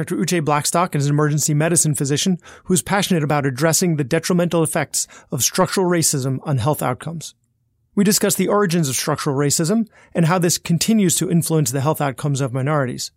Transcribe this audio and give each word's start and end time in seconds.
Dr. 0.00 0.16
Uche 0.16 0.42
Blackstock 0.42 0.96
is 0.96 1.04
an 1.04 1.12
emergency 1.12 1.52
medicine 1.52 1.94
physician 1.94 2.38
who 2.64 2.72
is 2.72 2.80
passionate 2.80 3.22
about 3.22 3.44
addressing 3.44 3.96
the 3.96 4.02
detrimental 4.02 4.62
effects 4.62 5.06
of 5.30 5.42
structural 5.42 5.86
racism 5.86 6.38
on 6.44 6.56
health 6.56 6.82
outcomes. 6.82 7.34
We 7.94 8.02
discuss 8.02 8.34
the 8.34 8.48
origins 8.48 8.88
of 8.88 8.96
structural 8.96 9.36
racism 9.36 9.88
and 10.14 10.24
how 10.24 10.38
this 10.38 10.56
continues 10.56 11.16
to 11.16 11.30
influence 11.30 11.70
the 11.70 11.82
health 11.82 12.00
outcomes 12.00 12.40
of 12.40 12.54
minorities. 12.54 13.10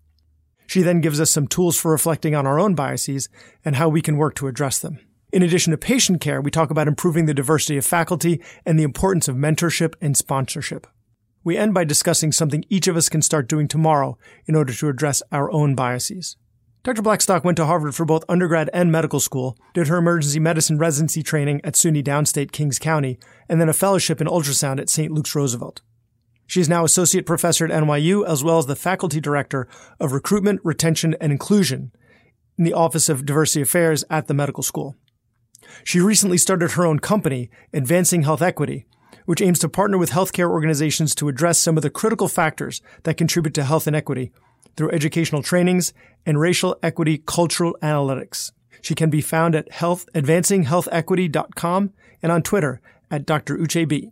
She 0.67 0.81
then 0.81 0.99
gives 0.99 1.21
us 1.21 1.31
some 1.31 1.47
tools 1.47 1.79
for 1.79 1.89
reflecting 1.89 2.35
on 2.35 2.45
our 2.45 2.59
own 2.59 2.75
biases 2.75 3.29
and 3.63 3.77
how 3.77 3.87
we 3.87 4.01
can 4.01 4.17
work 4.17 4.35
to 4.35 4.47
address 4.47 4.77
them. 4.77 4.99
In 5.31 5.41
addition 5.41 5.71
to 5.71 5.77
patient 5.77 6.19
care, 6.19 6.41
we 6.41 6.51
talk 6.51 6.69
about 6.69 6.89
improving 6.89 7.27
the 7.27 7.33
diversity 7.33 7.77
of 7.77 7.85
faculty 7.85 8.41
and 8.65 8.77
the 8.77 8.83
importance 8.83 9.29
of 9.29 9.37
mentorship 9.37 9.93
and 10.01 10.17
sponsorship. 10.17 10.85
We 11.45 11.55
end 11.55 11.73
by 11.73 11.85
discussing 11.85 12.33
something 12.33 12.65
each 12.67 12.89
of 12.89 12.97
us 12.97 13.07
can 13.07 13.21
start 13.21 13.47
doing 13.47 13.69
tomorrow 13.69 14.17
in 14.47 14.55
order 14.55 14.73
to 14.73 14.89
address 14.89 15.23
our 15.31 15.49
own 15.49 15.75
biases. 15.75 16.35
Dr. 16.83 17.01
Blackstock 17.01 17.45
went 17.45 17.55
to 17.55 17.65
Harvard 17.65 17.95
for 17.95 18.03
both 18.03 18.25
undergrad 18.27 18.69
and 18.73 18.91
medical 18.91 19.21
school, 19.21 19.57
did 19.73 19.87
her 19.87 19.95
emergency 19.95 20.37
medicine 20.37 20.77
residency 20.77 21.23
training 21.23 21.61
at 21.63 21.75
SUNY 21.75 22.03
Downstate 22.03 22.51
Kings 22.51 22.77
County, 22.77 23.17
and 23.47 23.61
then 23.61 23.69
a 23.69 23.73
fellowship 23.73 24.19
in 24.19 24.27
ultrasound 24.27 24.81
at 24.81 24.89
St. 24.89 25.09
Luke's 25.09 25.33
Roosevelt. 25.33 25.81
She 26.45 26.59
is 26.59 26.67
now 26.67 26.83
associate 26.83 27.25
professor 27.25 27.63
at 27.63 27.71
NYU 27.71 28.27
as 28.27 28.43
well 28.43 28.57
as 28.57 28.65
the 28.65 28.75
faculty 28.75 29.21
director 29.21 29.65
of 29.97 30.11
recruitment, 30.11 30.59
retention, 30.65 31.15
and 31.21 31.31
inclusion 31.31 31.93
in 32.57 32.65
the 32.65 32.73
Office 32.73 33.07
of 33.07 33.25
Diversity 33.25 33.61
Affairs 33.61 34.03
at 34.09 34.27
the 34.27 34.33
medical 34.33 34.61
school. 34.61 34.97
She 35.85 36.01
recently 36.01 36.37
started 36.37 36.73
her 36.73 36.85
own 36.85 36.99
company, 36.99 37.49
Advancing 37.73 38.23
Health 38.23 38.41
Equity, 38.41 38.85
which 39.25 39.41
aims 39.41 39.59
to 39.59 39.69
partner 39.69 39.97
with 39.97 40.11
healthcare 40.11 40.49
organizations 40.49 41.15
to 41.15 41.29
address 41.29 41.59
some 41.59 41.77
of 41.77 41.83
the 41.83 41.89
critical 41.89 42.27
factors 42.27 42.81
that 43.03 43.15
contribute 43.15 43.53
to 43.53 43.63
health 43.63 43.87
inequity 43.87 44.33
through 44.75 44.91
educational 44.91 45.43
trainings 45.43 45.93
and 46.25 46.39
racial 46.39 46.77
equity 46.81 47.21
cultural 47.25 47.77
analytics. 47.81 48.51
She 48.81 48.95
can 48.95 49.09
be 49.09 49.21
found 49.21 49.55
at 49.55 49.71
health, 49.71 50.07
advancinghealthequity.com 50.13 51.93
and 52.21 52.31
on 52.31 52.41
Twitter 52.41 52.81
at 53.09 53.25
Dr. 53.25 53.57
Uche 53.57 53.87
B. 53.87 54.11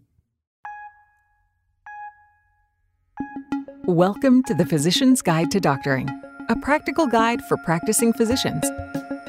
Welcome 3.85 4.43
to 4.43 4.53
the 4.53 4.65
Physician's 4.65 5.21
Guide 5.21 5.51
to 5.51 5.59
Doctoring, 5.59 6.07
a 6.49 6.55
practical 6.57 7.07
guide 7.07 7.41
for 7.45 7.57
practicing 7.65 8.13
physicians. 8.13 8.63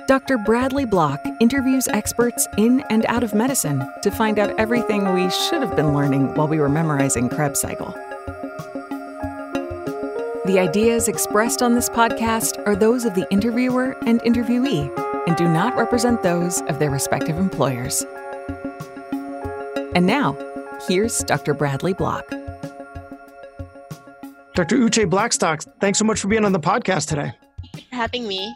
Dr. 0.07 0.37
Bradley 0.37 0.85
Block 0.85 1.25
interviews 1.41 1.89
experts 1.89 2.47
in 2.59 2.81
and 2.91 3.07
out 3.07 3.25
of 3.25 3.35
medicine 3.35 3.89
to 4.03 4.11
find 4.11 4.39
out 4.39 4.59
everything 4.59 5.15
we 5.15 5.31
should 5.31 5.63
have 5.63 5.75
been 5.75 5.95
learning 5.95 6.35
while 6.35 6.49
we 6.49 6.59
were 6.59 6.69
memorizing 6.69 7.29
Krebs 7.29 7.61
cycle. 7.61 7.95
The 10.45 10.59
ideas 10.59 11.07
expressed 11.07 11.63
on 11.63 11.77
this 11.77 11.89
podcast 11.89 12.67
are 12.67 12.75
those 12.75 13.05
of 13.05 13.15
the 13.15 13.25
interviewer 13.31 13.97
and 14.05 14.21
interviewee 14.23 14.91
and 15.29 15.37
do 15.37 15.47
not 15.47 15.77
represent 15.77 16.25
those 16.25 16.61
of 16.63 16.81
their 16.81 16.91
respective 16.91 17.39
employers. 17.39 18.05
And 19.95 20.05
now, 20.05 20.37
here's 20.89 21.21
Dr. 21.21 21.55
Bradley 21.55 21.93
Block. 21.93 22.29
Dr. 24.57 24.79
Uche 24.79 25.09
Blackstock, 25.09 25.63
thanks 25.81 26.01
so 26.01 26.05
much 26.05 26.19
for 26.21 26.27
being 26.27 26.45
on 26.45 26.51
the 26.51 26.59
podcast 26.59 27.07
today. 27.07 27.31
for 27.75 27.95
having 27.95 28.27
me. 28.27 28.53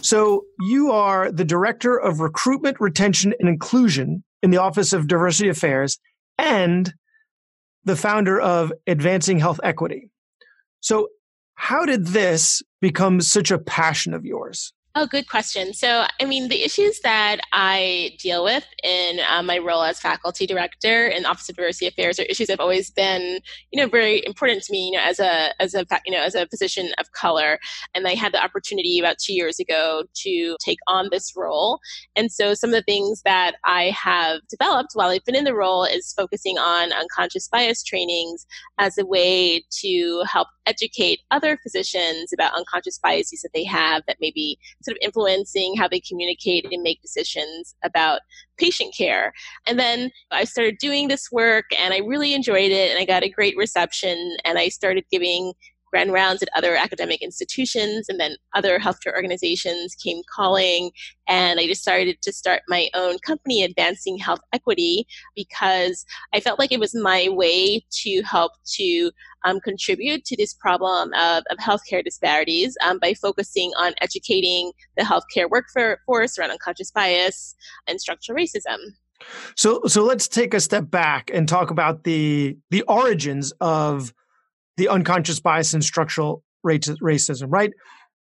So, 0.00 0.46
you 0.60 0.90
are 0.90 1.30
the 1.30 1.44
Director 1.44 1.98
of 1.98 2.20
Recruitment, 2.20 2.80
Retention, 2.80 3.34
and 3.38 3.48
Inclusion 3.50 4.24
in 4.42 4.50
the 4.50 4.56
Office 4.56 4.94
of 4.94 5.06
Diversity 5.06 5.50
Affairs 5.50 5.98
and 6.38 6.94
the 7.84 7.94
founder 7.94 8.40
of 8.40 8.72
Advancing 8.86 9.38
Health 9.38 9.60
Equity. 9.62 10.08
So, 10.80 11.08
how 11.56 11.84
did 11.84 12.06
this 12.06 12.62
become 12.80 13.20
such 13.20 13.50
a 13.50 13.58
passion 13.58 14.14
of 14.14 14.24
yours? 14.24 14.72
Oh, 14.98 15.04
good 15.04 15.28
question. 15.28 15.74
So, 15.74 16.06
I 16.18 16.24
mean, 16.24 16.48
the 16.48 16.62
issues 16.62 17.00
that 17.00 17.40
I 17.52 18.16
deal 18.18 18.42
with 18.42 18.64
in 18.82 19.20
uh, 19.30 19.42
my 19.42 19.58
role 19.58 19.82
as 19.82 20.00
faculty 20.00 20.46
director 20.46 21.06
in 21.06 21.26
Office 21.26 21.50
of 21.50 21.56
Diversity 21.56 21.86
Affairs 21.86 22.18
are 22.18 22.22
issues 22.22 22.46
that 22.46 22.54
have 22.54 22.60
always 22.60 22.90
been, 22.90 23.40
you 23.70 23.82
know, 23.82 23.90
very 23.90 24.24
important 24.24 24.62
to 24.62 24.72
me. 24.72 24.86
You 24.86 24.92
know, 24.92 25.04
as 25.04 25.20
a 25.20 25.52
as 25.60 25.74
a 25.74 25.84
you 26.06 26.12
know 26.12 26.22
as 26.22 26.34
a 26.34 26.46
physician 26.46 26.92
of 26.96 27.12
color, 27.12 27.58
and 27.94 28.08
I 28.08 28.14
had 28.14 28.32
the 28.32 28.42
opportunity 28.42 28.98
about 28.98 29.18
two 29.18 29.34
years 29.34 29.60
ago 29.60 30.04
to 30.14 30.56
take 30.64 30.78
on 30.88 31.10
this 31.12 31.30
role. 31.36 31.78
And 32.16 32.32
so, 32.32 32.54
some 32.54 32.70
of 32.70 32.74
the 32.76 32.82
things 32.90 33.20
that 33.26 33.56
I 33.66 33.94
have 34.02 34.40
developed 34.48 34.92
while 34.94 35.10
I've 35.10 35.26
been 35.26 35.36
in 35.36 35.44
the 35.44 35.54
role 35.54 35.84
is 35.84 36.14
focusing 36.16 36.56
on 36.56 36.94
unconscious 36.94 37.48
bias 37.48 37.84
trainings 37.84 38.46
as 38.78 38.96
a 38.96 39.04
way 39.04 39.62
to 39.82 40.24
help 40.26 40.48
educate 40.66 41.20
other 41.30 41.58
physicians 41.62 42.32
about 42.32 42.54
unconscious 42.54 42.98
biases 42.98 43.42
that 43.42 43.50
they 43.54 43.64
have 43.64 44.02
that 44.06 44.16
maybe 44.20 44.58
sort 44.86 44.96
of 44.96 45.02
influencing 45.02 45.76
how 45.76 45.88
they 45.88 46.00
communicate 46.00 46.66
and 46.72 46.82
make 46.82 47.02
decisions 47.02 47.74
about 47.84 48.20
patient 48.58 48.94
care. 48.96 49.32
And 49.66 49.78
then 49.78 50.10
I 50.30 50.44
started 50.44 50.76
doing 50.80 51.08
this 51.08 51.30
work 51.30 51.66
and 51.78 51.92
I 51.92 51.98
really 51.98 52.32
enjoyed 52.32 52.70
it 52.70 52.90
and 52.90 52.98
I 52.98 53.04
got 53.04 53.24
a 53.24 53.28
great 53.28 53.56
reception 53.56 54.36
and 54.44 54.58
I 54.58 54.68
started 54.68 55.04
giving 55.10 55.52
grand 55.90 56.12
rounds 56.12 56.42
at 56.42 56.48
other 56.56 56.74
academic 56.74 57.22
institutions 57.22 58.06
and 58.08 58.18
then 58.18 58.36
other 58.54 58.78
healthcare 58.78 59.14
organizations 59.14 59.94
came 59.94 60.20
calling 60.34 60.90
and 61.28 61.60
i 61.60 61.66
decided 61.66 62.20
to 62.22 62.32
start 62.32 62.62
my 62.68 62.88
own 62.94 63.18
company 63.20 63.62
advancing 63.62 64.18
health 64.18 64.40
equity 64.52 65.06
because 65.34 66.04
i 66.34 66.40
felt 66.40 66.58
like 66.58 66.72
it 66.72 66.80
was 66.80 66.94
my 66.94 67.28
way 67.30 67.84
to 67.90 68.20
help 68.22 68.52
to 68.66 69.10
um, 69.46 69.60
contribute 69.60 70.24
to 70.26 70.36
this 70.36 70.52
problem 70.52 71.12
of, 71.14 71.44
of 71.50 71.58
healthcare 71.58 72.04
disparities 72.04 72.76
um, 72.84 72.98
by 72.98 73.14
focusing 73.14 73.70
on 73.78 73.94
educating 74.02 74.72
the 74.96 75.04
healthcare 75.04 75.48
workforce 75.48 76.38
around 76.38 76.50
unconscious 76.50 76.90
bias 76.90 77.54
and 77.86 78.00
structural 78.00 78.36
racism 78.36 78.78
So, 79.54 79.82
so 79.86 80.04
let's 80.04 80.28
take 80.28 80.52
a 80.52 80.60
step 80.60 80.90
back 80.90 81.30
and 81.32 81.48
talk 81.48 81.70
about 81.70 82.04
the 82.04 82.58
the 82.70 82.82
origins 82.82 83.52
of 83.60 84.12
the 84.76 84.88
unconscious 84.88 85.40
bias 85.40 85.72
and 85.72 85.82
structural 85.82 86.42
racism, 86.64 87.46
right? 87.48 87.72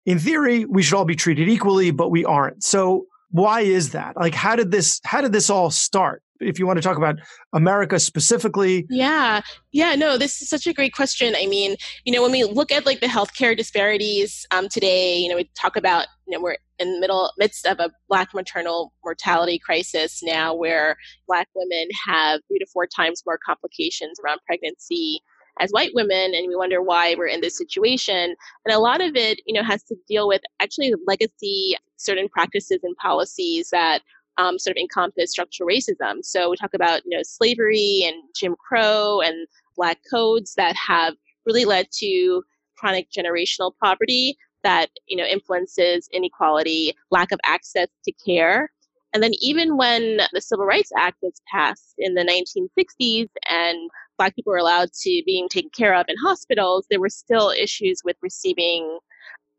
In 0.04 0.18
theory, 0.18 0.64
we 0.64 0.82
should 0.82 0.96
all 0.96 1.04
be 1.04 1.14
treated 1.14 1.48
equally, 1.48 1.92
but 1.92 2.10
we 2.10 2.24
aren't. 2.24 2.62
So 2.62 3.06
why 3.32 3.62
is 3.62 3.90
that? 3.92 4.16
Like 4.16 4.34
how 4.34 4.54
did 4.54 4.70
this 4.70 5.00
how 5.04 5.20
did 5.20 5.32
this 5.32 5.50
all 5.50 5.70
start? 5.70 6.22
If 6.40 6.58
you 6.58 6.66
want 6.66 6.76
to 6.76 6.82
talk 6.82 6.96
about 6.96 7.16
America 7.52 8.00
specifically. 8.00 8.84
Yeah. 8.90 9.42
Yeah, 9.70 9.94
no, 9.94 10.18
this 10.18 10.42
is 10.42 10.48
such 10.48 10.66
a 10.66 10.72
great 10.72 10.92
question. 10.92 11.34
I 11.36 11.46
mean, 11.46 11.76
you 12.04 12.12
know, 12.12 12.20
when 12.20 12.32
we 12.32 12.42
look 12.42 12.72
at 12.72 12.84
like 12.84 13.00
the 13.00 13.06
healthcare 13.06 13.56
disparities 13.56 14.44
um, 14.50 14.68
today, 14.68 15.18
you 15.18 15.28
know, 15.28 15.36
we 15.36 15.48
talk 15.56 15.76
about, 15.76 16.06
you 16.26 16.36
know, 16.36 16.42
we're 16.42 16.56
in 16.80 16.94
the 16.94 17.00
middle 17.00 17.30
midst 17.38 17.64
of 17.64 17.78
a 17.78 17.90
black 18.08 18.34
maternal 18.34 18.92
mortality 19.04 19.58
crisis 19.58 20.20
now 20.22 20.52
where 20.52 20.96
black 21.28 21.48
women 21.54 21.86
have 22.06 22.40
three 22.48 22.58
to 22.58 22.66
four 22.72 22.86
times 22.88 23.22
more 23.24 23.38
complications 23.46 24.18
around 24.24 24.40
pregnancy 24.46 25.20
as 25.60 25.70
white 25.70 25.90
women 25.94 26.32
and 26.34 26.48
we 26.48 26.56
wonder 26.56 26.82
why 26.82 27.14
we're 27.16 27.26
in 27.26 27.40
this 27.40 27.58
situation 27.58 28.34
and 28.64 28.74
a 28.74 28.78
lot 28.78 29.02
of 29.02 29.14
it 29.14 29.38
you 29.46 29.52
know 29.52 29.62
has 29.62 29.82
to 29.82 29.94
deal 30.08 30.26
with 30.26 30.40
actually 30.60 30.94
legacy 31.06 31.76
certain 32.04 32.28
practices 32.28 32.80
and 32.82 32.96
policies 32.96 33.68
that 33.70 34.00
um, 34.38 34.58
sort 34.58 34.76
of 34.76 34.80
encompass 34.80 35.30
structural 35.30 35.68
racism 35.68 36.18
so 36.22 36.50
we 36.50 36.56
talk 36.56 36.74
about 36.74 37.02
you 37.04 37.16
know 37.16 37.22
slavery 37.22 38.02
and 38.06 38.22
jim 38.34 38.54
crow 38.56 39.20
and 39.20 39.46
black 39.76 39.98
codes 40.10 40.54
that 40.56 40.74
have 40.76 41.14
really 41.46 41.64
led 41.64 41.86
to 41.92 42.42
chronic 42.76 43.08
generational 43.10 43.72
poverty 43.82 44.36
that 44.62 44.88
you 45.06 45.16
know 45.16 45.24
influences 45.24 46.08
inequality 46.12 46.94
lack 47.10 47.30
of 47.32 47.40
access 47.44 47.88
to 48.04 48.12
care 48.24 48.70
and 49.12 49.22
then 49.22 49.32
even 49.40 49.76
when 49.76 50.20
the 50.32 50.40
Civil 50.40 50.64
Rights 50.64 50.90
Act 50.96 51.18
was 51.22 51.40
passed 51.50 51.94
in 51.98 52.14
the 52.14 52.22
1960s 52.24 53.28
and 53.48 53.90
black 54.16 54.34
people 54.34 54.52
were 54.52 54.58
allowed 54.58 54.92
to 55.02 55.22
being 55.26 55.48
taken 55.48 55.70
care 55.70 55.94
of 55.94 56.06
in 56.08 56.16
hospitals, 56.22 56.86
there 56.88 57.00
were 57.00 57.10
still 57.10 57.50
issues 57.50 58.00
with 58.04 58.16
receiving 58.22 58.98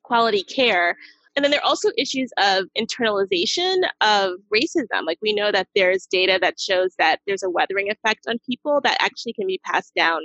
quality 0.03 0.43
care. 0.43 0.97
And 1.35 1.43
then 1.43 1.51
there 1.51 1.61
are 1.61 1.67
also 1.67 1.89
issues 1.97 2.31
of 2.37 2.65
internalization 2.77 3.81
of 4.01 4.33
racism. 4.53 5.05
Like 5.05 5.17
we 5.21 5.33
know 5.33 5.51
that 5.51 5.67
there's 5.75 6.05
data 6.05 6.37
that 6.41 6.59
shows 6.59 6.93
that 6.99 7.19
there's 7.25 7.43
a 7.43 7.49
weathering 7.49 7.89
effect 7.89 8.25
on 8.27 8.37
people 8.47 8.81
that 8.83 8.97
actually 8.99 9.33
can 9.33 9.47
be 9.47 9.59
passed 9.65 9.93
down 9.95 10.21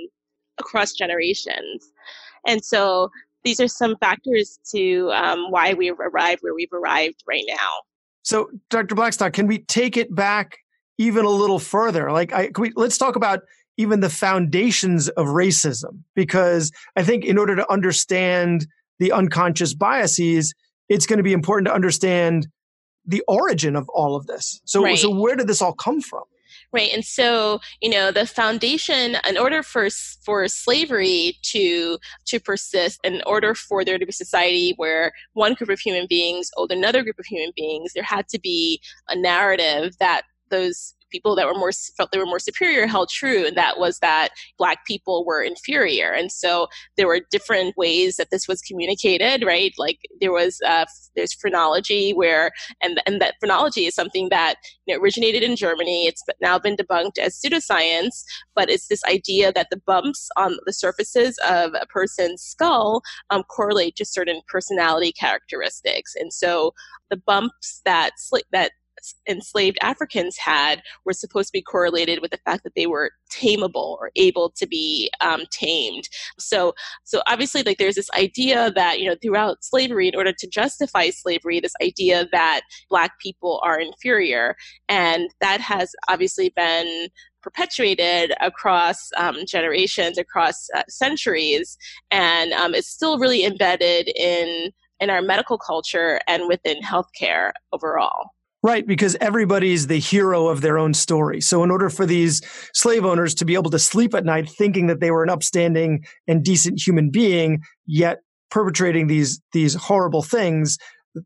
across 0.59 0.93
generations. 0.93 1.91
And 2.47 2.63
so 2.63 3.09
these 3.43 3.59
are 3.59 3.67
some 3.67 3.95
factors 3.97 4.59
to 4.71 5.11
um, 5.13 5.49
why 5.49 5.73
we've 5.73 5.99
arrived 5.99 6.41
where 6.41 6.53
we've 6.53 6.73
arrived 6.73 7.23
right 7.27 7.45
now. 7.47 7.69
So, 8.23 8.49
Dr. 8.69 8.95
Blackstock, 8.95 9.33
can 9.33 9.47
we 9.47 9.59
take 9.59 9.97
it 9.97 10.13
back 10.13 10.57
even 10.97 11.25
a 11.25 11.29
little 11.29 11.59
further? 11.59 12.11
Like, 12.11 12.33
I, 12.33 12.51
we, 12.57 12.71
let's 12.75 12.97
talk 12.97 13.15
about 13.15 13.39
even 13.77 14.01
the 14.01 14.09
foundations 14.09 15.07
of 15.09 15.27
racism, 15.27 16.03
because 16.15 16.71
I 16.97 17.03
think 17.03 17.23
in 17.23 17.37
order 17.37 17.55
to 17.55 17.71
understand 17.71 18.67
the 18.99 19.13
unconscious 19.13 19.73
biases, 19.73 20.53
it's 20.89 21.05
going 21.05 21.17
to 21.17 21.23
be 21.23 21.33
important 21.33 21.67
to 21.67 21.73
understand 21.73 22.47
the 23.05 23.23
origin 23.27 23.75
of 23.75 23.87
all 23.89 24.15
of 24.15 24.27
this. 24.27 24.61
So, 24.65 24.83
right. 24.83 24.97
so 24.97 25.09
where 25.09 25.35
did 25.35 25.47
this 25.47 25.61
all 25.61 25.73
come 25.73 26.01
from? 26.01 26.23
Right, 26.71 26.91
and 26.93 27.03
so 27.03 27.59
you 27.81 27.89
know 27.89 28.11
the 28.11 28.27
foundation, 28.27 29.17
in 29.27 29.37
order 29.37 29.63
for 29.63 29.87
for 30.23 30.47
slavery 30.47 31.37
to 31.43 31.97
to 32.27 32.39
persist, 32.39 32.99
in 33.03 33.23
order 33.25 33.55
for 33.55 33.83
there 33.83 33.97
to 33.97 34.05
be 34.05 34.09
a 34.09 34.13
society 34.13 34.73
where 34.77 35.11
one 35.33 35.55
group 35.55 35.69
of 35.69 35.79
human 35.79 36.05
beings 36.07 36.51
owed 36.57 36.71
another 36.71 37.01
group 37.01 37.17
of 37.17 37.25
human 37.25 37.51
beings, 37.55 37.93
there 37.93 38.03
had 38.03 38.27
to 38.29 38.39
be 38.39 38.81
a 39.07 39.15
narrative 39.15 39.97
that 39.99 40.23
those 40.49 40.93
people 41.09 41.35
that 41.35 41.45
were 41.45 41.53
more 41.53 41.71
felt 41.97 42.11
they 42.11 42.17
were 42.17 42.25
more 42.25 42.39
superior 42.39 42.87
held 42.87 43.09
true, 43.09 43.45
and 43.45 43.57
that 43.57 43.79
was 43.79 43.99
that 43.99 44.29
black 44.57 44.85
people 44.85 45.25
were 45.25 45.41
inferior. 45.41 46.11
And 46.11 46.31
so 46.31 46.67
there 46.97 47.07
were 47.07 47.21
different 47.31 47.75
ways 47.77 48.17
that 48.17 48.29
this 48.31 48.47
was 48.47 48.61
communicated, 48.61 49.45
right? 49.45 49.73
Like 49.77 49.99
there 50.21 50.31
was 50.31 50.59
uh, 50.65 50.85
there's 51.15 51.33
phrenology 51.33 52.11
where 52.11 52.51
and 52.81 53.01
and 53.05 53.21
that 53.21 53.35
phrenology 53.39 53.85
is 53.85 53.95
something 53.95 54.29
that 54.29 54.55
you 54.85 54.95
know, 54.95 55.01
originated 55.01 55.43
in 55.43 55.55
Germany. 55.55 56.07
It's 56.07 56.23
now 56.41 56.59
been 56.59 56.75
debunked 56.75 57.17
as 57.17 57.39
pseudoscience, 57.39 58.23
but 58.55 58.69
it's 58.69 58.87
this 58.87 59.03
idea 59.05 59.51
that 59.53 59.67
the 59.69 59.81
bumps 59.85 60.29
on 60.37 60.57
the 60.65 60.73
surfaces 60.73 61.39
of 61.47 61.73
a 61.79 61.85
person's 61.87 62.41
skull 62.41 63.01
um, 63.29 63.43
correlate 63.43 63.95
to 63.97 64.05
certain 64.05 64.41
personality 64.47 65.11
characteristics, 65.11 66.13
and 66.15 66.33
so 66.33 66.73
the 67.09 67.17
bumps 67.17 67.81
that 67.85 68.11
that 68.51 68.71
enslaved 69.27 69.77
Africans 69.81 70.37
had 70.37 70.81
were 71.05 71.13
supposed 71.13 71.49
to 71.49 71.53
be 71.53 71.61
correlated 71.61 72.19
with 72.21 72.31
the 72.31 72.39
fact 72.45 72.63
that 72.63 72.73
they 72.75 72.87
were 72.87 73.11
tameable 73.31 73.97
or 73.99 74.11
able 74.15 74.51
to 74.51 74.67
be 74.67 75.09
um, 75.21 75.43
tamed. 75.51 76.09
So, 76.37 76.73
so 77.03 77.21
obviously, 77.27 77.63
like 77.63 77.77
there's 77.77 77.95
this 77.95 78.09
idea 78.17 78.71
that 78.75 78.99
you 78.99 79.09
know 79.09 79.15
throughout 79.21 79.63
slavery, 79.63 80.07
in 80.07 80.15
order 80.15 80.33
to 80.33 80.47
justify 80.47 81.09
slavery, 81.09 81.59
this 81.59 81.73
idea 81.81 82.27
that 82.31 82.61
black 82.89 83.19
people 83.19 83.59
are 83.63 83.79
inferior, 83.79 84.55
and 84.87 85.29
that 85.41 85.61
has 85.61 85.91
obviously 86.07 86.49
been 86.55 87.09
perpetuated 87.41 88.33
across 88.41 89.09
um, 89.17 89.37
generations, 89.47 90.17
across 90.17 90.67
uh, 90.75 90.83
centuries, 90.89 91.77
and 92.11 92.51
um, 92.53 92.73
it's 92.75 92.89
still 92.89 93.17
really 93.17 93.45
embedded 93.45 94.09
in 94.15 94.71
in 94.99 95.09
our 95.09 95.21
medical 95.21 95.57
culture 95.57 96.19
and 96.27 96.47
within 96.47 96.81
healthcare 96.81 97.51
overall. 97.71 98.31
Right, 98.61 98.85
because 98.85 99.15
everybody's 99.21 99.87
the 99.87 99.99
hero 99.99 100.49
of 100.49 100.59
their 100.59 100.77
own 100.77 100.93
story. 100.93 101.39
So, 101.39 101.63
in 101.63 101.71
order 101.71 101.89
for 101.89 102.05
these 102.05 102.41
slave 102.73 103.05
owners 103.05 103.33
to 103.35 103.45
be 103.45 103.53
able 103.53 103.71
to 103.71 103.79
sleep 103.79 104.13
at 104.13 104.25
night 104.25 104.49
thinking 104.49 104.87
that 104.87 104.99
they 104.99 105.11
were 105.11 105.23
an 105.23 105.29
upstanding 105.29 106.03
and 106.27 106.43
decent 106.43 106.85
human 106.85 107.09
being, 107.09 107.61
yet 107.85 108.17
perpetrating 108.51 109.07
these, 109.07 109.39
these 109.53 109.75
horrible 109.75 110.23
things, 110.23 110.77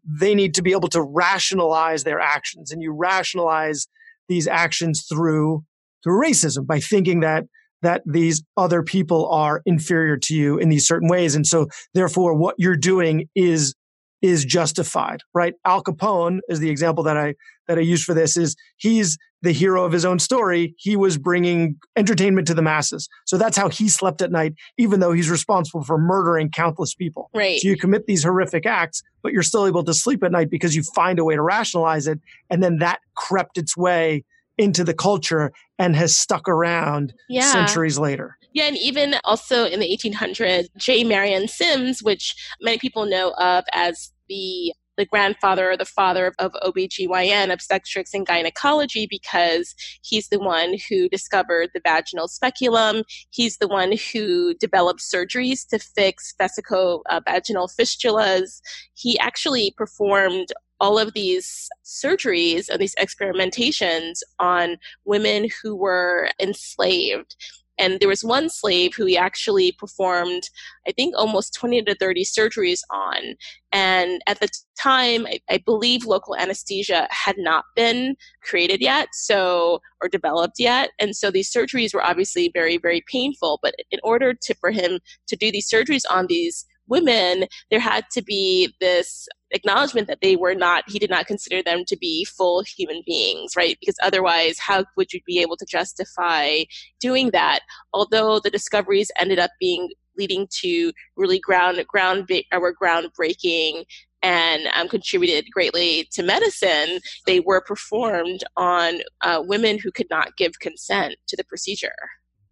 they 0.06 0.36
need 0.36 0.54
to 0.54 0.62
be 0.62 0.74
able 0.74 0.90
to 0.90 1.02
rationalize 1.02 2.04
their 2.04 2.20
actions. 2.20 2.72
And 2.72 2.84
you 2.84 2.94
rationalize 2.94 3.88
these 4.30 4.48
actions 4.48 5.06
through, 5.10 5.64
through 6.04 6.22
racism 6.22 6.68
by 6.68 6.80
thinking 6.80 7.22
that 7.22 7.46
that 7.82 8.02
these 8.06 8.42
other 8.56 8.82
people 8.82 9.28
are 9.30 9.62
inferior 9.66 10.18
to 10.18 10.34
you 10.34 10.58
in 10.58 10.70
these 10.70 10.88
certain 10.88 11.10
ways. 11.10 11.36
And 11.36 11.46
so, 11.46 11.68
therefore, 11.94 12.34
what 12.36 12.56
you're 12.58 12.78
doing 12.78 13.28
is 13.36 13.76
is 14.24 14.46
justified, 14.46 15.20
right? 15.34 15.54
Al 15.66 15.84
Capone 15.84 16.40
is 16.48 16.60
the 16.60 16.70
example 16.70 17.04
that 17.04 17.18
I 17.18 17.36
that 17.68 17.78
I 17.78 17.82
use 17.82 18.04
for 18.04 18.14
this 18.14 18.36
is 18.36 18.56
he's 18.78 19.18
the 19.42 19.52
hero 19.52 19.84
of 19.84 19.92
his 19.92 20.06
own 20.06 20.20
story. 20.20 20.74
He 20.78 20.96
was 20.96 21.18
bringing 21.18 21.76
entertainment 21.98 22.48
to 22.48 22.54
the 22.54 22.62
masses. 22.62 23.10
So 23.26 23.38
that's 23.38 23.58
how 23.58 23.68
he 23.70 23.90
slept 23.90 24.22
at 24.22 24.32
night 24.32 24.54
even 24.78 25.02
though 25.02 25.12
he's 25.12 25.30
responsible 25.30 25.84
for 25.84 25.98
murdering 25.98 26.50
countless 26.50 26.96
people. 26.96 27.30
Right. 27.34 27.60
So 27.60 27.68
you 27.68 27.78
commit 27.78 28.06
these 28.06 28.24
horrific 28.24 28.66
acts, 28.66 29.04
but 29.22 29.34
you're 29.34 29.44
still 29.44 29.68
able 29.68 29.84
to 29.84 29.94
sleep 29.94 30.24
at 30.24 30.32
night 30.32 30.50
because 30.50 30.74
you 30.74 30.84
find 30.84 31.20
a 31.20 31.26
way 31.26 31.36
to 31.36 31.42
rationalize 31.42 32.08
it 32.08 32.20
and 32.50 32.64
then 32.64 32.78
that 32.78 33.00
crept 33.16 33.58
its 33.58 33.76
way 33.76 34.24
into 34.58 34.86
the 34.86 34.94
culture 34.94 35.52
and 35.78 35.96
has 35.96 36.18
stuck 36.18 36.48
around 36.48 37.14
yeah. 37.28 37.52
centuries 37.52 38.00
later. 38.00 38.38
Yeah, 38.54 38.66
and 38.66 38.78
even 38.78 39.16
also 39.24 39.66
in 39.66 39.80
the 39.80 39.98
1800s, 39.98 40.68
J. 40.78 41.04
Marion 41.04 41.48
Sims, 41.48 42.04
which 42.04 42.36
many 42.62 42.78
people 42.78 43.06
know 43.06 43.32
of 43.40 43.66
as 43.74 44.12
the 44.30 44.74
the 44.96 45.06
grandfather 45.06 45.72
or 45.72 45.78
the 45.78 45.86
father 45.86 46.32
of, 46.38 46.52
OBGYN, 46.64 47.52
obstetrics 47.52 48.14
and 48.14 48.28
gynecology, 48.28 49.08
because 49.10 49.74
he's 50.04 50.30
the 50.30 50.40
one 50.40 50.76
who 50.88 51.10
discovered 51.10 51.70
the 51.74 51.82
vaginal 51.84 52.28
speculum. 52.28 53.04
He's 53.32 53.58
the 53.58 53.68
one 53.68 53.94
who 54.12 54.54
developed 54.56 55.02
surgeries 55.02 55.68
to 55.70 55.80
fix 55.80 56.34
vesico-vaginal 56.40 57.64
uh, 57.64 57.82
fistulas. 57.82 58.62
He 58.94 59.18
actually 59.20 59.74
performed 59.76 60.50
all 60.80 61.00
of 61.00 61.14
these 61.14 61.70
surgeries 61.86 62.68
and 62.70 62.80
these 62.80 62.96
experimentations 62.96 64.20
on 64.40 64.78
women 65.06 65.48
who 65.62 65.76
were 65.76 66.30
enslaved. 66.40 67.36
And 67.80 68.00
there 68.00 68.08
was 68.08 68.24
one 68.24 68.50
slave 68.50 68.94
who 68.96 69.06
he 69.06 69.18
actually 69.18 69.72
performed, 69.74 70.44
I 70.88 70.92
think, 70.92 71.16
almost 71.18 71.54
20 71.56 71.82
to 71.84 71.96
30 71.96 72.24
surgeries 72.24 72.82
on. 72.92 73.36
And 73.72 74.22
at 74.28 74.40
the 74.40 74.50
time, 74.80 75.26
I, 75.26 75.40
I, 75.50 75.58
believe 75.58 76.06
local 76.06 76.36
anesthesia 76.36 77.08
had 77.10 77.36
not 77.40 77.66
been 77.76 78.16
created 78.44 78.82
yet, 78.82 79.10
so 79.14 79.80
or 80.02 80.10
developed 80.10 80.60
yet. 80.60 80.92
And 81.00 81.16
so 81.16 81.32
these 81.32 81.52
surgeries 81.52 81.94
were 81.94 82.04
obviously 82.04 82.52
very, 82.54 82.78
very 82.78 83.04
painful. 83.12 83.60
But 83.64 83.74
in 83.90 84.00
order 84.04 84.34
to 84.34 84.54
for 84.56 84.70
him 84.70 85.00
to 85.28 85.36
do 85.36 85.52
these 85.52 85.70
surgeries 85.70 86.04
on 86.10 86.28
these 86.28 86.66
women, 86.88 87.46
there 87.72 87.80
had 87.80 88.06
to 88.12 88.22
be 88.22 88.74
this 88.80 89.28
acknowledgement 89.54 90.08
that 90.08 90.20
they 90.22 90.36
were 90.36 90.56
not, 90.56 90.84
he 90.88 91.00
did 91.00 91.10
not 91.10 91.28
consider 91.28 91.64
them 91.64 91.84
to 91.88 91.98
be 91.98 92.26
full 92.26 92.64
human 92.64 93.02
beings, 93.06 93.56
right? 93.56 93.78
Because 93.80 93.96
otherwise, 94.02 94.58
how 94.60 94.86
would 94.98 95.14
you 95.14 95.22
be 95.26 95.40
able 95.40 95.58
to 95.58 95.66
justify 95.66 96.64
doing 97.00 97.32
that? 97.32 97.62
Although 97.94 98.40
the 98.40 98.50
discoveries 98.50 99.12
ended 99.18 99.40
up 99.40 99.52
being 99.60 99.90
leading 100.18 100.48
to 100.62 100.92
really 101.16 101.40
ground 101.40 101.84
ground 101.88 102.30
or 102.52 102.76
groundbreaking 102.76 103.84
and 104.22 104.68
um, 104.74 104.88
contributed 104.88 105.46
greatly 105.52 106.08
to 106.14 106.24
medicine, 106.24 107.00
they 107.26 107.40
were 107.40 107.62
performed 107.62 108.44
on 108.56 109.02
uh, 109.22 109.42
women 109.46 109.78
who 109.78 109.92
could 109.92 110.08
not 110.10 110.38
give 110.38 110.60
consent 110.60 111.16
to 111.28 111.36
the 111.36 111.44
procedure. 111.44 111.96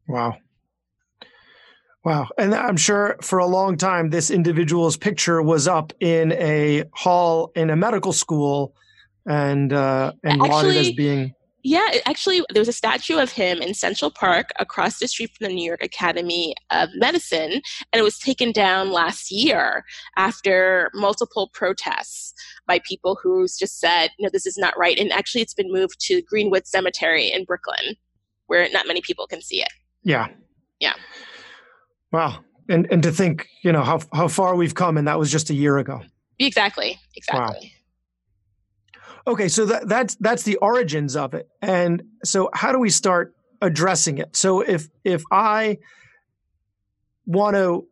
Wow. 0.08 0.38
Wow. 2.04 2.30
And 2.38 2.56
I'm 2.56 2.78
sure 2.78 3.16
for 3.22 3.38
a 3.40 3.46
long 3.46 3.78
time, 3.78 4.10
this 4.10 4.32
individual's 4.32 4.98
picture 4.98 5.42
was 5.42 5.68
up 5.68 5.94
in 6.00 6.32
a 6.34 6.86
hall 6.94 7.52
in 7.56 7.70
a 7.70 7.76
medical 7.76 8.12
school 8.12 8.76
and, 9.28 9.72
uh, 9.72 10.14
and 10.24 10.42
actually, 10.42 10.50
lauded 10.50 10.76
as 10.78 10.92
being. 10.94 11.36
Yeah, 11.64 12.00
actually, 12.08 12.42
there 12.50 12.62
was 12.62 12.68
a 12.68 12.74
statue 12.74 13.20
of 13.20 13.32
him 13.32 13.62
in 13.62 13.76
Central 13.76 14.10
Park 14.10 14.50
across 14.58 14.98
the 14.98 15.08
street 15.08 15.30
from 15.38 15.48
the 15.48 15.54
New 15.54 15.64
York 15.64 15.84
Academy 15.84 16.56
of 16.72 16.90
Medicine, 16.96 17.52
and 17.52 18.00
it 18.00 18.02
was 18.02 18.18
taken 18.18 18.52
down 18.52 18.92
last 18.92 19.32
year 19.32 19.86
after 20.18 20.90
multiple 20.96 21.52
protests 21.54 22.34
by 22.66 22.80
people 22.80 23.20
who 23.22 23.46
just 23.46 23.80
said, 23.80 24.10
no, 24.20 24.28
this 24.34 24.48
is 24.48 24.58
not 24.58 24.76
right. 24.76 24.98
And 24.98 25.12
actually, 25.12 25.42
it's 25.42 25.54
been 25.54 25.72
moved 25.72 26.00
to 26.08 26.24
Greenwood 26.24 26.66
Cemetery 26.66 27.32
in 27.32 27.46
Brooklyn, 27.46 27.96
where 28.48 28.68
not 28.72 28.88
many 28.88 29.02
people 29.02 29.28
can 29.28 29.44
see 29.44 29.62
it. 29.62 29.70
Yeah. 30.02 30.30
Yeah. 30.80 30.94
Wow. 32.12 32.44
And 32.70 32.88
and 32.92 33.04
to 33.04 33.12
think, 33.12 33.48
you 33.64 33.72
know, 33.72 33.84
how 33.84 34.00
how 34.14 34.28
far 34.28 34.56
we've 34.56 34.76
come 34.76 34.98
and 34.98 35.08
that 35.08 35.20
was 35.20 35.32
just 35.32 35.50
a 35.50 35.54
year 35.54 35.78
ago. 35.78 36.02
Exactly. 36.40 37.00
Exactly. 37.16 37.74
Wow. 39.26 39.34
Okay, 39.34 39.48
so 39.48 39.66
that 39.66 39.88
that's 39.88 40.16
that's 40.16 40.44
the 40.44 40.58
origins 40.58 41.16
of 41.16 41.34
it. 41.34 41.48
And 41.62 42.04
so 42.24 42.50
how 42.54 42.72
do 42.72 42.80
we 42.80 42.90
start 42.90 43.36
addressing 43.62 44.18
it? 44.18 44.36
So 44.36 44.62
if 44.62 44.90
if 45.04 45.24
I 45.32 45.78
want 47.26 47.56
to 47.56 47.88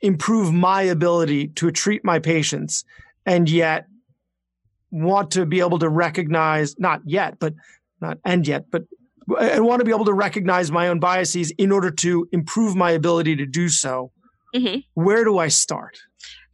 improve 0.00 0.52
my 0.52 0.82
ability 0.82 1.48
to 1.48 1.70
treat 1.70 2.04
my 2.04 2.18
patients 2.18 2.84
and 3.24 3.48
yet 3.48 3.86
want 4.90 5.30
to 5.32 5.46
be 5.46 5.60
able 5.60 5.78
to 5.78 5.88
recognize 5.88 6.78
not 6.78 7.00
yet 7.06 7.38
but 7.38 7.54
not 8.00 8.18
and 8.24 8.46
yet 8.46 8.64
but 8.70 8.82
I 9.38 9.60
want 9.60 9.80
to 9.80 9.84
be 9.84 9.92
able 9.92 10.04
to 10.06 10.12
recognize 10.12 10.70
my 10.70 10.88
own 10.88 11.00
biases 11.00 11.50
in 11.52 11.72
order 11.72 11.90
to 11.90 12.28
improve 12.32 12.74
my 12.76 12.90
ability 12.90 13.36
to 13.36 13.46
do 13.46 13.68
so. 13.68 14.12
Mm-hmm. 14.54 14.80
Where 14.94 15.24
do 15.24 15.38
I 15.38 15.48
start? 15.48 15.98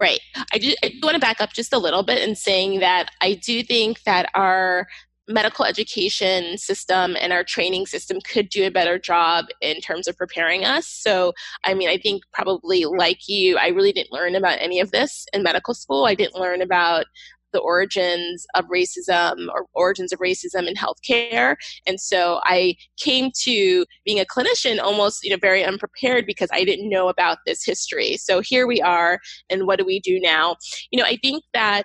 Right. 0.00 0.20
I 0.52 0.58
do, 0.58 0.74
I 0.82 0.88
do 0.88 1.00
want 1.02 1.14
to 1.14 1.20
back 1.20 1.40
up 1.40 1.52
just 1.52 1.72
a 1.72 1.78
little 1.78 2.02
bit 2.04 2.26
in 2.26 2.36
saying 2.36 2.80
that 2.80 3.10
I 3.20 3.34
do 3.34 3.62
think 3.62 4.02
that 4.04 4.30
our 4.34 4.86
medical 5.26 5.64
education 5.64 6.56
system 6.56 7.16
and 7.20 7.32
our 7.32 7.44
training 7.44 7.86
system 7.86 8.18
could 8.20 8.48
do 8.48 8.66
a 8.66 8.70
better 8.70 8.98
job 8.98 9.46
in 9.60 9.80
terms 9.80 10.08
of 10.08 10.16
preparing 10.16 10.64
us. 10.64 10.86
So, 10.86 11.34
I 11.64 11.74
mean, 11.74 11.88
I 11.88 11.98
think 11.98 12.22
probably 12.32 12.84
like 12.86 13.28
you, 13.28 13.58
I 13.58 13.68
really 13.68 13.92
didn't 13.92 14.12
learn 14.12 14.34
about 14.34 14.58
any 14.60 14.80
of 14.80 14.90
this 14.90 15.26
in 15.32 15.42
medical 15.42 15.74
school. 15.74 16.06
I 16.06 16.14
didn't 16.14 16.40
learn 16.40 16.62
about 16.62 17.04
the 17.52 17.60
origins 17.60 18.46
of 18.54 18.64
racism 18.66 19.48
or 19.52 19.66
origins 19.74 20.12
of 20.12 20.18
racism 20.18 20.66
in 20.66 20.74
healthcare. 20.74 21.56
And 21.86 22.00
so 22.00 22.40
I 22.44 22.74
came 22.98 23.30
to 23.42 23.84
being 24.04 24.20
a 24.20 24.24
clinician 24.24 24.80
almost, 24.80 25.24
you 25.24 25.30
know, 25.30 25.38
very 25.40 25.64
unprepared 25.64 26.26
because 26.26 26.48
I 26.52 26.64
didn't 26.64 26.88
know 26.88 27.08
about 27.08 27.38
this 27.46 27.64
history. 27.64 28.16
So 28.16 28.40
here 28.40 28.66
we 28.66 28.80
are, 28.80 29.18
and 29.50 29.66
what 29.66 29.78
do 29.78 29.84
we 29.84 30.00
do 30.00 30.20
now? 30.20 30.56
You 30.90 30.98
know, 31.00 31.06
I 31.06 31.18
think 31.22 31.44
that 31.54 31.84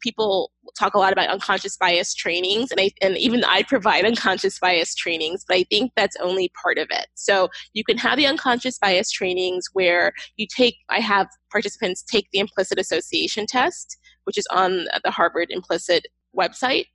people 0.00 0.50
talk 0.78 0.94
a 0.94 0.98
lot 0.98 1.12
about 1.12 1.28
unconscious 1.28 1.76
bias 1.76 2.14
trainings, 2.14 2.70
and 2.70 2.80
I 2.80 2.90
and 3.02 3.16
even 3.18 3.44
I 3.44 3.62
provide 3.62 4.04
unconscious 4.06 4.58
bias 4.58 4.94
trainings, 4.94 5.44
but 5.46 5.56
I 5.56 5.64
think 5.64 5.92
that's 5.96 6.16
only 6.16 6.50
part 6.62 6.78
of 6.78 6.88
it. 6.90 7.06
So 7.14 7.48
you 7.74 7.84
can 7.84 7.98
have 7.98 8.16
the 8.16 8.26
unconscious 8.26 8.78
bias 8.78 9.10
trainings 9.10 9.66
where 9.72 10.12
you 10.36 10.46
take. 10.54 10.76
I 10.88 11.00
have 11.00 11.28
participants 11.50 12.02
take 12.02 12.28
the 12.32 12.38
implicit 12.38 12.78
association 12.78 13.46
test, 13.46 13.98
which 14.24 14.38
is 14.38 14.46
on 14.50 14.86
the 15.04 15.10
Harvard 15.10 15.48
implicit 15.50 16.06
website 16.34 16.86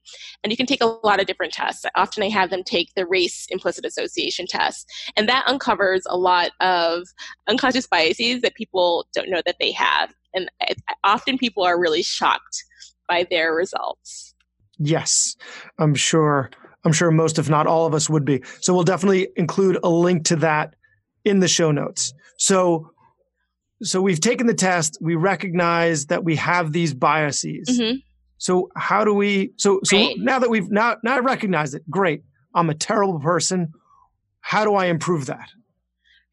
and 0.43 0.51
you 0.51 0.57
can 0.57 0.65
take 0.65 0.81
a 0.81 0.97
lot 1.03 1.19
of 1.19 1.27
different 1.27 1.53
tests 1.53 1.85
often 1.93 2.23
i 2.23 2.27
have 2.27 2.49
them 2.49 2.63
take 2.63 2.91
the 2.95 3.05
race 3.05 3.45
implicit 3.51 3.85
association 3.85 4.47
test 4.47 4.91
and 5.15 5.29
that 5.29 5.45
uncovers 5.45 6.01
a 6.09 6.17
lot 6.17 6.49
of 6.59 7.03
unconscious 7.47 7.85
biases 7.85 8.41
that 8.41 8.55
people 8.55 9.05
don't 9.13 9.29
know 9.29 9.43
that 9.45 9.57
they 9.59 9.71
have 9.71 10.11
and 10.33 10.49
often 11.03 11.37
people 11.37 11.63
are 11.63 11.79
really 11.79 12.01
shocked 12.01 12.65
by 13.07 13.25
their 13.29 13.53
results. 13.53 14.35
Yes, 14.77 15.35
I'm 15.79 15.95
sure. 15.95 16.51
I'm 16.83 16.93
sure 16.93 17.11
most, 17.11 17.39
if 17.39 17.49
not 17.49 17.67
all 17.67 17.85
of 17.85 17.93
us, 17.93 18.09
would 18.09 18.23
be. 18.23 18.43
So 18.61 18.73
we'll 18.73 18.83
definitely 18.83 19.27
include 19.35 19.77
a 19.83 19.89
link 19.89 20.23
to 20.25 20.35
that 20.37 20.75
in 21.25 21.39
the 21.39 21.47
show 21.47 21.71
notes. 21.71 22.13
So, 22.37 22.91
so 23.83 24.01
we've 24.01 24.19
taken 24.19 24.47
the 24.47 24.53
test. 24.53 24.97
We 25.01 25.15
recognize 25.15 26.07
that 26.07 26.23
we 26.23 26.35
have 26.37 26.71
these 26.71 26.93
biases. 26.93 27.67
Mm-hmm. 27.69 27.97
So 28.37 28.69
how 28.75 29.03
do 29.03 29.13
we? 29.13 29.53
So 29.57 29.79
so 29.83 29.97
right. 29.97 30.15
now 30.17 30.39
that 30.39 30.49
we've 30.49 30.69
now 30.69 30.97
now 31.03 31.15
I 31.15 31.19
recognize 31.19 31.73
it, 31.73 31.89
great. 31.89 32.23
I'm 32.53 32.69
a 32.69 32.75
terrible 32.75 33.19
person. 33.19 33.73
How 34.41 34.63
do 34.63 34.75
I 34.75 34.85
improve 34.85 35.25
that? 35.27 35.49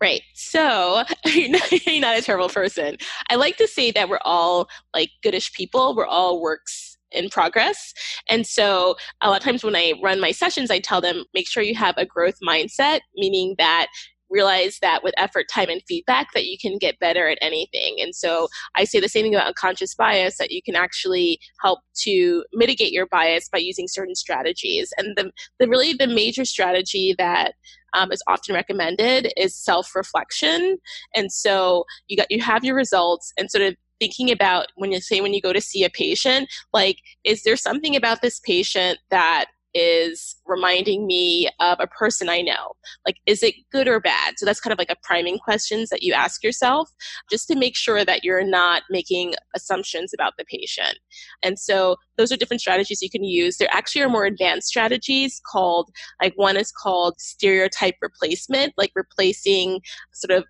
Right. 0.00 0.22
So 0.34 1.02
you're 1.24 1.50
not, 1.50 1.86
you're 1.86 2.00
not 2.00 2.18
a 2.18 2.22
terrible 2.22 2.48
person. 2.48 2.96
I 3.30 3.36
like 3.36 3.56
to 3.56 3.68
say 3.68 3.90
that 3.92 4.08
we're 4.08 4.18
all 4.24 4.68
like 4.94 5.10
goodish 5.22 5.52
people. 5.52 5.94
We're 5.94 6.06
all 6.06 6.40
works 6.40 6.98
in 7.10 7.30
progress. 7.30 7.94
And 8.28 8.46
so 8.46 8.96
a 9.20 9.30
lot 9.30 9.38
of 9.38 9.44
times 9.44 9.64
when 9.64 9.76
I 9.76 9.94
run 10.02 10.20
my 10.20 10.32
sessions, 10.32 10.70
I 10.70 10.80
tell 10.80 11.00
them 11.00 11.24
make 11.32 11.48
sure 11.48 11.62
you 11.62 11.74
have 11.76 11.94
a 11.96 12.04
growth 12.04 12.38
mindset, 12.46 13.00
meaning 13.16 13.54
that 13.58 13.86
realize 14.30 14.78
that 14.80 15.02
with 15.02 15.14
effort, 15.16 15.46
time, 15.52 15.68
and 15.68 15.82
feedback 15.86 16.28
that 16.34 16.46
you 16.46 16.56
can 16.60 16.78
get 16.78 16.98
better 16.98 17.28
at 17.28 17.38
anything. 17.40 17.96
And 18.00 18.14
so 18.14 18.48
I 18.76 18.84
say 18.84 19.00
the 19.00 19.08
same 19.08 19.24
thing 19.24 19.34
about 19.34 19.48
unconscious 19.48 19.94
bias 19.94 20.38
that 20.38 20.50
you 20.50 20.62
can 20.62 20.74
actually 20.74 21.38
help 21.60 21.80
to 22.02 22.44
mitigate 22.52 22.92
your 22.92 23.06
bias 23.06 23.48
by 23.48 23.58
using 23.58 23.86
certain 23.88 24.14
strategies. 24.14 24.92
And 24.96 25.16
the, 25.16 25.30
the 25.58 25.68
really 25.68 25.92
the 25.92 26.06
major 26.06 26.44
strategy 26.44 27.14
that 27.18 27.52
um, 27.94 28.10
is 28.10 28.22
often 28.26 28.54
recommended 28.54 29.32
is 29.36 29.54
self-reflection. 29.54 30.78
And 31.14 31.32
so 31.32 31.84
you 32.08 32.16
got 32.16 32.30
you 32.30 32.42
have 32.42 32.64
your 32.64 32.74
results 32.74 33.32
and 33.38 33.50
sort 33.50 33.62
of 33.62 33.76
thinking 34.00 34.30
about 34.30 34.66
when 34.74 34.90
you 34.90 35.00
say 35.00 35.20
when 35.20 35.32
you 35.32 35.40
go 35.40 35.52
to 35.52 35.60
see 35.60 35.84
a 35.84 35.90
patient, 35.90 36.48
like 36.72 36.96
is 37.22 37.42
there 37.44 37.56
something 37.56 37.94
about 37.94 38.20
this 38.20 38.40
patient 38.40 38.98
that 39.10 39.46
is 39.74 40.36
reminding 40.46 41.06
me 41.06 41.48
of 41.60 41.78
a 41.80 41.86
person 41.86 42.28
I 42.28 42.40
know. 42.40 42.72
Like, 43.04 43.16
is 43.26 43.42
it 43.42 43.54
good 43.72 43.88
or 43.88 44.00
bad? 44.00 44.34
So 44.36 44.46
that's 44.46 44.60
kind 44.60 44.72
of 44.72 44.78
like 44.78 44.90
a 44.90 44.96
priming 45.02 45.38
questions 45.38 45.90
that 45.90 46.02
you 46.02 46.12
ask 46.12 46.44
yourself 46.44 46.90
just 47.30 47.48
to 47.48 47.56
make 47.56 47.76
sure 47.76 48.04
that 48.04 48.24
you're 48.24 48.44
not 48.44 48.82
making 48.88 49.34
assumptions 49.54 50.12
about 50.14 50.34
the 50.38 50.44
patient. 50.44 50.98
And 51.42 51.58
so 51.58 51.96
those 52.16 52.30
are 52.30 52.36
different 52.36 52.60
strategies 52.60 53.02
you 53.02 53.10
can 53.10 53.24
use. 53.24 53.56
There 53.56 53.68
actually 53.70 54.02
are 54.02 54.08
more 54.08 54.26
advanced 54.26 54.68
strategies 54.68 55.40
called, 55.50 55.90
like, 56.22 56.34
one 56.36 56.56
is 56.56 56.70
called 56.70 57.14
stereotype 57.18 57.96
replacement, 58.00 58.74
like 58.76 58.92
replacing 58.94 59.80
sort 60.12 60.36
of 60.38 60.44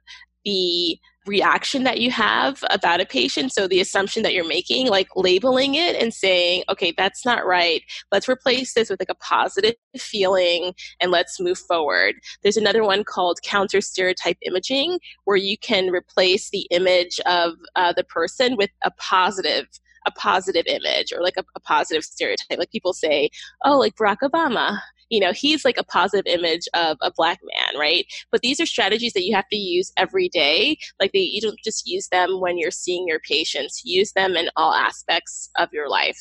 the 0.45 0.99
reaction 1.27 1.85
that 1.85 2.01
you 2.01 2.11
have 2.11 2.63
about 2.71 3.01
a 3.01 3.07
patient. 3.07 3.53
So 3.53 3.67
the 3.67 3.81
assumption 3.81 4.23
that 4.23 4.35
you're 4.35 4.47
making, 4.47 4.89
like 4.89 5.09
labeling 5.17 5.75
it 5.75 5.97
and 5.97 6.13
saying, 6.13 6.65
okay, 6.69 6.93
that's 6.97 7.25
not 7.25 7.47
right. 7.47 7.83
Let's 8.13 8.29
replace 8.29 8.75
this 8.75 8.91
with 8.91 9.01
like 9.01 9.11
a 9.11 9.15
positive 9.17 9.75
feeling 9.99 10.75
and 11.01 11.11
let's 11.11 11.41
move 11.41 11.59
forward. 11.59 12.17
There's 12.43 12.57
another 12.57 12.85
one 12.85 13.05
called 13.05 13.39
counter 13.43 13.81
stereotype 13.81 14.39
imaging 14.43 14.99
where 15.25 15.37
you 15.37 15.57
can 15.59 15.91
replace 15.91 16.51
the 16.51 16.67
image 16.71 17.21
of 17.27 17.53
uh, 17.77 17.93
the 17.93 18.05
person 18.05 18.57
with 18.57 18.71
a 18.85 18.91
positive 18.93 19.67
a 20.07 20.11
positive 20.11 20.67
image 20.67 21.13
or 21.13 21.23
like 21.23 21.37
a, 21.39 21.45
a, 21.55 21.61
positive 21.61 22.05
stereotype. 22.05 22.59
Like 22.59 22.71
people 22.71 22.93
say, 22.93 23.31
oh, 23.65 23.79
like 23.79 23.95
Barack 23.97 24.19
Obama, 24.23 24.79
you 25.11 25.21
know, 25.21 25.33
he's 25.33 25.65
like 25.65 25.79
a 25.79 25.85
positive 25.85 26.27
image 26.27 26.69
of 26.75 26.97
a 27.03 27.11
black 27.11 27.41
man, 27.43 27.81
right? 27.81 28.07
But 28.31 28.41
these 28.43 28.61
are 28.61 28.67
strategies 28.67 29.13
that 29.15 29.25
you 29.25 29.35
have 29.35 29.49
to 29.51 29.57
use 29.57 29.93
every 29.97 30.29
day. 30.29 30.79
Like 31.01 31.13
they, 31.13 31.21
you 31.21 31.41
don't 31.41 31.59
just 31.65 31.87
use 31.87 32.09
them 32.09 32.41
when 32.41 32.59
you're 32.59 32.71
seeing 32.71 33.07
your 33.07 33.21
patients. 33.21 33.83
Use 33.85 34.13
them 34.13 34.37
in 34.37 34.49
all 34.57 34.75
aspects 34.75 35.51
of 35.59 35.73
your 35.73 35.89
life. 35.89 36.21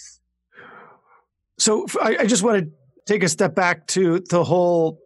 So 1.60 1.86
I, 2.02 2.18
I 2.22 2.26
just 2.26 2.44
want 2.44 2.64
to 2.64 2.72
take 3.06 3.24
a 3.24 3.30
step 3.30 3.56
back 3.56 3.88
to 3.88 4.20
the 4.30 4.44
whole 4.44 5.03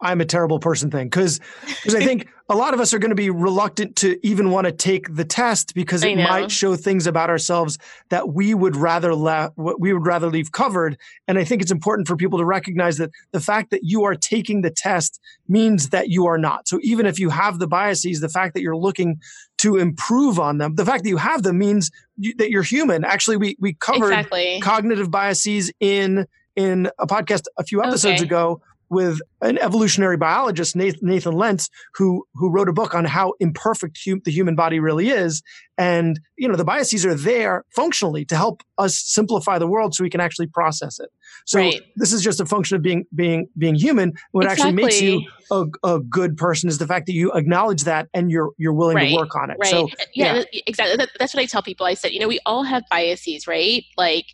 I'm 0.00 0.20
a 0.20 0.24
terrible 0.24 0.60
person 0.60 0.90
thing. 0.90 1.06
Because 1.08 1.40
because 1.66 1.94
I 1.94 2.04
think 2.04 2.28
a 2.48 2.54
lot 2.54 2.72
of 2.72 2.80
us 2.80 2.94
are 2.94 2.98
going 2.98 3.10
to 3.10 3.16
be 3.16 3.30
reluctant 3.30 3.96
to 3.96 4.18
even 4.26 4.50
want 4.50 4.66
to 4.66 4.72
take 4.72 5.14
the 5.14 5.24
test 5.24 5.74
because 5.74 6.02
it 6.04 6.16
might 6.16 6.50
show 6.50 6.76
things 6.76 7.06
about 7.06 7.30
ourselves 7.30 7.78
that 8.08 8.32
we 8.32 8.54
would 8.54 8.76
rather 8.76 9.14
la- 9.14 9.50
we 9.56 9.92
would 9.92 10.06
rather 10.06 10.28
leave 10.28 10.52
covered. 10.52 10.96
And 11.26 11.38
I 11.38 11.44
think 11.44 11.62
it's 11.62 11.72
important 11.72 12.06
for 12.06 12.16
people 12.16 12.38
to 12.38 12.44
recognize 12.44 12.98
that 12.98 13.10
the 13.32 13.40
fact 13.40 13.70
that 13.70 13.80
you 13.82 14.04
are 14.04 14.14
taking 14.14 14.62
the 14.62 14.70
test 14.70 15.20
means 15.48 15.90
that 15.90 16.08
you 16.08 16.26
are 16.26 16.38
not. 16.38 16.68
So 16.68 16.78
even 16.82 17.04
if 17.04 17.18
you 17.18 17.30
have 17.30 17.58
the 17.58 17.66
biases 17.66 18.20
the 18.20 18.28
fact 18.28 18.54
that 18.54 18.62
you're 18.62 18.76
looking 18.76 19.20
to 19.58 19.76
improve 19.76 20.38
on 20.38 20.58
them 20.58 20.76
the 20.76 20.86
fact 20.86 21.02
that 21.02 21.10
you 21.10 21.16
have 21.16 21.42
them 21.42 21.58
means 21.58 21.90
you, 22.16 22.34
that 22.36 22.50
you're 22.50 22.62
human. 22.62 23.04
Actually 23.04 23.36
we 23.36 23.56
we 23.58 23.74
covered 23.74 24.12
exactly. 24.12 24.60
cognitive 24.60 25.10
biases 25.10 25.72
in 25.80 26.26
in 26.54 26.90
a 26.98 27.06
podcast 27.06 27.42
a 27.58 27.64
few 27.64 27.82
episodes 27.82 28.20
okay. 28.20 28.24
ago 28.24 28.60
with 28.88 29.20
an 29.40 29.58
evolutionary 29.58 30.16
biologist, 30.16 30.74
Nathan 30.74 31.32
Lents, 31.32 31.68
who 31.94 32.26
who 32.34 32.50
wrote 32.50 32.68
a 32.68 32.72
book 32.72 32.94
on 32.94 33.04
how 33.04 33.34
imperfect 33.40 33.98
hum- 34.04 34.22
the 34.24 34.30
human 34.30 34.54
body 34.54 34.80
really 34.80 35.10
is, 35.10 35.42
and 35.76 36.20
you 36.36 36.48
know 36.48 36.56
the 36.56 36.64
biases 36.64 37.06
are 37.06 37.14
there 37.14 37.64
functionally 37.70 38.24
to 38.26 38.36
help 38.36 38.62
us 38.78 38.98
simplify 38.98 39.58
the 39.58 39.66
world 39.66 39.94
so 39.94 40.02
we 40.02 40.10
can 40.10 40.20
actually 40.20 40.46
process 40.48 40.98
it. 40.98 41.10
So 41.46 41.60
right. 41.60 41.80
this 41.96 42.12
is 42.12 42.22
just 42.22 42.40
a 42.40 42.46
function 42.46 42.76
of 42.76 42.82
being 42.82 43.06
being 43.14 43.48
being 43.56 43.74
human. 43.74 44.12
What 44.32 44.44
exactly. 44.44 44.68
actually 44.68 44.82
makes 44.82 45.00
you 45.00 45.22
a, 45.50 45.66
a, 45.84 46.00
good 46.00 46.36
person 46.36 46.68
is 46.68 46.78
the 46.78 46.86
fact 46.86 47.06
that 47.06 47.12
you 47.12 47.32
acknowledge 47.32 47.84
that 47.84 48.08
and 48.12 48.30
you're 48.30 48.50
you're 48.58 48.72
willing 48.72 48.96
right. 48.96 49.10
to 49.10 49.16
work 49.16 49.34
on 49.34 49.50
it. 49.50 49.56
Right. 49.60 49.70
So 49.70 49.84
uh, 49.86 50.04
yeah, 50.14 50.42
yeah. 50.52 50.60
exactly. 50.66 50.96
That, 50.96 51.10
that's 51.18 51.34
what 51.34 51.42
I 51.42 51.46
tell 51.46 51.62
people. 51.62 51.86
I 51.86 51.94
said, 51.94 52.12
you 52.12 52.20
know, 52.20 52.28
we 52.28 52.40
all 52.44 52.64
have 52.64 52.82
biases, 52.90 53.46
right? 53.46 53.84
Like 53.96 54.26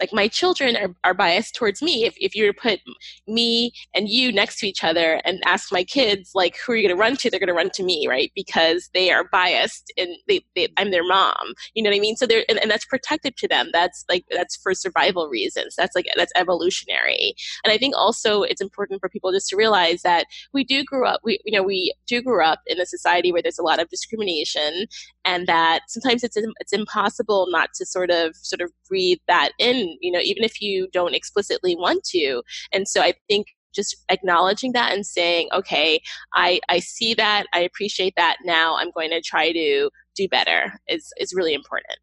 like 0.00 0.12
my 0.12 0.28
children 0.28 0.76
are, 0.76 0.94
are 1.04 1.14
biased 1.14 1.54
towards 1.54 1.82
me. 1.82 2.04
If 2.04 2.14
if 2.18 2.34
you 2.34 2.46
were 2.46 2.52
to 2.52 2.60
put 2.60 2.80
me 3.26 3.72
and 3.94 4.08
you 4.08 4.32
next 4.32 4.51
to 4.58 4.68
each 4.68 4.84
other 4.84 5.20
and 5.24 5.40
ask 5.44 5.72
my 5.72 5.84
kids 5.84 6.30
like 6.34 6.56
who 6.58 6.72
are 6.72 6.76
you 6.76 6.86
going 6.86 6.96
to 6.96 7.00
run 7.00 7.16
to, 7.16 7.30
they're 7.30 7.40
going 7.40 7.48
to 7.48 7.54
run 7.54 7.70
to 7.70 7.82
me, 7.82 8.06
right? 8.08 8.30
Because 8.34 8.88
they 8.94 9.10
are 9.10 9.24
biased 9.24 9.92
and 9.96 10.08
they, 10.28 10.40
they 10.54 10.68
I'm 10.76 10.90
their 10.90 11.06
mom. 11.06 11.54
You 11.74 11.82
know 11.82 11.90
what 11.90 11.96
I 11.96 12.00
mean? 12.00 12.16
So 12.16 12.26
they're 12.26 12.44
and, 12.48 12.58
and 12.58 12.70
that's 12.70 12.84
protective 12.84 13.36
to 13.36 13.48
them. 13.48 13.70
That's 13.72 14.04
like 14.08 14.24
that's 14.30 14.56
for 14.56 14.74
survival 14.74 15.28
reasons. 15.28 15.74
That's 15.76 15.94
like 15.94 16.06
that's 16.16 16.32
evolutionary. 16.36 17.34
And 17.64 17.72
I 17.72 17.78
think 17.78 17.94
also 17.96 18.42
it's 18.42 18.60
important 18.60 19.00
for 19.00 19.08
people 19.08 19.32
just 19.32 19.48
to 19.48 19.56
realize 19.56 20.02
that 20.02 20.26
we 20.52 20.64
do 20.64 20.84
grow 20.84 21.08
up. 21.08 21.20
We 21.24 21.38
you 21.44 21.56
know 21.56 21.62
we 21.62 21.94
do 22.06 22.22
grow 22.22 22.46
up 22.46 22.60
in 22.66 22.80
a 22.80 22.86
society 22.86 23.32
where 23.32 23.42
there's 23.42 23.58
a 23.58 23.62
lot 23.64 23.80
of 23.80 23.88
discrimination, 23.88 24.86
and 25.24 25.46
that 25.46 25.80
sometimes 25.88 26.24
it's 26.24 26.36
it's 26.36 26.72
impossible 26.72 27.46
not 27.50 27.70
to 27.74 27.86
sort 27.86 28.10
of 28.10 28.34
sort 28.36 28.60
of 28.60 28.70
breathe 28.88 29.18
that 29.28 29.50
in. 29.58 29.96
You 30.00 30.12
know, 30.12 30.20
even 30.22 30.44
if 30.44 30.60
you 30.60 30.88
don't 30.92 31.14
explicitly 31.14 31.76
want 31.76 32.04
to. 32.04 32.42
And 32.72 32.88
so 32.88 33.00
I 33.00 33.14
think 33.28 33.48
just 33.74 33.96
acknowledging 34.08 34.72
that 34.72 34.92
and 34.92 35.06
saying, 35.06 35.48
okay, 35.52 36.00
I, 36.34 36.60
I 36.68 36.78
see 36.80 37.14
that, 37.14 37.46
I 37.52 37.60
appreciate 37.60 38.14
that. 38.16 38.38
Now 38.44 38.76
I'm 38.76 38.90
going 38.90 39.10
to 39.10 39.20
try 39.20 39.52
to 39.52 39.90
do 40.14 40.28
better 40.28 40.78
is 40.88 41.12
is 41.16 41.32
really 41.32 41.54
important. 41.54 41.98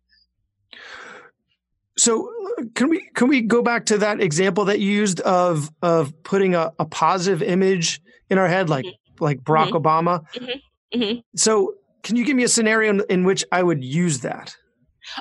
So 1.98 2.32
can 2.76 2.90
we 2.90 3.10
can 3.14 3.28
we 3.28 3.42
go 3.42 3.62
back 3.62 3.86
to 3.88 3.98
that 4.00 4.22
example 4.22 4.66
that 4.66 4.80
you 4.80 4.90
used 4.92 5.20
of 5.22 5.70
of 5.82 6.14
putting 6.24 6.56
a, 6.56 6.72
a 6.80 6.86
positive 6.86 7.42
image 7.42 8.02
in 8.30 8.38
our 8.38 8.48
head, 8.48 8.70
like 8.70 8.86
mm-hmm. 8.86 9.24
like 9.24 9.42
Barack 9.42 9.70
mm-hmm. 9.70 9.78
Obama? 9.78 10.26
Mm-hmm. 10.34 11.02
mm-hmm. 11.02 11.20
So 11.36 11.76
can 12.04 12.16
you 12.16 12.26
give 12.26 12.36
me 12.36 12.44
a 12.44 12.48
scenario 12.48 12.92
in, 12.92 13.04
in, 13.10 13.24
which 13.26 13.44
I 13.52 13.62
would 13.62 13.84
use 13.84 14.22
that? 14.22 14.56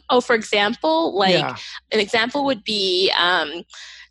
Oh, 0.08 0.20
for 0.20 0.34
example, 0.34 1.18
like 1.18 1.34
yeah. 1.34 1.56
an 1.90 1.98
example 1.98 2.44
would 2.44 2.62
be 2.62 3.12
um, 3.18 3.64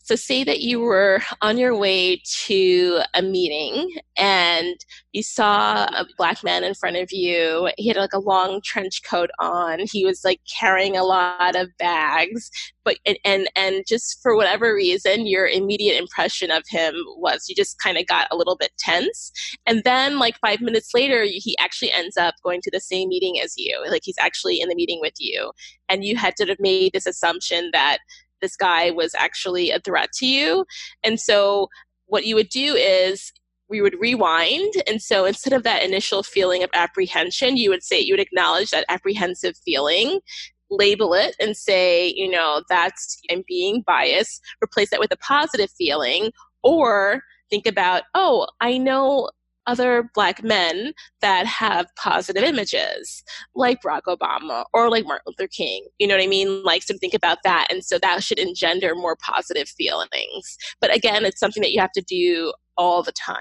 So, 0.08 0.16
say 0.16 0.46
that 0.46 0.62
you 0.62 0.80
were 0.80 1.22
on 1.42 1.58
your 1.58 1.76
way 1.76 2.22
to 2.46 3.02
a 3.14 3.22
meeting 3.22 3.94
and 4.16 4.78
you 5.12 5.22
saw 5.22 5.84
a 5.84 6.06
black 6.18 6.46
man 6.46 6.64
in 6.64 6.76
front 6.76 6.96
of 6.96 7.12
you. 7.12 7.70
He 7.78 7.90
had 7.90 7.98
like 7.98 8.14
a 8.14 8.20
long 8.20 8.62
trench 8.64 9.02
coat 9.04 9.30
on. 9.38 9.80
He 9.92 10.06
was 10.06 10.24
like 10.24 10.40
carrying 10.58 10.96
a 10.96 11.04
lot 11.04 11.58
of 11.58 11.76
bags, 11.78 12.50
but 12.86 13.00
and 13.06 13.20
and, 13.26 13.50
and 13.58 13.84
just 13.86 14.22
for 14.24 14.34
whatever 14.34 14.74
reason, 14.74 15.28
your 15.28 15.46
immediate 15.46 16.00
impression 16.00 16.52
of 16.52 16.64
him 16.70 16.96
was 17.18 17.48
you 17.50 17.56
just 17.56 17.78
kind 17.82 17.98
of 17.98 18.08
got 18.08 18.30
a 18.32 18.38
little 18.38 18.56
bit 18.56 18.72
tense. 18.80 19.30
And 19.66 19.84
then, 19.84 20.20
like 20.20 20.38
five 20.40 20.62
minutes 20.62 20.94
later, 20.94 21.26
he 21.26 21.58
actually 21.60 21.92
ends 21.92 22.16
up 22.16 22.36
going 22.46 22.62
to 22.62 22.72
the 22.72 22.80
same 22.80 23.10
meeting 23.10 23.42
as 23.44 23.56
you. 23.58 23.84
Like 23.90 24.04
he's 24.06 24.16
actually 24.22 24.62
in 24.62 24.70
the 24.70 24.76
meeting 24.76 25.00
with 25.02 25.16
you, 25.20 25.52
and 25.90 26.06
you 26.06 26.16
had 26.16 26.38
sort 26.38 26.50
of 26.50 26.62
made 26.62 26.94
this 26.94 27.08
assumption 27.08 27.72
that 27.74 27.98
this 28.42 28.56
guy 28.56 28.92
was 28.92 29.14
actually 29.18 29.72
a 29.72 29.80
threat 29.80 30.10
to 30.14 30.26
you. 30.26 30.66
And 31.04 31.20
so 31.20 31.68
what 32.06 32.26
you 32.26 32.36
would 32.36 32.50
do 32.50 32.76
is 32.76 33.32
we 33.70 33.82
would 33.82 33.96
rewind. 34.00 34.74
And 34.88 35.02
so 35.02 35.26
instead 35.26 35.54
of 35.54 35.64
that 35.64 35.84
initial 35.84 36.24
feeling 36.24 36.64
of 36.64 36.70
apprehension, 36.74 37.58
you 37.58 37.70
would 37.70 37.84
say, 37.84 38.00
you 38.00 38.14
would 38.14 38.20
acknowledge 38.20 38.70
that 38.72 38.86
apprehensive 38.88 39.56
feeling, 39.66 40.22
label 40.70 41.14
it 41.14 41.36
and 41.40 41.56
say, 41.56 42.14
you 42.16 42.30
know, 42.30 42.64
that's, 42.70 43.20
I'm 43.30 43.44
being 43.48 43.84
biased, 43.86 44.42
replace 44.64 44.90
that 44.92 45.00
with 45.00 45.12
a 45.12 45.18
positive 45.18 45.70
feeling, 45.78 46.32
or 46.64 47.22
think 47.50 47.66
about, 47.66 48.04
oh, 48.14 48.48
I 48.62 48.78
know 48.78 49.30
other 49.68 50.10
black 50.16 50.44
men 50.44 50.94
that 51.22 51.46
have 51.46 51.86
positive 51.96 52.44
images, 52.44 53.24
like 53.56 53.82
Barack 53.82 54.04
Obama 54.08 54.66
or 54.74 54.90
like 54.90 55.06
Martin 55.06 55.26
Luther 55.28 55.48
King. 55.48 55.88
You 56.00 56.08
know 56.08 56.16
what 56.16 56.24
I 56.24 56.28
mean? 56.28 56.64
Like, 56.64 56.84
so 56.84 56.96
think 56.98 57.14
about 57.14 57.40
that. 57.44 57.68
And 57.70 57.84
so 57.84 58.00
that 58.00 58.24
should 58.24 58.40
engender 58.40 58.96
more 58.96 59.16
positive 59.18 59.70
feelings. 59.70 60.58
But 60.82 60.96
again, 60.96 61.26
it's 61.26 61.40
something 61.40 61.62
that 61.62 61.72
you 61.72 61.80
have 61.82 61.92
to 61.92 62.02
do 62.02 62.54
all 62.78 63.04
the 63.04 63.12
time. 63.12 63.38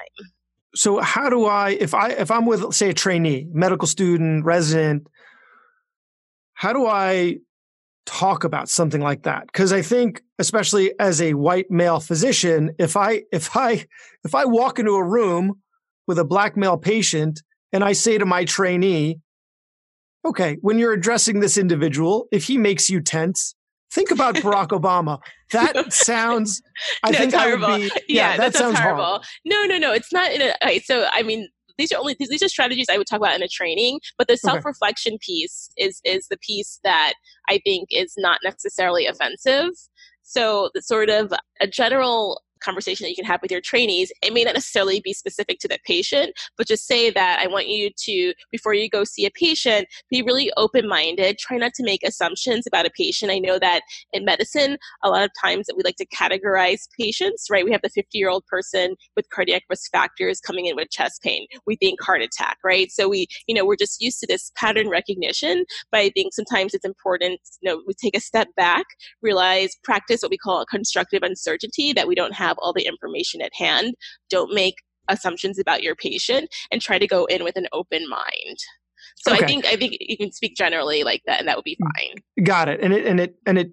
So 0.74 1.00
how 1.00 1.30
do 1.30 1.46
I 1.46 1.70
if 1.70 1.94
I 1.94 2.10
if 2.10 2.30
I'm 2.30 2.44
with 2.44 2.74
say 2.74 2.90
a 2.90 2.94
trainee, 2.94 3.48
medical 3.50 3.88
student, 3.88 4.44
resident, 4.44 5.06
how 6.52 6.74
do 6.74 6.86
I 6.86 7.38
talk 8.06 8.44
about 8.44 8.68
something 8.68 9.00
like 9.00 9.24
that 9.24 9.46
because 9.48 9.72
i 9.72 9.82
think 9.82 10.22
especially 10.38 10.92
as 11.00 11.20
a 11.20 11.34
white 11.34 11.68
male 11.70 11.98
physician 11.98 12.70
if 12.78 12.96
i 12.96 13.20
if 13.32 13.56
i 13.56 13.84
if 14.24 14.32
i 14.32 14.44
walk 14.44 14.78
into 14.78 14.92
a 14.92 15.04
room 15.04 15.60
with 16.06 16.18
a 16.18 16.24
black 16.24 16.56
male 16.56 16.78
patient 16.78 17.42
and 17.72 17.84
I 17.84 17.92
say 17.92 18.18
to 18.18 18.24
my 18.24 18.44
trainee, 18.44 19.18
okay, 20.24 20.56
when 20.60 20.78
you're 20.78 20.92
addressing 20.92 21.40
this 21.40 21.58
individual, 21.58 22.26
if 22.32 22.44
he 22.44 22.58
makes 22.58 22.88
you 22.88 23.00
tense, 23.00 23.54
think 23.92 24.10
about 24.10 24.34
Barack 24.36 24.68
Obama. 24.68 25.18
That 25.52 25.92
sounds, 25.92 26.62
I 27.02 27.10
no, 27.10 27.18
think 27.18 27.34
I 27.34 27.54
would 27.54 27.60
be, 27.60 27.84
yeah, 28.08 28.32
yeah 28.32 28.36
that, 28.36 28.52
that 28.52 28.58
sounds 28.58 28.78
horrible. 28.78 29.04
horrible. 29.04 29.24
No, 29.44 29.64
no, 29.64 29.78
no, 29.78 29.92
it's 29.92 30.12
not 30.12 30.32
in 30.32 30.42
a, 30.42 30.54
okay, 30.62 30.80
so 30.80 31.06
I 31.10 31.22
mean, 31.22 31.48
these 31.78 31.92
are 31.92 31.98
only 31.98 32.16
these 32.18 32.42
are 32.42 32.48
strategies 32.48 32.86
I 32.90 32.96
would 32.96 33.06
talk 33.06 33.18
about 33.18 33.36
in 33.36 33.42
a 33.42 33.48
training, 33.48 34.00
but 34.16 34.28
the 34.28 34.36
self-reflection 34.36 35.14
okay. 35.14 35.18
piece 35.20 35.70
is 35.76 36.00
is 36.04 36.26
the 36.28 36.38
piece 36.38 36.80
that 36.84 37.14
I 37.48 37.58
think 37.58 37.88
is 37.90 38.14
not 38.16 38.40
necessarily 38.42 39.06
offensive. 39.06 39.70
So 40.22 40.70
the 40.74 40.82
sort 40.82 41.10
of 41.10 41.32
a 41.60 41.66
general 41.66 42.42
conversation 42.66 43.04
that 43.04 43.10
you 43.10 43.16
can 43.16 43.24
have 43.24 43.40
with 43.40 43.50
your 43.50 43.60
trainees. 43.60 44.12
It 44.22 44.34
may 44.34 44.44
not 44.44 44.54
necessarily 44.54 45.00
be 45.00 45.12
specific 45.12 45.58
to 45.60 45.68
the 45.68 45.78
patient, 45.86 46.32
but 46.58 46.66
just 46.66 46.86
say 46.86 47.10
that 47.10 47.40
I 47.40 47.46
want 47.46 47.68
you 47.68 47.90
to, 47.96 48.34
before 48.50 48.74
you 48.74 48.88
go 48.90 49.04
see 49.04 49.24
a 49.24 49.30
patient, 49.30 49.86
be 50.10 50.22
really 50.22 50.50
open 50.56 50.88
minded. 50.88 51.38
Try 51.38 51.56
not 51.56 51.72
to 51.74 51.84
make 51.84 52.02
assumptions 52.02 52.66
about 52.66 52.86
a 52.86 52.90
patient. 52.90 53.30
I 53.30 53.38
know 53.38 53.58
that 53.58 53.82
in 54.12 54.24
medicine, 54.24 54.76
a 55.04 55.08
lot 55.08 55.24
of 55.24 55.30
times 55.42 55.66
that 55.66 55.76
we 55.76 55.82
like 55.84 55.96
to 55.96 56.06
categorize 56.06 56.80
patients, 56.98 57.46
right? 57.50 57.64
We 57.64 57.72
have 57.72 57.82
the 57.82 57.90
50 57.90 58.18
year 58.18 58.28
old 58.28 58.44
person 58.46 58.96
with 59.14 59.26
cardiac 59.30 59.62
risk 59.70 59.90
factors 59.90 60.40
coming 60.40 60.66
in 60.66 60.76
with 60.76 60.90
chest 60.90 61.22
pain. 61.22 61.46
We 61.66 61.76
think 61.76 62.02
heart 62.02 62.22
attack, 62.22 62.58
right? 62.64 62.90
So 62.90 63.08
we, 63.08 63.26
you 63.46 63.54
know, 63.54 63.64
we're 63.64 63.76
just 63.76 64.00
used 64.00 64.20
to 64.20 64.26
this 64.26 64.50
pattern 64.56 64.88
recognition, 64.88 65.64
but 65.92 66.00
I 66.00 66.10
think 66.10 66.34
sometimes 66.34 66.74
it's 66.74 66.84
important, 66.84 67.40
you 67.60 67.70
know, 67.70 67.82
we 67.86 67.94
take 67.94 68.16
a 68.16 68.20
step 68.20 68.48
back, 68.56 68.84
realize, 69.22 69.76
practice 69.84 70.22
what 70.22 70.30
we 70.30 70.38
call 70.38 70.60
a 70.60 70.66
constructive 70.66 71.22
uncertainty 71.22 71.92
that 71.92 72.08
we 72.08 72.14
don't 72.14 72.34
have 72.34 72.55
have 72.56 72.62
all 72.62 72.72
the 72.72 72.86
information 72.86 73.40
at 73.42 73.52
hand. 73.54 73.94
Don't 74.30 74.54
make 74.54 74.76
assumptions 75.08 75.58
about 75.58 75.82
your 75.82 75.94
patient 75.94 76.48
and 76.70 76.80
try 76.80 76.98
to 76.98 77.06
go 77.06 77.24
in 77.26 77.44
with 77.44 77.56
an 77.56 77.68
open 77.72 78.08
mind. 78.08 78.58
So 79.16 79.32
okay. 79.32 79.44
I 79.44 79.46
think 79.46 79.66
I 79.66 79.76
think 79.76 79.96
you 80.00 80.16
can 80.16 80.32
speak 80.32 80.56
generally 80.56 81.04
like 81.04 81.22
that 81.26 81.38
and 81.38 81.48
that 81.48 81.56
would 81.56 81.64
be 81.64 81.76
mm. 81.76 81.88
fine. 81.96 82.44
Got 82.44 82.68
it. 82.68 82.80
And 82.80 82.92
it 82.92 83.06
and 83.06 83.20
it 83.20 83.36
and 83.46 83.58
it 83.58 83.70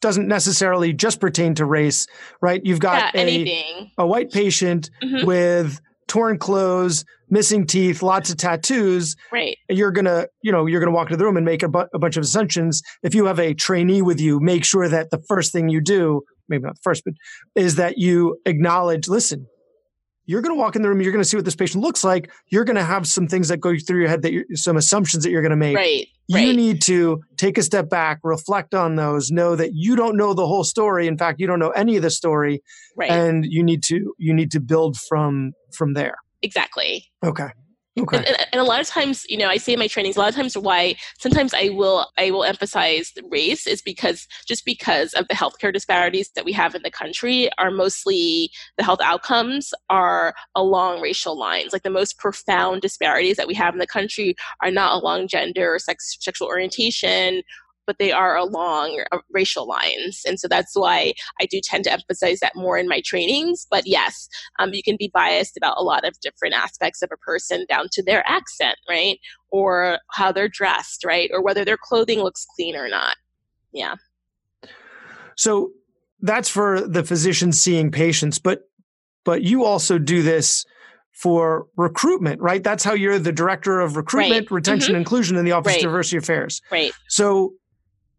doesn't 0.00 0.28
necessarily 0.28 0.92
just 0.92 1.20
pertain 1.20 1.54
to 1.54 1.64
race, 1.64 2.06
right? 2.42 2.60
You've 2.64 2.80
got 2.80 3.14
yeah, 3.14 3.22
a, 3.22 3.92
a 3.98 4.06
white 4.06 4.30
patient 4.30 4.90
mm-hmm. 5.02 5.26
with 5.26 5.80
torn 6.06 6.38
clothes, 6.38 7.04
missing 7.30 7.66
teeth, 7.66 8.02
lots 8.02 8.30
of 8.30 8.36
tattoos. 8.36 9.16
Right. 9.32 9.56
You're 9.68 9.90
gonna, 9.90 10.26
you 10.42 10.52
know, 10.52 10.66
you're 10.66 10.80
gonna 10.80 10.92
walk 10.92 11.08
into 11.08 11.16
the 11.16 11.24
room 11.24 11.36
and 11.36 11.44
make 11.44 11.62
a, 11.62 11.68
bu- 11.68 11.88
a 11.92 11.98
bunch 11.98 12.16
of 12.16 12.22
assumptions. 12.22 12.82
If 13.02 13.14
you 13.14 13.24
have 13.26 13.40
a 13.40 13.54
trainee 13.54 14.02
with 14.02 14.20
you, 14.20 14.38
make 14.38 14.64
sure 14.64 14.88
that 14.88 15.10
the 15.10 15.22
first 15.28 15.52
thing 15.52 15.68
you 15.68 15.80
do 15.80 16.22
maybe 16.48 16.62
not 16.62 16.76
the 16.76 16.82
first, 16.82 17.02
but 17.04 17.14
is 17.54 17.76
that 17.76 17.98
you 17.98 18.40
acknowledge, 18.46 19.08
listen, 19.08 19.46
you're 20.26 20.42
going 20.42 20.54
to 20.54 20.58
walk 20.58 20.74
in 20.74 20.82
the 20.82 20.88
room, 20.88 21.00
you're 21.00 21.12
going 21.12 21.22
to 21.22 21.28
see 21.28 21.36
what 21.36 21.44
this 21.44 21.54
patient 21.54 21.82
looks 21.82 22.02
like. 22.02 22.30
You're 22.48 22.64
going 22.64 22.76
to 22.76 22.84
have 22.84 23.06
some 23.06 23.28
things 23.28 23.48
that 23.48 23.58
go 23.58 23.76
through 23.78 24.00
your 24.00 24.08
head 24.08 24.22
that 24.22 24.32
you're, 24.32 24.44
some 24.54 24.76
assumptions 24.76 25.22
that 25.22 25.30
you're 25.30 25.42
going 25.42 25.50
to 25.50 25.56
make. 25.56 25.76
Right. 25.76 26.08
You 26.28 26.36
right. 26.36 26.56
need 26.56 26.82
to 26.82 27.22
take 27.36 27.56
a 27.56 27.62
step 27.62 27.88
back, 27.88 28.18
reflect 28.24 28.74
on 28.74 28.96
those, 28.96 29.30
know 29.30 29.54
that 29.54 29.70
you 29.74 29.94
don't 29.94 30.16
know 30.16 30.34
the 30.34 30.46
whole 30.46 30.64
story. 30.64 31.06
In 31.06 31.16
fact, 31.16 31.38
you 31.38 31.46
don't 31.46 31.60
know 31.60 31.70
any 31.70 31.96
of 31.96 32.02
the 32.02 32.10
story. 32.10 32.62
Right. 32.96 33.10
And 33.10 33.46
you 33.46 33.62
need 33.62 33.84
to 33.84 34.14
you 34.18 34.34
need 34.34 34.50
to 34.50 34.60
build 34.60 34.96
from 34.96 35.52
from 35.72 35.94
there. 35.94 36.16
Exactly. 36.42 37.06
Okay. 37.24 37.50
Okay. 37.98 38.18
And, 38.18 38.36
and, 38.52 38.60
a 38.60 38.64
lot 38.64 38.80
of 38.80 38.86
times, 38.86 39.24
you 39.26 39.38
know, 39.38 39.48
I 39.48 39.56
say 39.56 39.72
in 39.72 39.78
my 39.78 39.86
trainings, 39.86 40.16
a 40.16 40.20
lot 40.20 40.28
of 40.28 40.34
times 40.34 40.56
why 40.56 40.96
sometimes 41.18 41.54
I 41.54 41.70
will 41.70 42.06
I 42.18 42.30
will 42.30 42.44
emphasize 42.44 43.12
race 43.30 43.66
is 43.66 43.80
because 43.80 44.26
just 44.46 44.66
because 44.66 45.14
of 45.14 45.26
the 45.28 45.34
healthcare 45.34 45.72
disparities 45.72 46.30
that 46.36 46.44
we 46.44 46.52
have 46.52 46.74
in 46.74 46.82
the 46.82 46.90
country 46.90 47.48
are 47.56 47.70
mostly 47.70 48.50
the 48.76 48.84
health 48.84 49.00
outcomes 49.02 49.72
are 49.88 50.34
along 50.54 51.00
racial 51.00 51.38
lines. 51.38 51.72
Like 51.72 51.84
the 51.84 51.90
most 51.90 52.18
profound 52.18 52.82
disparities 52.82 53.36
that 53.36 53.48
we 53.48 53.54
have 53.54 53.74
in 53.74 53.78
the 53.78 53.86
country 53.86 54.36
are 54.60 54.70
not 54.70 55.00
along 55.00 55.28
gender 55.28 55.74
or 55.74 55.78
sex, 55.78 56.18
sexual 56.20 56.48
orientation 56.48 57.42
but 57.86 57.98
they 57.98 58.12
are 58.12 58.36
along 58.36 59.02
uh, 59.12 59.18
racial 59.30 59.66
lines. 59.66 60.22
And 60.26 60.38
so 60.38 60.48
that's 60.48 60.72
why 60.74 61.14
I 61.40 61.46
do 61.46 61.60
tend 61.62 61.84
to 61.84 61.92
emphasize 61.92 62.40
that 62.40 62.56
more 62.56 62.76
in 62.78 62.88
my 62.88 63.00
trainings. 63.04 63.66
But 63.70 63.86
yes, 63.86 64.28
um, 64.58 64.72
you 64.72 64.82
can 64.82 64.96
be 64.98 65.10
biased 65.12 65.56
about 65.56 65.76
a 65.78 65.82
lot 65.82 66.06
of 66.06 66.18
different 66.20 66.54
aspects 66.54 67.02
of 67.02 67.10
a 67.12 67.16
person 67.16 67.66
down 67.68 67.86
to 67.92 68.02
their 68.02 68.22
accent, 68.26 68.76
right? 68.88 69.18
Or 69.50 69.98
how 70.10 70.32
they're 70.32 70.48
dressed, 70.48 71.04
right? 71.04 71.30
Or 71.32 71.42
whether 71.42 71.64
their 71.64 71.78
clothing 71.80 72.20
looks 72.20 72.46
clean 72.56 72.76
or 72.76 72.88
not. 72.88 73.16
Yeah. 73.72 73.94
So 75.36 75.72
that's 76.20 76.48
for 76.48 76.80
the 76.80 77.04
physician 77.04 77.52
seeing 77.52 77.90
patients, 77.90 78.38
but 78.38 78.62
but 79.24 79.42
you 79.42 79.64
also 79.64 79.98
do 79.98 80.22
this 80.22 80.64
for 81.12 81.66
recruitment, 81.76 82.40
right? 82.40 82.62
That's 82.62 82.84
how 82.84 82.92
you're 82.92 83.18
the 83.18 83.32
director 83.32 83.80
of 83.80 83.96
recruitment, 83.96 84.50
right. 84.50 84.54
retention, 84.54 84.92
mm-hmm. 84.92 84.98
inclusion 84.98 85.36
in 85.36 85.44
the 85.44 85.52
Office 85.52 85.72
right. 85.72 85.76
of 85.78 85.82
Diversity 85.82 86.18
Affairs. 86.18 86.60
Right. 86.70 86.92
So 87.08 87.54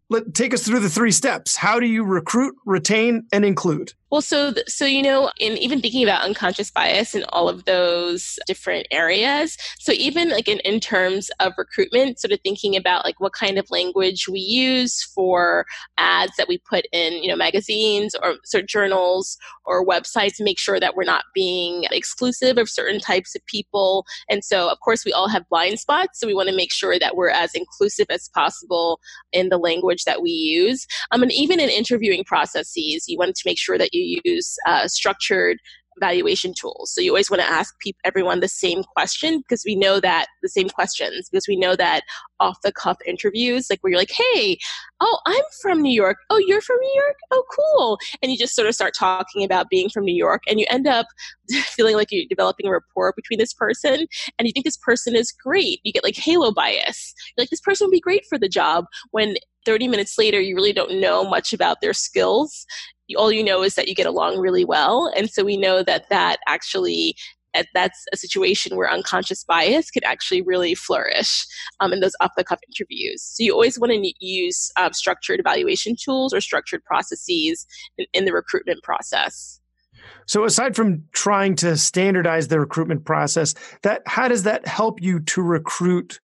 let 0.09 0.33
take 0.33 0.53
us 0.53 0.65
through 0.65 0.79
the 0.79 0.89
three 0.89 1.11
steps. 1.11 1.55
How 1.55 1.79
do 1.79 1.85
you 1.85 2.03
recruit, 2.03 2.55
retain, 2.65 3.27
and 3.31 3.43
include? 3.43 3.93
Well, 4.09 4.21
so 4.21 4.53
so 4.67 4.85
you 4.85 5.01
know, 5.01 5.31
in 5.37 5.57
even 5.57 5.81
thinking 5.81 6.03
about 6.03 6.23
unconscious 6.23 6.71
bias 6.71 7.13
in 7.13 7.25
all 7.29 7.49
of 7.49 7.65
those 7.65 8.39
different 8.47 8.87
areas. 8.89 9.57
So 9.79 9.91
even 9.91 10.29
like 10.29 10.47
in, 10.47 10.59
in 10.59 10.79
terms 10.79 11.29
of 11.41 11.53
recruitment, 11.57 12.19
sort 12.19 12.31
of 12.31 12.39
thinking 12.41 12.77
about 12.77 13.03
like 13.03 13.19
what 13.19 13.33
kind 13.33 13.57
of 13.57 13.69
language 13.69 14.29
we 14.29 14.39
use 14.39 15.03
for 15.03 15.65
ads 15.97 16.31
that 16.37 16.47
we 16.47 16.57
put 16.57 16.85
in, 16.93 17.21
you 17.21 17.29
know, 17.29 17.35
magazines 17.35 18.15
or 18.23 18.35
sort 18.45 18.63
of 18.63 18.69
journals 18.69 19.37
or 19.65 19.85
websites, 19.85 20.37
to 20.37 20.43
make 20.45 20.57
sure 20.57 20.79
that 20.79 20.95
we're 20.95 21.03
not 21.03 21.25
being 21.33 21.83
exclusive 21.91 22.57
of 22.57 22.69
certain 22.69 23.01
types 23.01 23.35
of 23.35 23.45
people. 23.45 24.05
And 24.29 24.41
so, 24.41 24.69
of 24.69 24.79
course, 24.79 25.03
we 25.03 25.11
all 25.11 25.27
have 25.27 25.49
blind 25.49 25.79
spots, 25.79 26.17
so 26.19 26.27
we 26.27 26.33
want 26.33 26.47
to 26.47 26.55
make 26.55 26.71
sure 26.71 26.97
that 26.97 27.17
we're 27.17 27.29
as 27.29 27.53
inclusive 27.53 28.07
as 28.09 28.29
possible 28.29 29.01
in 29.33 29.49
the 29.49 29.57
language 29.57 30.05
that 30.05 30.21
we 30.21 30.29
use. 30.29 30.87
Um, 31.11 31.23
and 31.23 31.31
even 31.33 31.59
in 31.59 31.69
interviewing 31.69 32.23
processes, 32.23 33.03
you 33.07 33.17
want 33.17 33.35
to 33.35 33.43
make 33.45 33.57
sure 33.57 33.77
that 33.77 33.93
you 33.93 33.96
use 34.23 34.55
uh, 34.65 34.87
structured 34.87 35.57
evaluation 35.97 36.53
tools. 36.53 36.91
So 36.93 37.01
you 37.01 37.11
always 37.11 37.29
want 37.29 37.41
to 37.41 37.49
ask 37.49 37.77
people, 37.79 37.99
everyone 38.05 38.39
the 38.39 38.47
same 38.47 38.83
question 38.83 39.39
because 39.39 39.63
we 39.65 39.75
know 39.75 39.99
that 39.99 40.27
the 40.41 40.49
same 40.49 40.69
questions 40.69 41.29
because 41.29 41.47
we 41.47 41.57
know 41.57 41.75
that 41.75 42.01
off 42.39 42.57
the 42.63 42.71
cuff 42.71 42.97
interviews, 43.05 43.67
like 43.69 43.79
where 43.81 43.91
you're 43.91 43.99
like, 43.99 44.11
hey, 44.11 44.57
oh, 44.99 45.19
I'm 45.25 45.43
from 45.61 45.81
New 45.81 45.93
York. 45.93 46.17
Oh, 46.29 46.37
you're 46.37 46.61
from 46.61 46.77
New 46.79 46.93
York? 46.95 47.15
Oh, 47.31 47.43
cool. 47.55 47.99
And 48.21 48.31
you 48.31 48.37
just 48.37 48.55
sort 48.55 48.67
of 48.67 48.75
start 48.75 48.93
talking 48.93 49.43
about 49.43 49.69
being 49.69 49.89
from 49.89 50.05
New 50.05 50.15
York 50.15 50.43
and 50.47 50.59
you 50.59 50.65
end 50.69 50.87
up 50.87 51.07
feeling 51.75 51.95
like 51.95 52.09
you're 52.11 52.25
developing 52.29 52.67
a 52.67 52.71
rapport 52.71 53.13
between 53.15 53.39
this 53.39 53.53
person 53.53 54.05
and 54.37 54.47
you 54.47 54.51
think 54.51 54.65
this 54.65 54.77
person 54.77 55.15
is 55.15 55.31
great. 55.31 55.79
You 55.83 55.91
get 55.91 56.03
like 56.03 56.15
halo 56.15 56.51
bias. 56.51 57.13
You're 57.35 57.43
like, 57.43 57.49
this 57.49 57.61
person 57.61 57.87
would 57.87 57.91
be 57.91 57.99
great 57.99 58.25
for 58.29 58.37
the 58.37 58.49
job 58.49 58.85
when 59.11 59.35
30 59.65 59.89
minutes 59.89 60.17
later 60.17 60.39
you 60.39 60.55
really 60.55 60.71
don't 60.71 61.01
know 61.01 61.27
much 61.27 61.51
about 61.51 61.81
their 61.81 61.93
skills 61.93 62.65
all 63.15 63.31
you 63.31 63.43
know 63.43 63.63
is 63.63 63.75
that 63.75 63.87
you 63.87 63.95
get 63.95 64.05
along 64.05 64.37
really 64.37 64.65
well. 64.65 65.11
And 65.15 65.29
so 65.29 65.43
we 65.43 65.57
know 65.57 65.83
that 65.83 66.09
that 66.09 66.39
actually 66.47 67.15
that's 67.73 68.05
a 68.13 68.17
situation 68.17 68.75
where 68.75 68.91
unconscious 68.91 69.43
bias 69.43 69.89
could 69.89 70.03
actually 70.03 70.41
really 70.41 70.75
flourish 70.75 71.45
um, 71.79 71.93
in 71.93 71.99
those 71.99 72.15
off 72.19 72.31
the 72.37 72.43
cuff 72.43 72.59
interviews. 72.67 73.23
So 73.23 73.43
you 73.43 73.53
always 73.53 73.79
want 73.79 73.91
to 73.93 74.13
use 74.19 74.71
uh, 74.75 74.91
structured 74.91 75.39
evaluation 75.39 75.95
tools 75.95 76.33
or 76.33 76.41
structured 76.41 76.83
processes 76.83 77.65
in, 77.97 78.05
in 78.13 78.25
the 78.25 78.33
recruitment 78.33 78.83
process. 78.83 79.59
So 80.25 80.45
aside 80.45 80.75
from 80.75 81.03
trying 81.13 81.55
to 81.57 81.77
standardize 81.77 82.47
the 82.47 82.59
recruitment 82.59 83.05
process, 83.05 83.55
that 83.83 84.01
how 84.05 84.27
does 84.27 84.43
that 84.43 84.67
help 84.67 85.01
you 85.01 85.19
to 85.21 85.41
recruit 85.41 86.19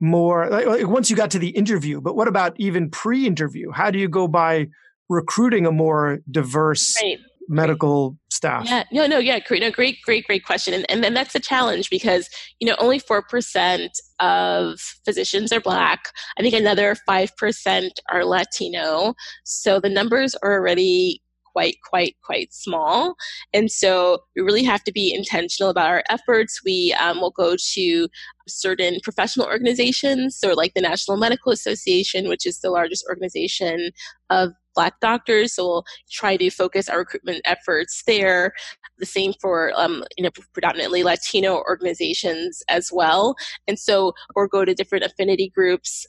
more 0.00 0.48
like 0.50 0.86
once 0.86 1.10
you 1.10 1.16
got 1.16 1.30
to 1.30 1.38
the 1.38 1.50
interview, 1.50 2.00
but 2.00 2.16
what 2.16 2.26
about 2.26 2.54
even 2.58 2.90
pre-interview? 2.90 3.70
How 3.70 3.90
do 3.90 3.98
you 3.98 4.08
go 4.08 4.26
by 4.26 4.68
recruiting 5.12 5.66
a 5.66 5.72
more 5.72 6.18
diverse 6.30 6.96
right 7.02 7.18
medical 7.48 8.16
staff? 8.30 8.66
Yeah, 8.66 8.84
no, 8.92 9.06
no, 9.06 9.18
yeah, 9.18 9.38
great, 9.40 9.62
no, 9.62 9.70
great, 9.70 9.98
great, 10.04 10.26
great 10.26 10.44
question, 10.44 10.74
and 10.74 10.90
and 10.90 11.04
then 11.04 11.14
that's 11.14 11.34
a 11.34 11.40
challenge 11.40 11.90
because 11.90 12.28
you 12.60 12.68
know 12.68 12.76
only 12.78 12.98
four 12.98 13.22
percent 13.22 13.92
of 14.20 14.80
physicians 15.04 15.52
are 15.52 15.60
Black. 15.60 16.00
I 16.38 16.42
think 16.42 16.54
another 16.54 16.96
five 17.06 17.36
percent 17.36 18.00
are 18.10 18.24
Latino. 18.24 19.14
So 19.44 19.80
the 19.80 19.88
numbers 19.88 20.34
are 20.42 20.52
already 20.52 21.22
quite 21.52 21.76
quite 21.86 22.16
quite 22.24 22.52
small 22.52 23.14
and 23.52 23.70
so 23.70 24.18
we 24.34 24.40
really 24.40 24.64
have 24.64 24.82
to 24.82 24.90
be 24.90 25.12
intentional 25.14 25.70
about 25.70 25.90
our 25.90 26.02
efforts 26.08 26.62
we 26.64 26.94
um, 26.98 27.20
will 27.20 27.30
go 27.30 27.56
to 27.74 28.08
certain 28.48 28.98
professional 29.02 29.46
organizations 29.46 30.34
so 30.34 30.52
like 30.54 30.72
the 30.72 30.80
national 30.80 31.18
medical 31.18 31.52
association 31.52 32.26
which 32.26 32.46
is 32.46 32.60
the 32.60 32.70
largest 32.70 33.04
organization 33.06 33.90
of 34.30 34.52
black 34.74 34.98
doctors 35.00 35.54
so 35.54 35.66
we'll 35.66 35.84
try 36.10 36.36
to 36.36 36.50
focus 36.50 36.88
our 36.88 36.98
recruitment 36.98 37.40
efforts 37.44 38.02
there 38.06 38.52
the 38.98 39.06
same 39.06 39.32
for 39.40 39.72
um, 39.76 40.04
you 40.16 40.24
know 40.24 40.30
predominantly 40.52 41.02
latino 41.02 41.56
organizations 41.56 42.62
as 42.68 42.90
well 42.92 43.34
and 43.66 43.78
so 43.78 44.12
or 44.34 44.48
go 44.48 44.64
to 44.64 44.74
different 44.74 45.04
affinity 45.04 45.50
groups 45.54 46.06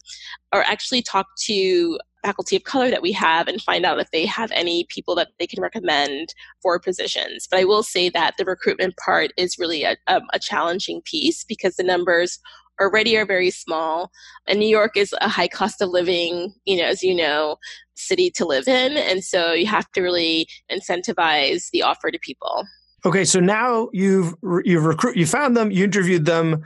or 0.53 0.61
actually 0.63 1.01
talk 1.01 1.27
to 1.37 1.97
faculty 2.23 2.55
of 2.55 2.63
color 2.63 2.89
that 2.89 3.01
we 3.01 3.11
have 3.11 3.47
and 3.47 3.61
find 3.61 3.85
out 3.85 3.99
if 3.99 4.09
they 4.11 4.25
have 4.25 4.51
any 4.53 4.85
people 4.89 5.13
that 5.15 5.29
they 5.39 5.47
can 5.47 5.61
recommend 5.61 6.33
for 6.61 6.79
positions. 6.79 7.47
But 7.49 7.59
I 7.59 7.65
will 7.65 7.83
say 7.83 8.09
that 8.09 8.35
the 8.37 8.45
recruitment 8.45 8.95
part 8.97 9.31
is 9.37 9.59
really 9.59 9.83
a, 9.83 9.97
a, 10.07 10.21
a 10.33 10.39
challenging 10.39 11.01
piece 11.01 11.43
because 11.43 11.75
the 11.75 11.83
numbers 11.83 12.39
already 12.79 13.17
are 13.17 13.25
very 13.25 13.51
small. 13.51 14.11
And 14.47 14.59
New 14.59 14.67
York 14.67 14.97
is 14.97 15.13
a 15.21 15.29
high 15.29 15.47
cost 15.47 15.81
of 15.81 15.89
living, 15.89 16.53
you 16.65 16.77
know, 16.77 16.85
as 16.85 17.03
you 17.03 17.15
know, 17.15 17.57
city 17.95 18.31
to 18.31 18.45
live 18.45 18.67
in. 18.67 18.97
And 18.97 19.23
so 19.23 19.53
you 19.53 19.67
have 19.67 19.89
to 19.91 20.01
really 20.01 20.47
incentivize 20.71 21.69
the 21.71 21.81
offer 21.81 22.11
to 22.11 22.19
people. 22.19 22.65
Okay, 23.05 23.25
so 23.25 23.39
now 23.39 23.89
you've 23.91 24.33
you've 24.63 24.85
recruit 24.85 25.17
you 25.17 25.25
found 25.25 25.57
them, 25.57 25.71
you 25.71 25.83
interviewed 25.83 26.25
them, 26.25 26.63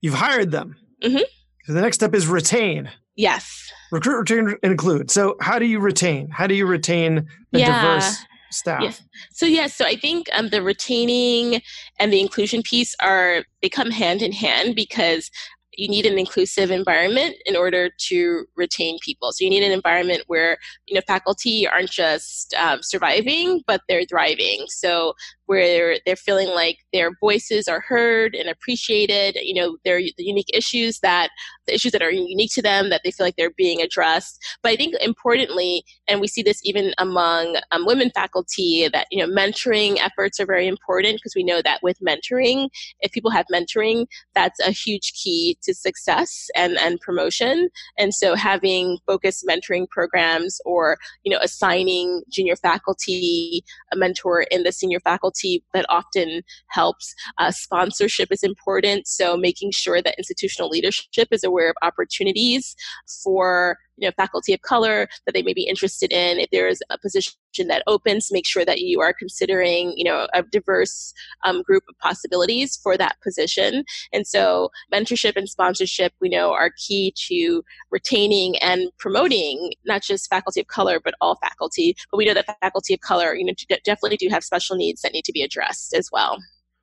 you've 0.00 0.14
hired 0.14 0.50
them. 0.50 0.76
Mm-hmm. 1.02 1.22
So 1.64 1.72
the 1.74 1.82
next 1.82 1.96
step 1.96 2.14
is 2.14 2.26
retain. 2.26 2.90
Yes. 3.16 3.70
Recruit, 3.92 4.20
retain, 4.20 4.56
include. 4.62 5.10
So 5.10 5.36
how 5.40 5.58
do 5.58 5.66
you 5.66 5.78
retain? 5.80 6.30
How 6.30 6.46
do 6.46 6.54
you 6.54 6.66
retain 6.66 7.28
a 7.52 7.58
yeah. 7.58 7.82
diverse 7.82 8.24
staff? 8.50 8.82
Yes. 8.82 9.02
So 9.32 9.46
yes, 9.46 9.56
yeah, 9.56 9.66
so 9.66 9.84
I 9.86 9.96
think 9.96 10.28
um, 10.32 10.48
the 10.48 10.62
retaining 10.62 11.62
and 11.98 12.12
the 12.12 12.20
inclusion 12.20 12.62
piece 12.62 12.94
are 13.02 13.44
they 13.62 13.68
come 13.68 13.90
hand 13.90 14.22
in 14.22 14.32
hand 14.32 14.74
because 14.74 15.30
you 15.76 15.88
need 15.88 16.04
an 16.04 16.18
inclusive 16.18 16.70
environment 16.70 17.36
in 17.46 17.56
order 17.56 17.90
to 18.08 18.44
retain 18.56 18.98
people. 19.02 19.32
So 19.32 19.44
you 19.44 19.50
need 19.50 19.62
an 19.62 19.72
environment 19.72 20.24
where 20.26 20.58
you 20.86 20.94
know 20.94 21.00
faculty 21.06 21.66
aren't 21.66 21.90
just 21.90 22.54
um, 22.54 22.80
surviving, 22.82 23.62
but 23.66 23.80
they're 23.88 24.04
thriving. 24.04 24.64
So 24.68 25.14
where 25.50 25.96
they're 26.06 26.14
feeling 26.14 26.46
like 26.50 26.78
their 26.92 27.10
voices 27.18 27.66
are 27.66 27.80
heard 27.80 28.36
and 28.36 28.48
appreciated. 28.48 29.36
You 29.42 29.54
know, 29.54 29.78
they're 29.84 29.98
the 29.98 30.22
unique 30.22 30.50
issues 30.54 31.00
that 31.00 31.30
the 31.66 31.74
issues 31.74 31.90
that 31.90 32.02
are 32.02 32.12
unique 32.12 32.52
to 32.54 32.62
them 32.62 32.88
that 32.90 33.00
they 33.02 33.10
feel 33.10 33.26
like 33.26 33.34
they're 33.34 33.50
being 33.56 33.82
addressed. 33.82 34.38
But 34.62 34.70
I 34.70 34.76
think 34.76 34.94
importantly, 35.00 35.82
and 36.06 36.20
we 36.20 36.28
see 36.28 36.42
this 36.42 36.60
even 36.62 36.92
among 36.98 37.56
um, 37.72 37.84
women 37.84 38.12
faculty, 38.14 38.88
that 38.92 39.08
you 39.10 39.18
know 39.18 39.32
mentoring 39.32 39.98
efforts 39.98 40.38
are 40.38 40.46
very 40.46 40.68
important 40.68 41.16
because 41.16 41.34
we 41.34 41.42
know 41.42 41.60
that 41.62 41.80
with 41.82 41.98
mentoring, 41.98 42.68
if 43.00 43.10
people 43.10 43.32
have 43.32 43.46
mentoring, 43.52 44.06
that's 44.36 44.60
a 44.60 44.70
huge 44.70 45.12
key 45.14 45.58
to 45.62 45.74
success 45.74 46.48
and 46.54 46.78
and 46.78 47.00
promotion. 47.00 47.70
And 47.98 48.14
so 48.14 48.36
having 48.36 48.98
focused 49.04 49.44
mentoring 49.50 49.88
programs 49.88 50.60
or 50.64 50.96
you 51.24 51.32
know 51.32 51.40
assigning 51.42 52.22
junior 52.30 52.54
faculty 52.54 53.64
a 53.92 53.96
mentor 53.96 54.42
in 54.52 54.62
the 54.62 54.70
senior 54.70 55.00
faculty 55.00 55.39
that 55.74 55.86
often 55.88 56.42
helps. 56.70 57.14
Uh, 57.38 57.50
sponsorship 57.50 58.28
is 58.30 58.42
important, 58.42 59.06
so 59.06 59.36
making 59.36 59.70
sure 59.72 60.02
that 60.02 60.14
institutional 60.18 60.68
leadership 60.68 61.28
is 61.30 61.44
aware 61.44 61.70
of 61.70 61.76
opportunities 61.82 62.74
for 63.22 63.76
you 64.00 64.08
know 64.08 64.12
faculty 64.16 64.52
of 64.52 64.62
color 64.62 65.08
that 65.26 65.32
they 65.32 65.42
may 65.42 65.52
be 65.52 65.62
interested 65.62 66.12
in. 66.12 66.38
If 66.38 66.50
there 66.50 66.68
is 66.68 66.82
a 66.90 66.98
position 66.98 67.34
that 67.68 67.82
opens 67.86 68.30
make 68.32 68.46
sure 68.46 68.64
that 68.64 68.80
you 68.80 69.00
are 69.00 69.12
considering 69.12 69.92
you 69.96 70.04
know 70.04 70.26
a 70.34 70.42
diverse 70.42 71.12
um, 71.44 71.62
group 71.62 71.84
of 71.88 71.98
possibilities 71.98 72.76
for 72.82 72.96
that 72.96 73.16
position. 73.22 73.84
And 74.12 74.26
so 74.26 74.70
mentorship 74.92 75.36
and 75.36 75.48
sponsorship 75.48 76.12
we 76.20 76.28
know 76.28 76.52
are 76.52 76.70
key 76.76 77.12
to 77.28 77.62
retaining 77.90 78.56
and 78.58 78.90
promoting 78.98 79.72
not 79.84 80.02
just 80.02 80.30
faculty 80.30 80.60
of 80.60 80.66
color 80.66 81.00
but 81.02 81.14
all 81.20 81.36
faculty. 81.36 81.94
But 82.10 82.18
we 82.18 82.24
know 82.24 82.34
that 82.34 82.58
faculty 82.60 82.94
of 82.94 83.00
color 83.00 83.34
you 83.34 83.44
know 83.44 83.52
definitely 83.84 84.16
do 84.16 84.28
have 84.28 84.44
special 84.44 84.76
needs 84.76 85.02
that 85.02 85.12
need 85.12 85.24
to 85.24 85.32
be 85.32 85.42
addressed 85.42 85.94
as 85.94 86.08
well 86.12 86.38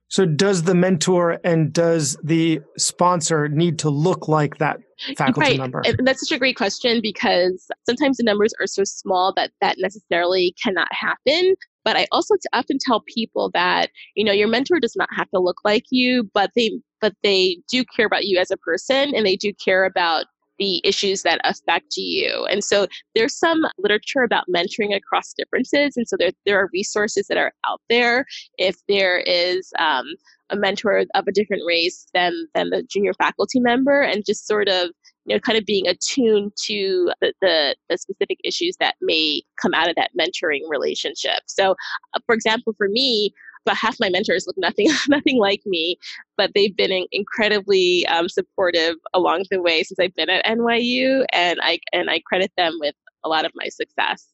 so 0.09 0.25
does 0.25 0.63
the 0.63 0.75
mentor 0.75 1.39
and 1.43 1.73
does 1.73 2.17
the 2.23 2.61
sponsor 2.77 3.49
need 3.49 3.77
to 3.79 3.89
look 3.89 4.27
like 4.27 4.57
that 4.57 4.79
faculty 5.17 5.51
right. 5.51 5.59
member? 5.59 5.81
And 5.85 6.07
that's 6.07 6.27
such 6.27 6.35
a 6.35 6.39
great 6.39 6.55
question 6.55 7.01
because 7.01 7.67
sometimes 7.85 8.17
the 8.17 8.23
numbers 8.23 8.53
are 8.59 8.67
so 8.67 8.83
small 8.83 9.33
that 9.35 9.51
that 9.59 9.75
necessarily 9.79 10.55
cannot 10.63 10.87
happen. 10.91 11.55
But 11.83 11.97
I 11.97 12.07
also 12.11 12.35
often 12.53 12.77
tell 12.79 13.01
people 13.01 13.49
that 13.53 13.89
you 14.15 14.23
know 14.23 14.31
your 14.31 14.47
mentor 14.47 14.79
does 14.79 14.95
not 14.95 15.09
have 15.15 15.29
to 15.31 15.39
look 15.39 15.57
like 15.65 15.85
you, 15.89 16.29
but 16.33 16.51
they 16.55 16.71
but 17.01 17.13
they 17.23 17.57
do 17.69 17.83
care 17.95 18.05
about 18.05 18.25
you 18.25 18.39
as 18.39 18.49
a 18.49 18.57
person 18.57 19.13
and 19.15 19.25
they 19.25 19.35
do 19.35 19.53
care 19.53 19.85
about 19.85 20.25
the 20.59 20.81
issues 20.83 21.23
that 21.23 21.39
affect 21.43 21.97
you. 21.97 22.45
And 22.49 22.63
so 22.63 22.87
there's 23.15 23.37
some 23.37 23.65
literature 23.77 24.21
about 24.21 24.45
mentoring 24.53 24.95
across 24.95 25.33
differences. 25.33 25.97
And 25.97 26.07
so 26.07 26.15
there, 26.17 26.31
there 26.45 26.59
are 26.59 26.69
resources 26.73 27.27
that 27.27 27.37
are 27.37 27.53
out 27.67 27.81
there. 27.89 28.25
If 28.57 28.75
there 28.87 29.19
is 29.19 29.71
um, 29.79 30.05
a 30.49 30.55
mentor 30.55 31.03
of 31.13 31.27
a 31.27 31.31
different 31.31 31.63
race 31.67 32.07
than, 32.13 32.47
than 32.55 32.69
the 32.69 32.83
junior 32.83 33.13
faculty 33.13 33.59
member, 33.59 34.01
and 34.01 34.25
just 34.25 34.47
sort 34.47 34.67
of 34.67 34.91
you 35.27 35.35
know, 35.35 35.39
kind 35.41 35.57
of 35.57 35.65
being 35.65 35.87
attuned 35.87 36.53
to 36.55 37.11
the, 37.19 37.33
the, 37.41 37.75
the, 37.89 37.97
specific 37.97 38.37
issues 38.45 38.77
that 38.79 38.95
may 39.01 39.41
come 39.61 39.73
out 39.73 39.89
of 39.89 39.95
that 39.95 40.11
mentoring 40.17 40.61
relationship. 40.69 41.41
So, 41.47 41.71
uh, 42.13 42.19
for 42.25 42.33
example, 42.33 42.73
for 42.77 42.87
me, 42.87 43.33
but 43.65 43.75
half 43.75 43.97
my 43.99 44.09
mentors 44.09 44.45
look 44.47 44.57
nothing 44.57 44.87
nothing 45.07 45.37
like 45.37 45.61
me, 45.65 45.97
but 46.35 46.51
they've 46.55 46.75
been 46.75 46.91
in, 46.91 47.05
incredibly 47.11 48.05
um, 48.07 48.29
supportive 48.29 48.95
along 49.13 49.45
the 49.49 49.61
way 49.61 49.83
since 49.83 49.99
I've 49.99 50.15
been 50.15 50.29
at 50.29 50.45
NYU, 50.45 51.25
and 51.33 51.59
I 51.61 51.79
and 51.93 52.09
I 52.09 52.19
credit 52.19 52.51
them 52.57 52.77
with 52.79 52.95
a 53.23 53.29
lot 53.29 53.45
of 53.45 53.51
my 53.55 53.67
success. 53.69 54.27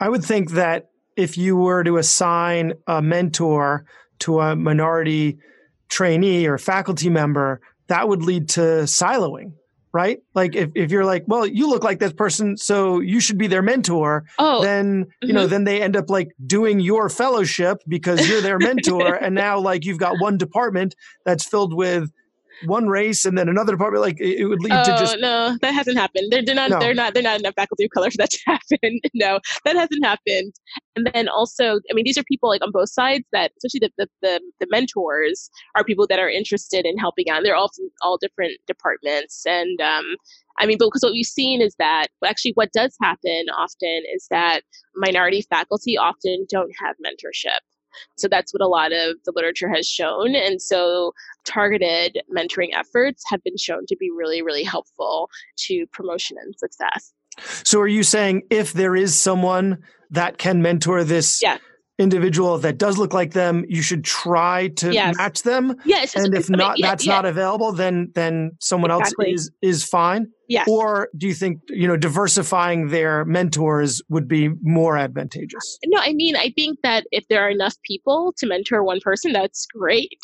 I 0.00 0.08
would 0.08 0.24
think 0.24 0.52
that 0.52 0.90
if 1.16 1.38
you 1.38 1.56
were 1.56 1.82
to 1.84 1.96
assign 1.96 2.74
a 2.86 3.00
mentor 3.00 3.86
to 4.20 4.40
a 4.40 4.54
minority 4.56 5.38
trainee 5.88 6.46
or 6.46 6.58
faculty 6.58 7.08
member, 7.08 7.60
that 7.86 8.08
would 8.08 8.22
lead 8.22 8.48
to 8.50 8.60
siloing 8.84 9.52
right? 9.96 10.18
Like 10.34 10.54
if, 10.54 10.70
if 10.74 10.90
you're 10.90 11.06
like, 11.06 11.24
well, 11.26 11.46
you 11.46 11.70
look 11.70 11.82
like 11.82 12.00
this 12.00 12.12
person, 12.12 12.58
so 12.58 13.00
you 13.00 13.18
should 13.18 13.38
be 13.38 13.46
their 13.46 13.62
mentor, 13.62 14.26
oh, 14.38 14.62
then 14.62 15.06
you 15.22 15.28
mm-hmm. 15.28 15.36
know, 15.36 15.46
then 15.46 15.64
they 15.64 15.80
end 15.80 15.96
up 15.96 16.10
like 16.10 16.28
doing 16.46 16.80
your 16.80 17.08
fellowship 17.08 17.78
because 17.88 18.28
you're 18.28 18.42
their 18.42 18.58
mentor. 18.68 19.14
and 19.14 19.34
now 19.34 19.58
like 19.58 19.86
you've 19.86 19.98
got 19.98 20.20
one 20.20 20.36
department 20.36 20.94
that's 21.24 21.46
filled 21.46 21.72
with 21.72 22.10
one 22.64 22.88
race 22.88 23.24
and 23.24 23.36
then 23.36 23.48
another 23.48 23.72
department 23.72 24.02
like 24.02 24.18
it, 24.20 24.40
it 24.40 24.46
would 24.46 24.62
lead 24.62 24.72
oh, 24.72 24.84
to 24.84 24.90
just 24.92 25.18
no 25.20 25.56
that 25.60 25.74
hasn't 25.74 25.98
happened. 25.98 26.30
They're, 26.30 26.44
they're 26.44 26.54
not 26.54 26.70
no. 26.70 26.78
they're 26.78 26.94
not 26.94 27.14
they're 27.14 27.22
not 27.22 27.40
enough 27.40 27.54
faculty 27.54 27.84
of 27.84 27.90
color 27.90 28.10
for 28.10 28.16
that 28.18 28.30
to 28.30 28.38
happen. 28.46 29.00
No 29.14 29.40
that 29.64 29.76
hasn't 29.76 30.04
happened. 30.04 30.54
And 30.96 31.08
then 31.12 31.28
also 31.28 31.80
i 31.90 31.94
mean 31.94 32.04
these 32.04 32.18
are 32.18 32.24
people 32.24 32.48
like 32.48 32.62
on 32.62 32.72
both 32.72 32.90
sides 32.90 33.24
that 33.32 33.52
especially 33.58 33.86
the 33.86 33.90
the, 33.98 34.08
the, 34.22 34.40
the 34.60 34.66
mentors 34.70 35.50
are 35.74 35.84
people 35.84 36.06
that 36.08 36.18
are 36.18 36.30
interested 36.30 36.86
in 36.86 36.96
helping 36.98 37.28
out. 37.28 37.42
They're 37.42 37.56
all 37.56 37.70
from 37.74 37.88
all 38.02 38.18
different 38.18 38.52
departments. 38.66 39.44
And 39.46 39.80
um 39.80 40.04
I 40.58 40.64
mean, 40.64 40.78
because 40.78 41.02
what 41.02 41.12
we've 41.12 41.26
seen 41.26 41.60
is 41.60 41.74
that 41.78 42.06
actually 42.24 42.52
what 42.54 42.72
does 42.72 42.96
happen 43.02 43.46
often 43.56 44.02
is 44.14 44.26
that 44.30 44.62
minority 44.94 45.42
faculty 45.50 45.98
often 45.98 46.46
don't 46.48 46.72
have 46.80 46.96
mentorship. 47.04 47.58
So 48.16 48.28
that's 48.28 48.52
what 48.52 48.62
a 48.62 48.68
lot 48.68 48.92
of 48.92 49.16
the 49.24 49.32
literature 49.34 49.68
has 49.68 49.86
shown. 49.86 50.34
And 50.34 50.60
so 50.60 51.12
targeted 51.44 52.18
mentoring 52.34 52.70
efforts 52.72 53.24
have 53.28 53.42
been 53.42 53.56
shown 53.56 53.86
to 53.86 53.96
be 53.96 54.10
really, 54.10 54.42
really 54.42 54.64
helpful 54.64 55.30
to 55.66 55.86
promotion 55.92 56.36
and 56.40 56.54
success. 56.56 57.12
So 57.64 57.80
are 57.80 57.88
you 57.88 58.02
saying 58.02 58.42
if 58.50 58.72
there 58.72 58.96
is 58.96 59.18
someone 59.18 59.82
that 60.10 60.38
can 60.38 60.62
mentor 60.62 61.04
this 61.04 61.42
yeah. 61.42 61.58
Individual 61.98 62.58
that 62.58 62.78
does 62.78 62.98
look 62.98 63.14
like 63.14 63.32
them, 63.32 63.64
you 63.68 63.82
should 63.82 64.04
try 64.04 64.68
to 64.68 64.92
Yes. 64.92 65.16
match 65.16 65.42
them? 65.42 65.76
Yes. 65.84 66.14
And 66.14 66.34
if 66.34 66.50
I 66.50 66.52
mean, 66.52 66.58
not 66.58 66.78
yeah, 66.78 66.88
that's 66.88 67.06
yeah, 67.06 67.14
not 67.14 67.24
available, 67.24 67.72
then 67.72 68.10
then 68.14 68.52
someone 68.60 68.90
Exactly. 68.90 69.32
else 69.32 69.40
is 69.40 69.50
is 69.62 69.84
fine? 69.84 70.28
Yes. 70.48 70.68
Or 70.68 71.08
do 71.16 71.26
you 71.26 71.34
think, 71.34 71.60
you 71.68 71.88
know, 71.88 71.96
diversifying 71.96 72.88
their 72.88 73.24
mentors 73.24 74.00
would 74.08 74.28
be 74.28 74.50
more 74.62 74.96
advantageous? 74.96 75.78
No, 75.86 75.98
I 76.00 76.12
mean, 76.12 76.36
I 76.36 76.50
think 76.50 76.78
that 76.82 77.06
if 77.10 77.26
there 77.28 77.42
are 77.42 77.50
enough 77.50 77.74
people 77.82 78.32
to 78.38 78.46
mentor 78.46 78.84
one 78.84 79.00
person, 79.00 79.32
that's 79.32 79.66
great. 79.66 80.20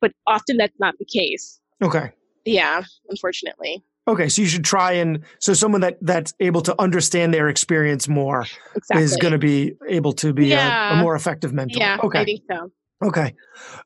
But 0.00 0.12
often 0.26 0.58
that's 0.58 0.78
not 0.78 0.94
the 0.98 1.04
case. 1.06 1.60
Okay. 1.82 2.12
Yeah, 2.44 2.84
unfortunately. 3.08 3.82
Okay, 4.06 4.28
so 4.28 4.42
you 4.42 4.48
should 4.48 4.64
try 4.64 4.92
and 4.92 5.20
so 5.38 5.54
someone 5.54 5.80
that 5.80 5.96
that's 6.02 6.34
able 6.40 6.60
to 6.62 6.80
understand 6.80 7.32
their 7.32 7.48
experience 7.48 8.06
more 8.06 8.44
Exactly. 8.76 9.02
is 9.02 9.16
going 9.16 9.32
to 9.32 9.38
be 9.38 9.72
able 9.88 10.12
to 10.14 10.32
be 10.34 10.52
a, 10.52 10.60
a 10.60 10.96
more 10.96 11.14
effective 11.14 11.54
mentor. 11.54 11.78
Yeah, 11.78 11.98
okay. 12.02 12.20
I 12.20 12.24
think 12.24 12.42
so. 12.50 12.70
Okay. 13.02 13.34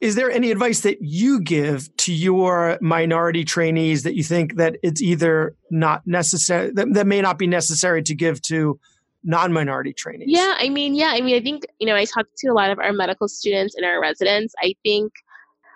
Is 0.00 0.14
there 0.14 0.30
any 0.30 0.50
advice 0.50 0.80
that 0.80 0.98
you 1.00 1.40
give 1.40 1.94
to 1.98 2.12
your 2.12 2.78
minority 2.80 3.44
trainees 3.44 4.02
that 4.02 4.14
you 4.14 4.22
think 4.22 4.56
that 4.56 4.76
it's 4.82 5.00
either 5.00 5.54
not 5.70 6.06
necessary 6.06 6.70
that, 6.74 6.92
that 6.94 7.06
may 7.06 7.20
not 7.20 7.38
be 7.38 7.46
necessary 7.46 8.02
to 8.02 8.14
give 8.14 8.42
to 8.42 8.78
non-minority 9.24 9.92
trainees? 9.92 10.28
Yeah, 10.30 10.54
I 10.58 10.68
mean, 10.68 10.94
yeah, 10.94 11.12
I 11.14 11.20
mean, 11.20 11.36
I 11.36 11.40
think 11.40 11.64
you 11.78 11.86
know, 11.86 11.96
I 11.96 12.04
talk 12.04 12.26
to 12.38 12.48
a 12.48 12.54
lot 12.54 12.70
of 12.70 12.78
our 12.78 12.92
medical 12.92 13.28
students 13.28 13.74
and 13.74 13.84
our 13.84 14.00
residents. 14.00 14.54
I 14.60 14.74
think, 14.84 15.12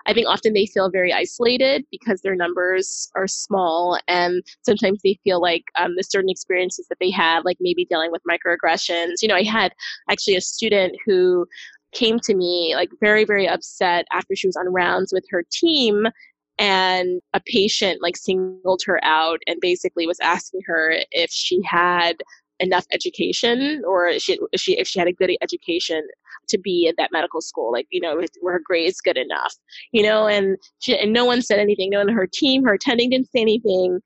I 0.07 0.13
think 0.13 0.27
often 0.29 0.53
they 0.53 0.67
feel 0.67 0.91
very 0.91 1.13
isolated 1.13 1.85
because 1.91 2.21
their 2.21 2.35
numbers 2.35 3.11
are 3.15 3.27
small, 3.27 3.99
and 4.09 4.43
sometimes 4.63 5.01
they 5.03 5.19
feel 5.25 5.41
like 5.41 5.65
um, 5.77 5.95
the 5.97 6.03
certain 6.03 6.31
experiences 6.31 6.87
that 6.89 6.99
they 7.01 7.11
have, 7.11 7.45
like 7.45 7.59
maybe 7.61 7.85
dealing 7.85 8.11
with 8.11 8.23
microaggressions. 8.29 9.23
You 9.23 9.29
know, 9.29 9.37
I 9.37 9.45
had 9.45 9.73
actually 10.11 10.37
a 10.37 10.41
student 10.41 10.97
who 11.07 11.47
came 11.93 12.19
to 12.21 12.35
me 12.35 12.75
like 12.75 12.91
very, 13.01 13.25
very 13.25 13.49
upset 13.49 14.07
after 14.13 14.35
she 14.35 14.49
was 14.49 14.57
on 14.57 14.73
rounds 14.73 15.13
with 15.13 15.25
her 15.31 15.45
team. 15.51 16.07
And 16.59 17.21
a 17.33 17.41
patient 17.41 18.03
like 18.03 18.17
singled 18.17 18.83
her 18.87 19.03
out 19.03 19.41
and 19.47 19.59
basically 19.61 20.07
was 20.07 20.21
asking 20.21 20.61
her 20.67 20.97
if 21.11 21.31
she 21.31 21.61
had 21.65 22.23
enough 22.61 22.87
education 22.93 23.83
or 23.87 24.07
if 24.07 24.23
she, 24.23 24.39
if 24.53 24.61
she 24.61 24.79
if 24.79 24.87
she 24.87 24.99
had 24.99 25.09
a 25.09 25.13
good 25.13 25.31
education 25.41 26.07
to 26.49 26.59
be 26.59 26.87
at 26.89 26.97
that 26.97 27.11
medical 27.13 27.41
school 27.41 27.73
like 27.73 27.87
you 27.91 28.01
know 28.01 28.21
were 28.43 28.53
her 28.53 28.63
grades 28.65 29.01
good 29.01 29.17
enough 29.17 29.55
you 29.93 30.03
know 30.03 30.27
and 30.27 30.57
she 30.81 30.97
and 30.97 31.13
no 31.13 31.25
one 31.25 31.43
said 31.43 31.59
anything 31.59 31.91
no 31.91 31.99
one 31.99 32.09
her 32.09 32.29
team 32.33 32.65
her 32.65 32.75
attending 32.75 33.11
didn't 33.11 33.31
say 33.31 33.41
anything 33.41 34.01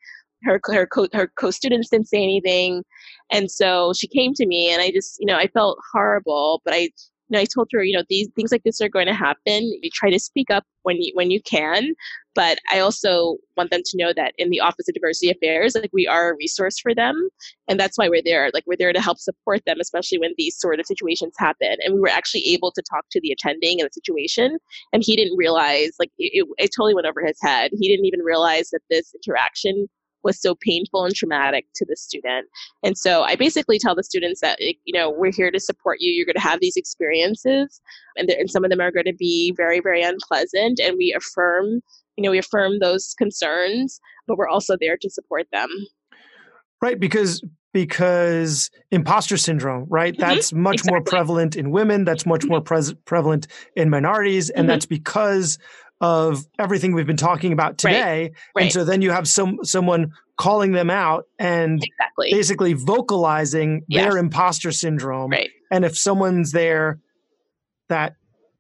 her 0.44 0.60
her 0.66 0.86
co 0.86 1.06
her 1.12 1.30
co-students 1.38 1.88
didn't 1.90 2.08
say 2.08 2.22
anything 2.22 2.84
and 3.30 3.50
so 3.50 3.92
she 3.94 4.06
came 4.06 4.32
to 4.34 4.46
me 4.46 4.72
and 4.72 4.82
i 4.82 4.90
just 4.90 5.16
you 5.18 5.26
know 5.26 5.36
i 5.36 5.46
felt 5.48 5.78
horrible 5.92 6.60
but 6.64 6.74
i 6.74 6.88
you 7.28 7.36
know 7.36 7.40
i 7.40 7.44
told 7.44 7.68
her 7.72 7.82
you 7.82 7.96
know 7.96 8.04
these 8.08 8.28
things 8.36 8.52
like 8.52 8.62
this 8.64 8.80
are 8.80 8.88
going 8.88 9.06
to 9.06 9.14
happen 9.14 9.62
you 9.82 9.90
try 9.92 10.10
to 10.10 10.18
speak 10.18 10.50
up 10.50 10.64
when 10.82 11.00
you 11.00 11.12
when 11.14 11.30
you 11.30 11.40
can 11.42 11.94
but 12.36 12.58
I 12.70 12.80
also 12.80 13.38
want 13.56 13.70
them 13.70 13.80
to 13.82 13.96
know 13.96 14.12
that 14.12 14.34
in 14.36 14.50
the 14.50 14.60
Office 14.60 14.86
of 14.88 14.94
Diversity 14.94 15.30
Affairs, 15.30 15.74
like 15.74 15.90
we 15.94 16.06
are 16.06 16.30
a 16.30 16.36
resource 16.36 16.78
for 16.78 16.94
them, 16.94 17.30
and 17.66 17.80
that's 17.80 17.96
why 17.96 18.10
we're 18.10 18.22
there. 18.22 18.50
Like 18.52 18.64
we're 18.66 18.76
there 18.76 18.92
to 18.92 19.00
help 19.00 19.18
support 19.18 19.62
them, 19.64 19.78
especially 19.80 20.18
when 20.18 20.34
these 20.36 20.54
sort 20.60 20.78
of 20.78 20.84
situations 20.84 21.34
happen. 21.38 21.78
And 21.82 21.94
we 21.94 22.00
were 22.00 22.10
actually 22.10 22.46
able 22.48 22.72
to 22.72 22.82
talk 22.82 23.06
to 23.12 23.20
the 23.22 23.32
attending 23.32 23.78
in 23.78 23.86
the 23.86 23.90
situation, 23.90 24.58
and 24.92 25.02
he 25.02 25.16
didn't 25.16 25.38
realize, 25.38 25.92
like 25.98 26.10
it, 26.18 26.44
it, 26.44 26.46
it 26.58 26.70
totally 26.76 26.94
went 26.94 27.06
over 27.06 27.24
his 27.24 27.38
head. 27.40 27.70
He 27.72 27.88
didn't 27.88 28.04
even 28.04 28.20
realize 28.20 28.68
that 28.68 28.82
this 28.90 29.14
interaction 29.14 29.88
was 30.26 30.40
so 30.40 30.54
painful 30.54 31.04
and 31.04 31.14
traumatic 31.14 31.64
to 31.76 31.86
the 31.88 31.96
student. 31.96 32.46
And 32.82 32.98
so 32.98 33.22
I 33.22 33.36
basically 33.36 33.78
tell 33.78 33.94
the 33.94 34.04
students 34.04 34.40
that 34.42 34.58
you 34.60 34.92
know 34.92 35.10
we're 35.10 35.32
here 35.32 35.50
to 35.50 35.60
support 35.60 35.98
you. 36.00 36.12
You're 36.12 36.26
going 36.26 36.34
to 36.34 36.40
have 36.50 36.60
these 36.60 36.76
experiences, 36.76 37.80
and, 38.16 38.28
and 38.28 38.50
some 38.50 38.64
of 38.64 38.70
them 38.70 38.80
are 38.80 38.92
going 38.92 39.06
to 39.06 39.14
be 39.14 39.54
very, 39.56 39.80
very 39.80 40.02
unpleasant. 40.02 40.80
And 40.80 40.96
we 40.98 41.14
affirm 41.16 41.80
you 42.16 42.22
know, 42.22 42.30
we 42.30 42.38
affirm 42.38 42.78
those 42.80 43.14
concerns, 43.18 44.00
but 44.26 44.38
we're 44.38 44.48
also 44.48 44.76
there 44.80 44.96
to 44.96 45.10
support 45.10 45.46
them. 45.52 45.68
Right, 46.82 46.98
because 46.98 47.42
because 47.72 48.70
imposter 48.90 49.36
syndrome, 49.36 49.84
right? 49.90 50.14
Mhm, 50.14 50.18
That's 50.18 50.52
much 50.54 50.82
more 50.86 51.02
prevalent 51.02 51.56
in 51.56 51.70
women, 51.70 52.06
that's 52.06 52.24
much 52.24 52.46
more 52.46 52.62
pres- 52.62 52.94
prevalent 53.04 53.48
in 53.76 53.90
minorities 53.90 54.48
and 54.48 54.64
Mhm. 54.64 54.68
that's 54.68 54.86
because 54.86 55.58
of 56.00 56.44
everything 56.58 56.92
we've 56.94 57.06
been 57.06 57.16
talking 57.16 57.52
about 57.52 57.82
Right, 57.82 57.92
today. 57.94 58.32
And 58.58 58.72
so 58.72 58.84
then 58.84 59.00
you 59.02 59.10
have 59.10 59.26
some 59.26 59.58
someone 59.62 60.12
calling 60.36 60.72
them 60.72 60.90
out 60.90 61.24
and 61.38 61.82
exactly. 61.82 62.30
basically 62.30 62.74
vocalizing 62.74 63.82
their 63.88 64.18
imposter 64.18 64.72
syndrome. 64.72 65.30
Right. 65.30 65.50
And 65.70 65.84
if 65.84 65.96
someone's 65.96 66.52
there 66.52 66.98
that 67.88 68.14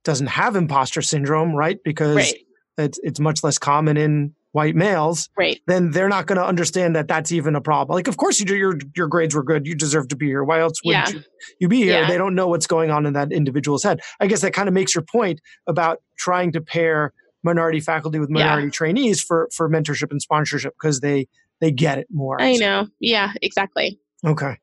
doesn't 0.04 0.28
have 0.28 0.56
imposter 0.56 1.02
syndrome, 1.02 1.54
right? 1.54 1.78
Because 1.84 2.16
Right. 2.16 2.34
it's 2.78 2.98
it's 3.02 3.20
much 3.20 3.44
less 3.44 3.58
common 3.58 3.96
in 3.96 4.34
white 4.52 4.74
males, 4.74 5.28
Right. 5.36 5.60
then 5.66 5.90
they're 5.90 6.08
not 6.08 6.26
going 6.26 6.38
to 6.38 6.46
understand 6.46 6.96
that 6.96 7.08
that's 7.08 7.30
even 7.30 7.54
a 7.54 7.60
problem. 7.60 7.94
Like, 7.94 8.08
of 8.08 8.16
course, 8.16 8.40
you 8.40 8.46
do, 8.46 8.56
your 8.56 8.78
your 8.96 9.08
grades 9.08 9.34
were 9.34 9.42
good. 9.44 9.66
You 9.66 9.74
deserve 9.74 10.08
to 10.08 10.16
be 10.16 10.26
here. 10.28 10.42
Why 10.44 10.60
else 10.60 10.78
would 10.84 10.92
Yeah. 10.92 11.08
you, 11.10 11.20
you 11.60 11.68
be 11.68 11.82
here? 11.82 12.00
Yeah. 12.00 12.08
They 12.08 12.16
don't 12.16 12.34
know 12.34 12.48
what's 12.48 12.66
going 12.66 12.90
on 12.90 13.04
in 13.04 13.12
that 13.12 13.32
individual's 13.32 13.82
head. 13.82 14.00
I 14.20 14.26
guess 14.26 14.40
that 14.40 14.54
kind 14.54 14.68
of 14.68 14.72
makes 14.74 14.94
your 14.94 15.02
point 15.02 15.42
about 15.66 15.98
trying 16.16 16.52
to 16.52 16.62
pair 16.62 17.12
minority 17.46 17.80
faculty 17.80 18.18
with 18.18 18.28
Yeah. 18.28 18.44
minority 18.44 18.70
trainees 18.70 19.22
for 19.22 19.48
for 19.54 19.70
mentorship 19.70 20.10
and 20.10 20.20
sponsorship 20.20 20.74
because 20.78 21.00
they 21.00 21.26
they 21.60 21.70
get 21.70 21.96
it 21.98 22.06
more. 22.10 22.40
I 22.40 22.56
know. 22.56 22.88
Yeah, 23.00 23.32
exactly. 23.40 23.98
Okay. 24.26 24.58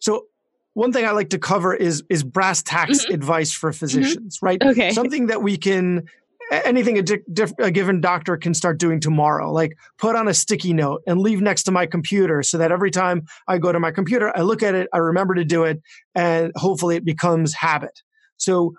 So 0.00 0.26
one 0.74 0.92
thing 0.92 1.06
I 1.06 1.12
like 1.12 1.30
to 1.30 1.38
cover 1.38 1.72
is 1.74 2.02
is 2.10 2.22
brass 2.22 2.62
tacks 2.62 3.06
Mhm. 3.06 3.14
advice 3.14 3.52
for 3.52 3.72
physicians, 3.72 4.38
right? 4.42 4.60
Okay. 4.62 4.90
Something 4.90 5.28
that 5.28 5.42
we 5.42 5.56
can 5.56 6.02
anything 6.50 6.98
a, 6.98 7.02
di- 7.02 7.22
diff- 7.32 7.54
a 7.58 7.70
given 7.70 8.02
doctor 8.02 8.36
can 8.36 8.52
start 8.52 8.78
doing 8.78 9.00
tomorrow, 9.00 9.50
like 9.50 9.72
put 9.96 10.14
on 10.14 10.28
a 10.28 10.34
sticky 10.34 10.74
note 10.74 11.00
and 11.06 11.18
leave 11.20 11.40
next 11.40 11.62
to 11.62 11.72
my 11.72 11.86
computer 11.86 12.42
so 12.42 12.58
that 12.58 12.70
every 12.70 12.90
time 12.90 13.22
I 13.48 13.56
go 13.56 13.72
to 13.72 13.80
my 13.80 13.90
computer, 13.90 14.30
I 14.36 14.42
look 14.42 14.62
at 14.62 14.74
it, 14.74 14.86
I 14.92 14.98
remember 14.98 15.34
to 15.36 15.44
do 15.44 15.64
it, 15.64 15.80
and 16.14 16.52
hopefully 16.54 16.96
it 16.96 17.04
becomes 17.04 17.54
habit. 17.54 18.02
So 18.36 18.74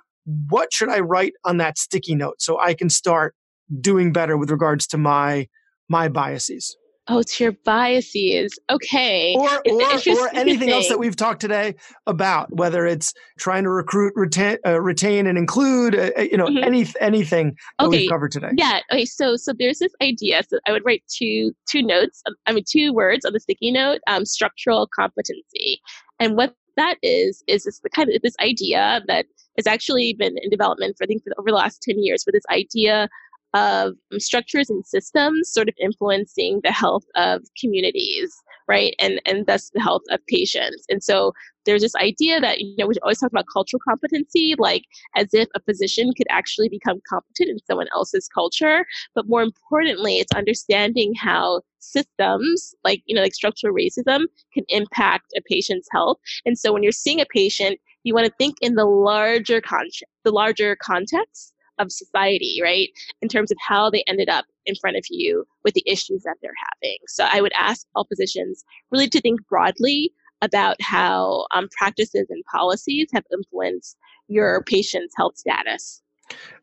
what 0.48 0.72
should 0.72 0.90
I 0.90 1.00
write 1.00 1.34
on 1.44 1.58
that 1.58 1.80
sticky 1.80 2.14
note 2.14 2.36
so 2.40 2.60
I 2.60 2.76
can 2.76 2.90
start 2.90 3.34
doing 3.82 4.12
better 4.12 4.38
with 4.38 4.52
regards 4.52 4.88
to 4.88 4.98
my 4.98 5.48
my 5.90 6.08
biases? 6.08 6.76
Oh, 7.08 7.20
it's 7.20 7.40
your 7.40 7.52
biases. 7.64 8.58
Okay. 8.72 9.36
or 9.38 9.48
It's- 9.64 10.08
or, 10.08 10.26
or 10.26 10.36
anything 10.36 10.72
else 10.72 10.88
that 10.88 10.98
we've 10.98 11.16
talked 11.16 11.40
today 11.40 11.76
about 12.08 12.48
whether 12.56 12.88
it's 12.88 13.14
trying 13.38 13.64
to 13.66 13.70
recruit 13.70 14.12
retain, 14.16 14.58
uh, 14.66 14.82
retain 14.82 15.28
and 15.28 15.38
include 15.38 15.94
uh, 15.96 16.10
uh, 16.18 16.22
you 16.22 16.36
know 16.38 16.48
Mhm. 16.48 16.66
any 16.66 16.88
anything 17.00 17.56
that 17.78 17.86
Okay. 17.86 18.00
we've 18.00 18.10
covered 18.10 18.32
today 18.32 18.50
Yeah. 18.58 18.80
Okay. 18.92 19.06
So 19.06 19.36
so 19.36 19.54
there's 19.58 19.78
this 19.78 19.94
idea. 20.02 20.42
So 20.50 20.58
I 20.68 20.72
would 20.72 20.84
write 20.84 21.04
two 21.08 21.52
two 21.70 21.84
notes. 21.84 22.24
um, 22.28 22.34
I 22.48 22.54
mean 22.54 22.64
two 22.68 22.92
words 22.94 23.24
on 23.24 23.34
the 23.34 23.40
sticky 23.40 23.72
note. 23.72 24.00
Um, 24.08 24.26
structural 24.26 24.88
competency, 24.88 25.80
and 26.20 26.36
what 26.36 26.56
that 26.78 26.98
is 27.04 27.44
is 27.48 27.64
this 27.66 27.80
the 27.82 27.90
kind 27.92 28.10
of 28.10 28.22
this 28.24 28.36
idea 28.42 29.02
that 29.08 29.28
has 29.58 29.68
actually 29.68 30.14
been 30.14 30.36
in 30.42 30.50
development 30.50 30.96
for 30.98 31.04
I 31.04 31.08
think 31.08 31.24
for 31.24 31.32
over 31.40 31.50
the 31.52 31.56
last 31.56 31.82
ten 31.84 32.02
years. 32.04 32.24
For 32.24 32.32
this 32.32 32.44
idea 32.52 33.08
of 33.56 33.94
structures 34.20 34.70
and 34.70 34.86
systems 34.86 35.50
sort 35.50 35.70
of 35.70 35.76
influencing 35.82 36.60
the 36.64 36.74
health 36.74 37.06
of 37.16 37.42
communities, 37.60 38.36
right? 38.68 38.94
And 39.00 39.22
and 39.26 39.46
thus 39.48 39.72
the 39.74 39.82
health 39.82 40.04
of 40.10 40.20
patients. 40.28 40.86
And 40.90 41.02
so 41.02 41.32
there's 41.66 41.82
this 41.82 41.96
idea 41.96 42.42
that 42.42 42.60
you 42.60 42.76
know 42.78 42.88
we 42.88 42.96
always 43.02 43.20
talk 43.20 43.32
about 43.32 43.46
cultural 43.52 43.80
competency, 43.88 44.56
like 44.58 44.84
as 45.16 45.34
if 45.34 45.48
a 45.56 45.62
physician 45.62 46.12
could 46.18 46.28
actually 46.30 46.68
become 46.68 47.00
competent 47.10 47.50
in 47.50 47.60
someone 47.66 47.88
else's 47.96 48.28
culture. 48.28 48.86
But 49.16 49.30
more 49.30 49.42
importantly, 49.42 50.18
it's 50.18 50.36
understanding 50.36 51.14
how 51.16 51.62
systems, 51.80 52.76
like 52.84 53.04
you 53.06 53.16
know, 53.16 53.22
like 53.22 53.34
structural 53.34 53.74
racism, 53.74 54.26
can 54.54 54.66
impact 54.68 55.32
a 55.38 55.42
patient's 55.50 55.88
health. 55.94 56.18
And 56.46 56.60
so 56.60 56.74
when 56.74 56.84
you're 56.84 56.92
seeing 56.92 57.22
a 57.22 57.26
patient, 57.26 57.80
you 58.04 58.14
want 58.14 58.28
to 58.28 58.34
think 58.38 58.58
in 58.60 58.76
the 58.76 58.86
larger 58.86 59.62
context, 59.62 60.04
the 60.26 60.32
larger 60.32 60.76
context 60.76 61.54
of 61.80 61.92
society, 61.92 62.60
right? 62.62 62.90
In 63.22 63.28
terms 63.30 63.52
of 63.52 63.58
how 63.60 63.90
they 63.90 64.04
ended 64.08 64.30
up 64.30 64.46
in 64.66 64.76
front 64.76 64.98
of 64.98 65.06
you 65.10 65.46
with 65.64 65.74
the 65.74 65.84
issues 65.86 66.24
that 66.24 66.36
they're 66.42 66.52
having. 66.82 66.98
So 67.08 67.28
I 67.32 67.42
would 67.42 67.54
ask 67.58 67.86
all 67.96 68.06
physicians 68.06 68.64
really 68.92 69.10
to 69.10 69.22
think 69.22 69.40
broadly 69.48 70.12
about 70.42 70.76
how 70.82 71.46
um, 71.54 71.68
practices 71.78 72.28
and 72.30 72.44
policies 72.52 73.08
have 73.14 73.24
influenced 73.32 73.98
your 74.28 74.64
patient's 74.64 75.14
health 75.18 75.38
status. 75.38 76.02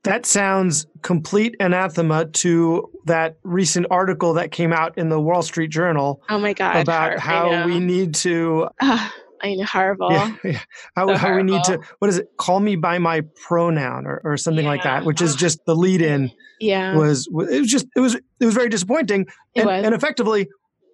that 0.03 0.27
sounds 0.27 0.87
complete 1.03 1.55
anathema 1.61 2.27
to 2.27 2.91
that 3.07 3.37
recent 3.45 3.87
article 3.91 4.35
that 4.35 4.51
came 4.51 4.73
out 4.73 4.97
in 4.99 5.09
the 5.09 5.21
wall 5.21 5.43
street 5.43 5.71
journal 5.71 6.21
Oh 6.29 6.39
my 6.39 6.53
God. 6.53 6.77
about 6.77 7.19
how 7.19 7.65
we 7.65 7.79
need 7.81 8.15
to 8.17 8.69
Ah, 8.83 9.15
I 9.43 9.55
know, 9.55 9.65
horrible. 9.73 10.13
yeah, 10.13 10.35
yeah, 10.45 10.61
how, 10.95 11.09
So 11.09 11.15
how 11.17 11.37
we 11.37 11.43
need 11.43 11.65
to 11.65 11.81
what 11.99 12.09
is 12.09 12.19
it 12.19 12.29
call 12.39 12.61
me 12.61 12.77
by 12.77 12.99
my 12.99 13.23
pronoun 13.47 14.07
or, 14.07 14.21
or 14.25 14.37
something 14.37 14.67
like 14.67 14.83
that 14.85 15.05
which 15.05 15.21
is 15.21 15.35
just 15.45 15.65
the 15.67 15.75
lead 15.75 16.03
in 16.03 16.31
Yeah. 16.61 16.97
was 16.97 17.29
it 17.51 17.61
was 17.61 17.71
just 17.71 17.87
it 17.97 18.01
was 18.01 18.15
it 18.15 18.45
was 18.45 18.55
very 18.55 18.69
disappointing 18.69 19.27
and, 19.57 19.69
and 19.69 19.95
effectively 19.95 20.49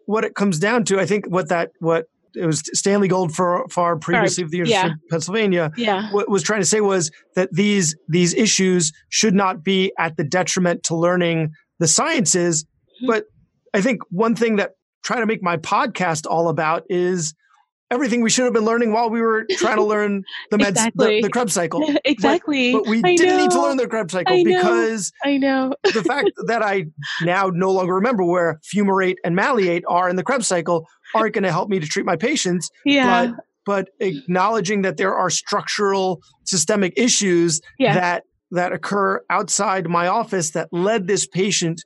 what 0.06 0.24
it 0.24 0.34
comes 0.34 0.58
down 0.58 0.84
to 0.84 0.98
i 0.98 1.06
think 1.06 1.26
what 1.26 1.48
that 1.48 1.70
what 1.80 2.06
it 2.34 2.46
was 2.46 2.62
Stanley 2.72 3.08
Goldfarb 3.08 4.00
previously 4.00 4.44
of 4.44 4.50
the 4.50 4.58
University 4.58 4.88
yeah. 4.88 4.92
of 4.92 5.08
Pennsylvania. 5.11 5.70
Yeah. 5.76 6.12
What 6.12 6.28
was 6.28 6.42
trying 6.42 6.61
to 6.61 6.66
say 6.66 6.80
was 6.80 7.11
that 7.34 7.48
these 7.52 7.96
these 8.08 8.34
issues 8.34 8.92
should 9.08 9.34
not 9.34 9.64
be 9.64 9.92
at 9.98 10.16
the 10.16 10.24
detriment 10.24 10.84
to 10.84 10.94
learning 10.94 11.52
the 11.78 11.88
sciences. 11.88 12.64
Mm-hmm. 12.64 13.06
But 13.06 13.24
I 13.74 13.80
think 13.80 14.02
one 14.11 14.34
thing 14.37 14.56
that 14.56 14.72
trying 15.02 15.20
to 15.20 15.26
make 15.26 15.42
my 15.42 15.56
podcast 15.56 16.26
all 16.28 16.48
about 16.48 16.84
is 16.88 17.34
everything 17.90 18.20
we 18.20 18.31
should 18.31 18.44
have 18.44 18.53
been 18.53 18.64
learning 18.64 18.92
while 18.92 19.11
we 19.11 19.20
were 19.20 19.46
trying 19.53 19.77
to 19.77 19.85
learn 19.85 20.22
the 20.51 20.59
meds, 20.59 20.68
exactly. 20.70 21.16
the, 21.16 21.22
the, 21.22 21.31
Krebs 21.31 21.53
cycle. 21.55 21.83
exactly. 22.05 22.72
But, 22.72 22.85
but 22.85 22.90
we 22.90 22.98
I 23.05 23.16
didn't 23.16 23.37
know. 23.37 23.42
need 23.42 23.51
to 23.53 23.62
learn 23.62 23.77
the 23.77 23.88
Krebs 23.88 24.12
cycle 24.12 24.35
I 24.35 24.44
because 24.44 25.12
I 25.24 25.37
know 25.37 25.72
the 25.83 26.03
fact 26.03 26.31
that 26.46 26.62
I 26.62 26.87
now 27.22 27.51
no 27.53 27.70
longer 27.70 27.94
remember 27.94 28.24
where 28.24 28.61
fumarate 28.74 29.16
and 29.24 29.35
malate 29.35 29.85
are 29.88 30.09
in 30.09 30.16
the 30.16 30.24
Krebs 30.24 30.46
cycle 30.46 30.87
aren't 31.14 31.35
going 31.35 31.44
to 31.44 31.53
help 31.53 31.68
me 31.68 31.79
to 31.81 31.87
treat 31.87 32.05
my 32.07 32.16
patients. 32.16 32.70
Yeah. 32.85 33.27
But, 33.27 33.35
but 33.66 33.88
acknowledging 34.01 34.83
that 34.83 34.96
there 34.96 35.14
are 35.14 35.31
structural 35.31 36.20
systemic 36.44 36.94
issues 36.96 37.61
yeah. 37.79 37.94
that 37.94 38.24
that 38.51 38.72
occur 38.72 39.20
outside 39.29 39.87
my 39.88 40.07
office 40.07 40.51
that 40.53 40.68
led 40.72 41.07
this 41.07 41.27
patient 41.27 41.83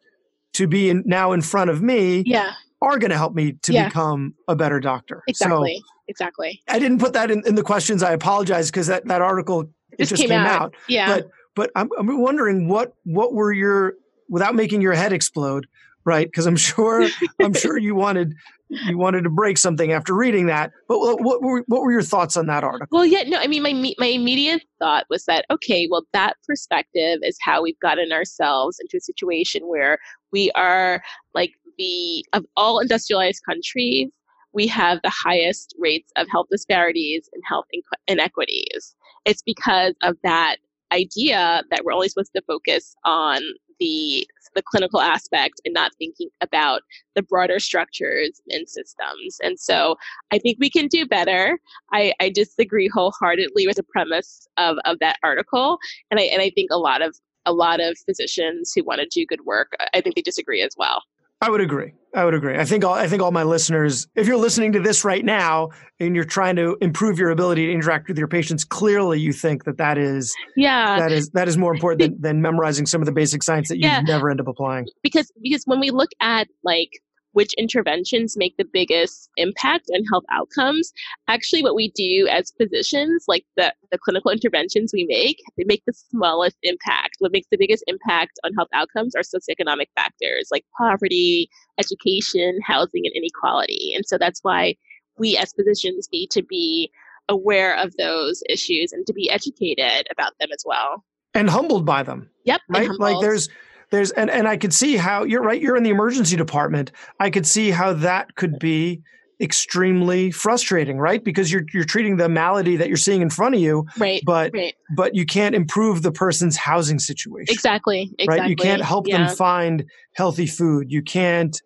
to 0.52 0.68
be 0.68 0.90
in, 0.90 1.02
now 1.06 1.32
in 1.32 1.42
front 1.42 1.70
of 1.70 1.82
me 1.82 2.22
yeah 2.24 2.52
are 2.82 2.98
going 2.98 3.10
to 3.10 3.16
help 3.16 3.34
me 3.34 3.52
to 3.62 3.72
Yeah. 3.72 3.86
become 3.88 4.34
a 4.48 4.56
better 4.56 4.80
doctor. 4.80 5.22
exactly 5.28 5.76
So 5.76 5.91
exactly 6.08 6.62
I 6.68 6.78
didn't 6.78 6.98
put 6.98 7.12
that 7.14 7.30
in, 7.30 7.42
in 7.46 7.54
the 7.54 7.62
questions. 7.62 8.02
I 8.02 8.12
apologize 8.12 8.70
because 8.70 8.86
that, 8.88 9.06
that 9.06 9.22
article 9.22 9.70
it 9.92 9.98
Just 9.98 10.10
just 10.10 10.22
came 10.22 10.30
came, 10.30 10.40
out. 10.40 10.62
out. 10.62 10.74
yeah 10.88 11.06
But 11.06 11.30
but 11.54 11.70
I'm, 11.76 11.88
I'm 11.98 12.20
wondering 12.20 12.68
what 12.68 12.94
what 13.04 13.34
were 13.34 13.52
your 13.52 13.94
without 14.28 14.54
making 14.54 14.80
your 14.80 14.94
head 14.94 15.12
explode, 15.12 15.66
right? 16.04 16.26
Because 16.26 16.46
I'm 16.46 16.56
sure 16.56 17.06
I'm 17.42 17.52
sure 17.52 17.78
you 17.78 17.94
wanted 17.94 18.34
you 18.70 18.96
wanted 18.96 19.22
to 19.24 19.28
break 19.28 19.58
something 19.58 19.92
after 19.92 20.14
reading 20.14 20.46
that. 20.46 20.72
But 20.88 20.98
what, 20.98 21.20
what 21.20 21.42
were 21.42 21.62
what 21.66 21.82
were 21.82 21.92
your 21.92 22.02
thoughts 22.02 22.38
on 22.38 22.46
that 22.46 22.64
article? 22.64 22.86
Well, 22.90 23.04
yeah, 23.04 23.24
no, 23.24 23.38
I 23.38 23.46
mean, 23.46 23.62
my 23.62 23.94
my 23.98 24.06
immediate 24.06 24.62
thought 24.78 25.04
was 25.10 25.24
that 25.26 25.44
okay, 25.50 25.86
well, 25.90 26.04
that 26.14 26.36
perspective 26.48 27.18
is 27.22 27.36
how 27.42 27.62
we've 27.62 27.78
gotten 27.80 28.12
ourselves 28.12 28.78
into 28.80 28.96
a 28.96 29.00
situation 29.00 29.62
where 29.66 29.98
we 30.32 30.50
are 30.52 31.02
like 31.34 31.52
the 31.76 32.24
of 32.32 32.46
all 32.56 32.78
industrialized 32.78 33.42
countries, 33.46 34.10
we 34.52 34.66
have 34.66 35.00
the 35.02 35.10
highest 35.10 35.74
rates 35.78 36.12
of 36.16 36.28
health 36.30 36.46
disparities 36.50 37.28
and 37.32 37.42
health 37.46 37.66
inequities. 38.06 38.94
It's 39.24 39.42
because 39.42 39.94
of 40.02 40.16
that 40.22 40.56
idea 40.92 41.62
that 41.70 41.84
we're 41.84 41.92
only 41.92 42.08
supposed 42.08 42.32
to 42.36 42.42
focus 42.42 42.94
on 43.04 43.40
the 43.80 44.26
the 44.54 44.62
clinical 44.62 45.00
aspect 45.00 45.60
and 45.64 45.72
not 45.72 45.92
thinking 45.98 46.28
about 46.42 46.82
the 47.14 47.22
broader 47.22 47.58
structures 47.58 48.40
and 48.50 48.68
systems. 48.68 49.38
And 49.42 49.58
so 49.58 49.96
I 50.30 50.38
think 50.38 50.58
we 50.60 50.68
can 50.68 50.88
do 50.88 51.06
better. 51.06 51.58
I, 51.90 52.12
I 52.20 52.28
disagree 52.28 52.86
wholeheartedly 52.86 53.66
with 53.66 53.76
the 53.76 53.82
premise 53.82 54.46
of, 54.58 54.76
of 54.84 54.98
that 54.98 55.16
article. 55.22 55.78
And 56.10 56.20
I 56.20 56.24
and 56.24 56.42
I 56.42 56.50
think 56.50 56.70
a 56.70 56.78
lot 56.78 57.02
of 57.02 57.16
a 57.46 57.52
lot 57.52 57.80
of 57.80 57.96
physicians 58.06 58.72
who 58.74 58.84
want 58.84 59.00
to 59.00 59.06
do 59.06 59.26
good 59.26 59.44
work, 59.44 59.72
I 59.94 60.00
think 60.00 60.14
they 60.14 60.22
disagree 60.22 60.62
as 60.62 60.74
well. 60.76 61.02
I 61.40 61.50
would 61.50 61.60
agree. 61.60 61.92
I 62.14 62.24
would 62.26 62.34
agree. 62.34 62.58
I 62.58 62.64
think 62.64 62.84
all 62.84 62.92
I 62.94 63.06
think 63.08 63.22
all 63.22 63.30
my 63.32 63.42
listeners, 63.42 64.06
if 64.14 64.26
you're 64.26 64.36
listening 64.36 64.72
to 64.72 64.80
this 64.80 65.04
right 65.04 65.24
now 65.24 65.70
and 65.98 66.14
you're 66.14 66.24
trying 66.26 66.56
to 66.56 66.76
improve 66.82 67.18
your 67.18 67.30
ability 67.30 67.66
to 67.66 67.72
interact 67.72 68.08
with 68.08 68.18
your 68.18 68.28
patients, 68.28 68.64
clearly 68.64 69.18
you 69.18 69.32
think 69.32 69.64
that 69.64 69.78
that 69.78 69.96
is 69.96 70.34
Yeah. 70.56 70.98
that 70.98 71.10
is 71.12 71.30
that 71.30 71.48
is 71.48 71.56
more 71.56 71.72
important 71.74 72.00
than, 72.00 72.20
than 72.20 72.42
memorizing 72.42 72.84
some 72.86 73.00
of 73.00 73.06
the 73.06 73.12
basic 73.12 73.42
science 73.42 73.68
that 73.68 73.78
you 73.78 73.86
Yeah. 73.88 74.00
never 74.02 74.28
end 74.30 74.40
up 74.40 74.48
applying. 74.48 74.86
because 75.02 75.32
because 75.42 75.62
when 75.64 75.80
we 75.80 75.90
look 75.90 76.10
at 76.20 76.48
like 76.64 76.90
which 77.32 77.52
interventions 77.54 78.36
make 78.36 78.56
the 78.56 78.68
biggest 78.70 79.30
impact 79.36 79.90
on 79.94 80.04
health 80.10 80.24
outcomes. 80.30 80.92
Actually 81.28 81.62
what 81.62 81.74
we 81.74 81.90
do 81.90 82.28
as 82.30 82.52
physicians 82.60 83.24
like 83.28 83.44
the, 83.56 83.72
the 83.90 83.98
clinical 83.98 84.30
interventions 84.30 84.92
we 84.92 85.04
make 85.08 85.38
they 85.56 85.64
make 85.64 85.82
the 85.86 85.92
smallest 85.92 86.56
impact. 86.62 87.16
What 87.18 87.32
makes 87.32 87.48
the 87.50 87.58
biggest 87.58 87.84
impact 87.86 88.38
on 88.44 88.52
health 88.54 88.68
outcomes 88.72 89.14
are 89.14 89.22
socioeconomic 89.22 89.86
factors 89.96 90.48
like 90.50 90.64
poverty 90.78 91.48
education 91.78 92.58
housing 92.64 93.02
and 93.04 93.14
inequality. 93.14 93.92
And 93.94 94.04
so 94.06 94.18
that's 94.18 94.40
why 94.42 94.74
we 95.18 95.36
as 95.36 95.52
physicians 95.52 96.08
need 96.12 96.30
to 96.30 96.42
be 96.42 96.90
aware 97.28 97.76
of 97.76 97.96
those 97.96 98.42
issues 98.48 98.92
and 98.92 99.06
to 99.06 99.12
be 99.12 99.30
educated 99.30 100.06
about 100.10 100.32
them 100.40 100.50
as 100.52 100.62
well. 100.64 101.04
And 101.34 101.48
humbled 101.48 101.86
by 101.86 102.02
them. 102.02 102.28
yep 102.44 102.60
right? 102.68 102.90
Like 102.90 103.20
there's 103.20 103.48
there's 103.92 104.10
and, 104.12 104.28
and 104.30 104.48
i 104.48 104.56
could 104.56 104.74
see 104.74 104.96
how 104.96 105.22
you're 105.22 105.42
right 105.42 105.62
you're 105.62 105.76
in 105.76 105.84
the 105.84 105.90
emergency 105.90 106.34
department 106.34 106.90
i 107.20 107.30
could 107.30 107.46
see 107.46 107.70
how 107.70 107.92
that 107.92 108.34
could 108.34 108.58
be 108.58 109.00
extremely 109.40 110.30
frustrating 110.30 110.98
right 110.98 111.22
because 111.24 111.50
you're 111.52 111.62
you're 111.72 111.84
treating 111.84 112.16
the 112.16 112.28
malady 112.28 112.76
that 112.76 112.88
you're 112.88 112.96
seeing 112.96 113.22
in 113.22 113.30
front 113.30 113.54
of 113.54 113.60
you 113.60 113.84
right 113.98 114.22
but 114.26 114.50
right 114.52 114.74
but 114.96 115.14
you 115.14 115.24
can't 115.24 115.54
improve 115.54 116.02
the 116.02 116.12
person's 116.12 116.56
housing 116.56 116.98
situation 116.98 117.52
Exactly. 117.52 118.10
Exactly. 118.18 118.26
right 118.26 118.50
you 118.50 118.56
can't 118.56 118.82
help 118.82 119.06
yeah. 119.06 119.26
them 119.26 119.36
find 119.36 119.84
healthy 120.14 120.46
food 120.46 120.90
you 120.90 121.02
can't 121.02 121.60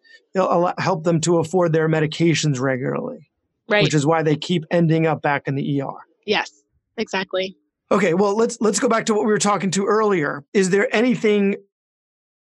help 0.78 1.04
them 1.04 1.20
to 1.20 1.38
afford 1.38 1.72
their 1.72 1.88
medications 1.88 2.60
regularly 2.60 3.30
Right. 3.68 3.82
which 3.82 3.94
is 3.94 4.06
why 4.06 4.22
they 4.22 4.36
keep 4.36 4.64
ending 4.70 5.06
up 5.06 5.22
back 5.22 5.48
in 5.48 5.56
the 5.56 5.82
er 5.82 5.90
yes. 6.24 6.52
Exactly. 6.96 7.56
Okay, 7.90 8.14
well 8.14 8.36
let's 8.36 8.58
let's 8.60 8.80
go 8.80 8.88
back 8.88 9.06
to 9.06 9.14
what 9.14 9.24
we 9.24 9.30
were 9.30 9.38
talking 9.38 9.70
to 9.72 9.86
earlier. 9.86 10.44
Is 10.52 10.70
there 10.70 10.88
anything 10.94 11.56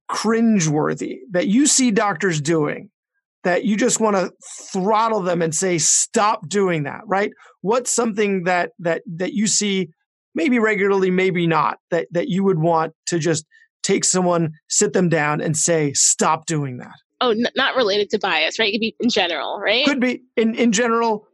cringeworthy 0.10 1.20
that 1.32 1.48
you 1.48 1.68
see 1.68 1.92
doctors 1.92 2.42
doing 2.42 2.90
that 3.44 3.64
you 3.64 3.78
just 3.78 4.00
want 4.00 4.16
to 4.16 4.32
throttle 4.72 5.22
them 5.22 5.42
and 5.42 5.56
say 5.56 5.78
stop 5.78 6.50
doing 6.50 6.84
that, 6.84 7.02
right? 7.06 7.32
What's 7.62 7.92
something 7.92 8.44
that 8.44 8.72
that 8.80 9.02
that 9.16 9.34
you 9.34 9.48
see 9.48 9.90
maybe 10.36 10.60
regularly, 10.60 11.12
maybe 11.12 11.48
not, 11.48 11.78
that 11.92 12.08
that 12.12 12.28
you 12.28 12.44
would 12.44 12.60
want 12.60 12.94
to 13.08 13.20
just 13.20 13.46
take 13.82 14.04
someone, 14.04 14.52
sit 14.68 14.94
them 14.94 15.10
down 15.10 15.42
and 15.42 15.56
say 15.56 15.94
stop 15.94 16.46
doing 16.46 16.78
that? 16.78 16.96
Oh, 17.22 17.32
n- 17.32 17.46
not 17.56 17.76
related 17.76 18.10
to 18.12 18.20
bias, 18.20 18.60
right? 18.60 18.70
It 18.70 18.74
could 18.74 18.82
be 18.82 18.96
in 19.00 19.10
general, 19.10 19.60
right? 19.60 19.86
Could 19.86 20.02
be 20.02 20.24
in 20.36 20.56
in 20.56 20.72
general 20.72 21.28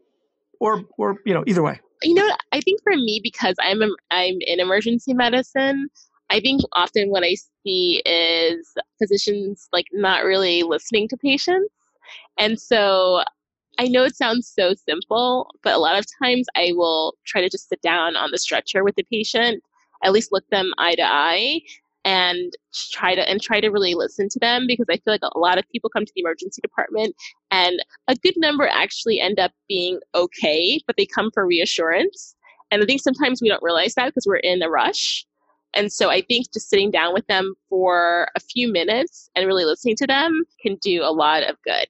or 0.60 0.84
or 0.98 1.18
you 1.26 1.34
know, 1.34 1.44
either 1.48 1.64
way. 1.64 1.80
you 2.04 2.14
know. 2.14 2.36
I 2.52 2.62
think 2.62 2.82
for 2.84 2.96
me, 2.96 3.20
because 3.24 3.56
I'm 3.60 3.82
i'm 4.12 4.36
in 4.42 4.60
emergency 4.60 5.14
medicine, 5.14 5.90
I 6.36 6.42
think 6.42 6.62
often 6.74 7.10
what 7.12 7.24
I 7.24 7.36
see 7.64 8.04
is 8.06 8.74
physicians 9.00 9.70
like 9.72 9.86
not 9.94 10.26
really 10.26 10.64
listening 10.64 11.08
to 11.08 11.18
patients, 11.18 11.74
and 12.38 12.60
so 12.60 13.24
I 13.80 13.88
know 13.88 14.04
it 14.04 14.18
sounds 14.18 14.52
so 14.54 14.74
simple, 14.74 15.50
but 15.64 15.74
a 15.74 15.80
lot 15.80 15.98
of 15.98 16.06
times 16.22 16.46
I 16.54 16.74
will 16.74 17.16
try 17.26 17.40
to 17.40 17.50
just 17.50 17.70
sit 17.70 17.82
down 17.82 18.18
on 18.18 18.32
the 18.32 18.38
stretcher 18.38 18.84
with 18.84 18.96
the 18.96 19.06
patient, 19.10 19.64
at 20.04 20.12
least 20.12 20.34
look 20.34 20.44
them 20.50 20.74
eye 20.78 20.96
to 20.96 21.04
eye, 21.04 21.62
and 22.04 22.52
try 22.92 23.16
to 23.16 23.30
and 23.30 23.42
try 23.42 23.62
to 23.62 23.70
really 23.70 23.94
listen 23.96 24.28
to 24.28 24.40
them 24.40 24.66
because 24.68 24.88
I 24.90 24.98
feel 24.98 25.14
like 25.14 25.22
a 25.24 25.40
lot 25.40 25.58
of 25.58 25.64
people 25.72 25.90
come 25.90 26.06
to 26.06 26.12
the 26.14 26.22
emergency 26.22 26.62
department 26.62 27.16
and 27.50 27.82
a 28.10 28.16
good 28.16 28.36
number 28.36 28.68
actually 28.68 29.22
end 29.22 29.40
up 29.40 29.54
being 29.70 30.02
okay, 30.14 30.82
but 30.86 30.98
they 30.98 31.06
come 31.06 31.32
for 31.34 31.48
reassurance. 31.48 32.36
And 32.72 32.84
I 32.84 32.86
think 32.86 33.02
sometimes 33.02 33.42
we 33.42 33.48
don't 33.48 33.64
realize 33.64 33.94
that 33.96 34.08
because 34.08 34.26
we're 34.28 34.36
in 34.36 34.62
a 34.62 34.70
rush. 34.70 35.26
And 35.76 35.92
so 35.92 36.10
I 36.10 36.22
think 36.22 36.52
just 36.54 36.70
sitting 36.70 36.92
down 36.92 37.14
with 37.14 37.28
them 37.28 37.54
for 37.70 38.30
a 38.36 38.40
few 38.40 38.72
minutes 38.72 39.30
and 39.36 39.46
really 39.46 39.66
listening 39.66 39.96
to 39.98 40.08
them 40.08 40.44
can 40.62 40.78
do 40.82 41.04
a 41.04 41.12
lot 41.12 41.44
of 41.44 41.58
good. 41.64 41.88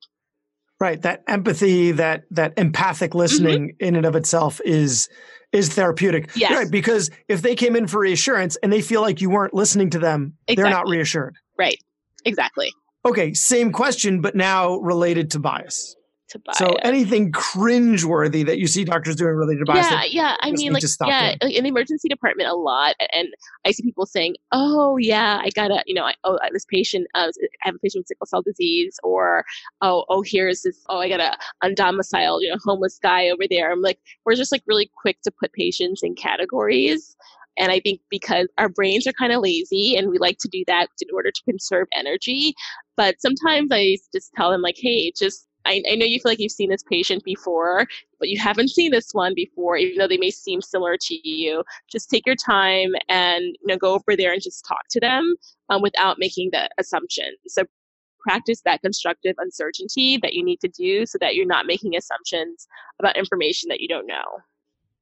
Right. 0.79 1.01
That 1.01 1.23
empathy, 1.27 1.91
that 1.93 2.23
that 2.31 2.53
empathic 2.57 3.15
listening 3.15 3.69
mm-hmm. 3.69 3.85
in 3.85 3.95
and 3.95 4.05
of 4.05 4.15
itself 4.15 4.59
is 4.65 5.07
is 5.53 5.69
therapeutic. 5.69 6.29
Yes. 6.35 6.51
Right. 6.51 6.69
Because 6.69 7.11
if 7.29 7.41
they 7.41 7.55
came 7.55 7.75
in 7.75 7.87
for 7.87 7.99
reassurance 8.01 8.57
and 8.57 8.73
they 8.73 8.81
feel 8.81 9.01
like 9.01 9.21
you 9.21 9.29
weren't 9.29 9.53
listening 9.53 9.89
to 9.91 9.99
them, 9.99 10.33
they're 10.47 10.69
not 10.69 10.89
reassured. 10.89 11.35
Right. 11.57 11.77
Exactly. 12.25 12.71
Okay, 13.05 13.33
same 13.35 13.71
question, 13.71 14.19
but 14.19 14.35
now 14.35 14.77
related 14.77 15.31
to 15.31 15.39
bias. 15.39 15.95
To 16.35 16.39
buy 16.45 16.51
So 16.57 16.65
it. 16.73 16.81
anything 16.83 17.31
cringeworthy 17.31 18.45
that 18.45 18.57
you 18.57 18.67
see 18.67 18.83
doctors 18.83 19.15
doing 19.15 19.35
related 19.35 19.59
to 19.59 19.65
bias? 19.71 19.89
yeah, 19.89 20.03
yeah. 20.03 20.35
I 20.41 20.51
mean, 20.51 20.73
like, 20.73 20.83
yeah, 21.05 21.35
like, 21.41 21.53
in 21.53 21.63
the 21.63 21.69
emergency 21.69 22.09
department 22.09 22.49
a 22.49 22.55
lot, 22.55 22.95
and 23.13 23.29
I 23.65 23.71
see 23.71 23.83
people 23.83 24.05
saying, 24.05 24.35
"Oh, 24.51 24.97
yeah, 24.97 25.39
I 25.41 25.49
gotta, 25.55 25.81
you 25.85 25.95
know, 25.95 26.03
I, 26.03 26.13
oh, 26.25 26.37
this 26.51 26.65
patient, 26.65 27.07
uh, 27.15 27.31
I 27.39 27.67
have 27.67 27.75
a 27.75 27.79
patient 27.79 28.01
with 28.01 28.07
sickle 28.07 28.25
cell 28.25 28.41
disease," 28.41 28.99
or, 29.01 29.45
"Oh, 29.81 30.03
oh, 30.09 30.23
here's 30.25 30.63
this, 30.63 30.83
oh, 30.89 30.97
I 30.99 31.07
got 31.07 31.21
a 31.21 31.37
undomiciled, 31.63 32.41
you 32.41 32.49
know, 32.49 32.57
homeless 32.65 32.99
guy 33.01 33.29
over 33.29 33.43
there." 33.49 33.71
I'm 33.71 33.81
like, 33.81 33.99
we're 34.25 34.35
just 34.35 34.51
like 34.51 34.63
really 34.67 34.91
quick 35.01 35.21
to 35.23 35.31
put 35.31 35.53
patients 35.53 36.03
in 36.03 36.15
categories. 36.15 37.15
And 37.57 37.71
I 37.71 37.79
think 37.79 38.01
because 38.09 38.49
our 38.57 38.67
brains 38.67 39.07
are 39.07 39.13
kind 39.13 39.31
of 39.31 39.41
lazy 39.41 39.95
and 39.95 40.09
we 40.09 40.17
like 40.17 40.39
to 40.39 40.49
do 40.49 40.65
that 40.67 40.89
in 41.01 41.07
order 41.13 41.31
to 41.31 41.43
conserve 41.45 41.87
energy. 41.93 42.53
But 42.97 43.21
sometimes 43.21 43.69
I 43.71 43.95
just 44.13 44.33
tell 44.35 44.51
them, 44.51 44.61
like, 44.61 44.75
hey, 44.77 45.13
just, 45.17 45.47
I, 45.65 45.83
I 45.89 45.95
know 45.95 46.05
you 46.05 46.19
feel 46.19 46.31
like 46.31 46.39
you've 46.39 46.51
seen 46.51 46.69
this 46.69 46.83
patient 46.83 47.23
before, 47.23 47.87
but 48.19 48.29
you 48.29 48.39
haven't 48.39 48.69
seen 48.69 48.91
this 48.91 49.11
one 49.13 49.33
before, 49.35 49.77
even 49.77 49.97
though 49.97 50.07
they 50.07 50.17
may 50.17 50.31
seem 50.31 50.61
similar 50.61 50.97
to 51.01 51.27
you. 51.27 51.63
Just 51.91 52.09
take 52.09 52.25
your 52.25 52.35
time 52.35 52.93
and 53.09 53.43
you 53.43 53.67
know 53.67 53.77
go 53.77 53.93
over 53.93 54.15
there 54.15 54.31
and 54.31 54.41
just 54.41 54.65
talk 54.65 54.85
to 54.91 54.99
them 54.99 55.35
um, 55.69 55.81
without 55.81 56.17
making 56.19 56.49
the 56.51 56.69
assumption. 56.77 57.35
So 57.47 57.63
practice 58.21 58.61
that 58.65 58.81
constructive 58.81 59.35
uncertainty 59.37 60.17
that 60.17 60.33
you 60.33 60.43
need 60.43 60.59
to 60.59 60.67
do 60.67 61.05
so 61.05 61.17
that 61.21 61.35
you're 61.35 61.45
not 61.45 61.65
making 61.65 61.95
assumptions 61.95 62.67
about 62.99 63.17
information 63.17 63.69
that 63.69 63.79
you 63.79 63.87
don't 63.87 64.07
know. 64.07 64.23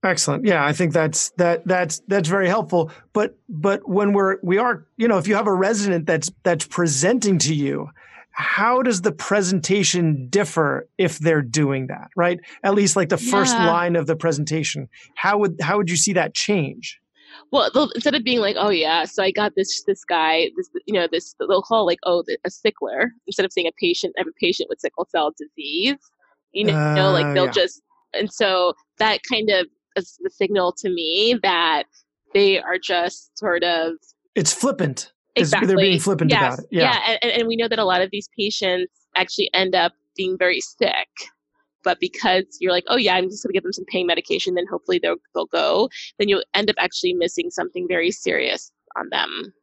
Excellent. 0.04 0.46
Yeah, 0.46 0.66
I 0.66 0.74
think 0.74 0.92
that's 0.92 1.30
that 1.38 1.66
that's 1.66 2.02
that's 2.08 2.28
very 2.28 2.50
helpful. 2.50 2.92
But 3.14 3.38
but 3.48 3.88
when 3.88 4.12
we're 4.12 4.38
we 4.44 4.58
are, 4.58 4.86
you 4.98 5.08
know, 5.08 5.18
if 5.18 5.28
you 5.28 5.36
have 5.36 5.48
a 5.48 5.54
resident 5.54 6.06
that's 6.06 6.30
that's 6.44 6.66
presenting 6.66 7.38
to 7.40 7.56
you, 7.56 7.90
how 8.34 8.82
does 8.82 9.02
the 9.02 9.12
presentation 9.12 10.28
differ 10.30 10.88
if 10.98 11.20
they're 11.20 11.42
doing 11.42 11.88
that, 11.88 12.10
right? 12.16 12.40
At 12.64 12.74
least 12.74 12.96
like 12.96 13.10
the 13.10 13.18
first 13.18 13.54
yeah. 13.54 13.72
line 13.72 13.96
of 13.96 14.08
the 14.08 14.16
presentation. 14.16 14.90
How 15.16 15.38
would 15.38 15.62
how 15.62 15.78
would 15.78 15.90
you 15.90 15.96
see 15.96 16.14
that 16.14 16.34
change? 16.34 17.00
Well, 17.52 17.70
instead 17.94 18.16
of 18.16 18.24
being 18.24 18.40
like, 18.40 18.56
"Oh 18.58 18.70
yeah, 18.70 19.06
so 19.06 19.24
I 19.24 19.32
got 19.32 19.54
this 19.56 19.84
this 19.84 20.04
guy, 20.04 20.50
this 20.58 20.70
you 20.86 20.94
know 20.94 21.08
this," 21.12 21.36
they'll 21.40 21.62
call 21.62 21.86
like, 21.86 22.00
"Oh, 22.04 22.24
a 22.44 22.50
sickler," 22.50 23.10
instead 23.28 23.46
of 23.46 23.54
saying 23.54 23.68
a 23.68 23.72
patient, 23.80 24.16
I 24.18 24.22
have 24.22 24.28
a 24.28 24.40
patient 24.40 24.70
with 24.70 24.80
sickle 24.80 25.08
cell 25.12 25.32
disease. 25.38 25.98
You 26.54 26.66
know, 26.66 26.74
uh, 26.74 27.12
like 27.12 27.34
they'll 27.34 27.46
yeah. 27.46 27.52
just, 27.52 27.82
and 28.14 28.32
so 28.32 28.74
that 28.98 29.20
kind 29.30 29.50
of 29.50 29.68
is 29.96 30.20
the 30.22 30.30
signal 30.30 30.72
to 30.80 30.90
me 30.90 31.38
that 31.44 31.84
they 32.34 32.60
are 32.60 32.78
just 32.80 33.38
sort 33.38 33.64
of. 33.64 33.94
It's 34.36 34.54
flippant. 34.54 35.12
Exactly. 35.36 35.68
They're 35.68 35.78
being 35.78 36.00
flippant 36.00 36.32
yes. 36.32 36.42
about 36.42 36.60
it. 36.60 36.66
Yeah. 36.72 36.82
yeah. 37.08 37.18
And, 37.22 37.32
and 37.32 37.48
we 37.48 37.56
know 37.56 37.68
that 37.68 37.80
a 37.80 37.86
lot 37.86 38.02
of 38.02 38.10
these 38.12 38.30
patients 38.38 38.92
actually 39.16 39.50
end 39.54 39.76
up 39.76 39.94
being 40.16 40.38
very 40.38 40.62
sick. 40.62 41.08
But 41.84 42.00
because 42.00 42.46
you're 42.62 42.72
like, 42.72 42.86
oh 42.88 42.96
yeah, 42.96 43.16
I'm 43.16 43.30
just 43.30 43.44
gonna 43.44 43.54
give 43.54 43.64
them 43.64 43.74
some 43.74 43.86
pain 43.86 44.08
medication, 44.08 44.56
then 44.56 44.66
hopefully 44.70 45.00
they'll 45.02 45.18
they'll 45.34 45.48
go. 45.48 45.90
Then 46.18 46.30
you'll 46.30 46.44
end 46.54 46.70
up 46.70 46.78
actually 46.80 47.14
missing 47.14 47.50
something 47.50 47.88
very 47.90 48.10
serious 48.12 48.72
on 48.96 49.10
them. 49.10 49.54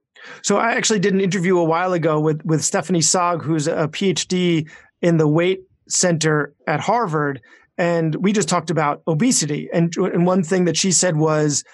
So 0.43 0.59
I 0.59 0.73
actually 0.73 0.99
did 0.99 1.15
an 1.15 1.21
interview 1.21 1.57
a 1.57 1.65
while 1.65 1.95
ago 1.95 2.21
with 2.21 2.43
with 2.45 2.63
Stephanie 2.63 3.01
Sogg, 3.01 3.43
who's 3.43 3.67
a 3.67 3.89
PhD 3.89 4.69
in 5.01 5.17
the 5.17 5.29
weight 5.29 5.61
center 5.89 6.55
at 6.67 6.81
Harvard, 6.81 7.41
and 7.79 8.15
we 8.17 8.33
just 8.33 8.49
talked 8.49 8.71
about 8.71 9.03
obesity. 9.09 9.71
And 9.73 9.95
and 9.97 10.27
one 10.27 10.43
thing 10.43 10.67
that 10.67 10.77
she 10.77 10.93
said 10.93 11.17
was 11.17 11.65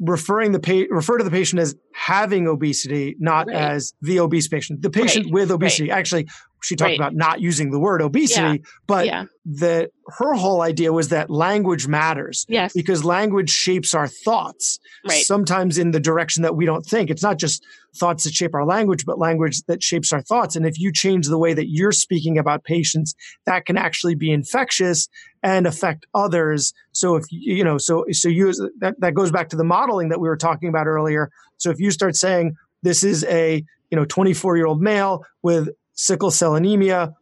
referring 0.00 0.52
the 0.52 0.60
pa- 0.60 0.94
refer 0.94 1.18
to 1.18 1.24
the 1.24 1.30
patient 1.30 1.60
as 1.60 1.74
having 1.96 2.46
obesity, 2.46 3.16
not 3.18 3.46
right. 3.46 3.56
as 3.56 3.94
the 4.02 4.20
obese 4.20 4.48
patient. 4.48 4.82
The 4.82 4.90
patient 4.90 5.26
right. 5.26 5.32
with 5.32 5.50
obesity. 5.50 5.88
Right. 5.88 5.98
Actually, 5.98 6.28
she 6.62 6.76
talked 6.76 6.96
about 6.96 7.14
not 7.14 7.40
using 7.40 7.70
the 7.70 7.78
word 7.78 8.02
obesity, 8.02 8.58
yeah. 8.58 8.70
but 8.86 9.06
yeah. 9.06 9.24
that 9.44 9.90
her 10.18 10.34
whole 10.34 10.62
idea 10.62 10.92
was 10.92 11.08
that 11.08 11.30
language 11.30 11.86
matters. 11.86 12.44
Yes. 12.48 12.72
Because 12.74 13.04
language 13.04 13.50
shapes 13.50 13.94
our 13.94 14.08
thoughts. 14.08 14.78
Sometimes 15.08 15.78
in 15.78 15.92
the 15.92 16.00
direction 16.00 16.42
that 16.42 16.56
we 16.56 16.66
don't 16.66 16.84
think. 16.84 17.08
It's 17.08 17.22
not 17.22 17.38
just 17.38 17.64
thoughts 17.96 18.24
that 18.24 18.34
shape 18.34 18.54
our 18.54 18.66
language, 18.66 19.04
but 19.06 19.18
language 19.18 19.62
that 19.68 19.82
shapes 19.82 20.12
our 20.12 20.22
thoughts. 20.22 20.56
And 20.56 20.66
if 20.66 20.78
you 20.78 20.92
change 20.92 21.28
the 21.28 21.38
way 21.38 21.54
that 21.54 21.68
you're 21.68 21.92
speaking 21.92 22.36
about 22.36 22.64
patients, 22.64 23.14
that 23.46 23.64
can 23.64 23.76
actually 23.76 24.16
be 24.16 24.32
infectious 24.32 25.08
and 25.42 25.66
affect 25.66 26.06
others. 26.14 26.72
So 26.92 27.16
if 27.16 27.24
you 27.30 27.62
know, 27.62 27.78
so 27.78 28.04
so 28.10 28.28
you 28.28 28.52
that, 28.80 28.96
that 28.98 29.14
goes 29.14 29.30
back 29.30 29.48
to 29.50 29.56
the 29.56 29.64
modeling 29.64 30.08
that 30.08 30.20
we 30.20 30.28
were 30.28 30.36
talking 30.36 30.68
about 30.68 30.86
earlier. 30.86 31.30
So 31.58 31.70
if 31.70 31.78
you 31.78 31.85
start 31.90 32.16
saying 32.16 32.56
this 32.82 33.04
is 33.04 33.24
a 33.24 33.64
you 33.90 33.96
know 33.96 34.04
24 34.04 34.56
year 34.56 34.66
old 34.66 34.80
male 34.80 35.24
with 35.42 35.68
sickle 35.92 36.30
cell 36.30 36.54
anemia, 36.54 37.14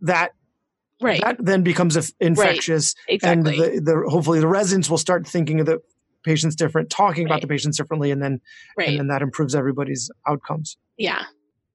that 0.00 0.32
right 1.00 1.20
that 1.22 1.36
then 1.38 1.62
becomes 1.62 1.96
infectious, 2.20 2.94
right. 3.08 3.14
exactly. 3.14 3.58
and 3.72 3.86
the, 3.86 3.92
the 3.92 4.10
hopefully 4.10 4.40
the 4.40 4.48
residents 4.48 4.90
will 4.90 4.98
start 4.98 5.26
thinking 5.26 5.60
of 5.60 5.66
the 5.66 5.80
patients 6.24 6.56
different, 6.56 6.90
talking 6.90 7.24
right. 7.24 7.30
about 7.30 7.40
the 7.40 7.46
patients 7.46 7.76
differently, 7.76 8.10
and 8.10 8.22
then 8.22 8.40
right. 8.76 8.88
and 8.88 8.98
then 8.98 9.06
that 9.08 9.22
improves 9.22 9.54
everybody's 9.54 10.10
outcomes. 10.26 10.76
Yeah. 10.98 11.24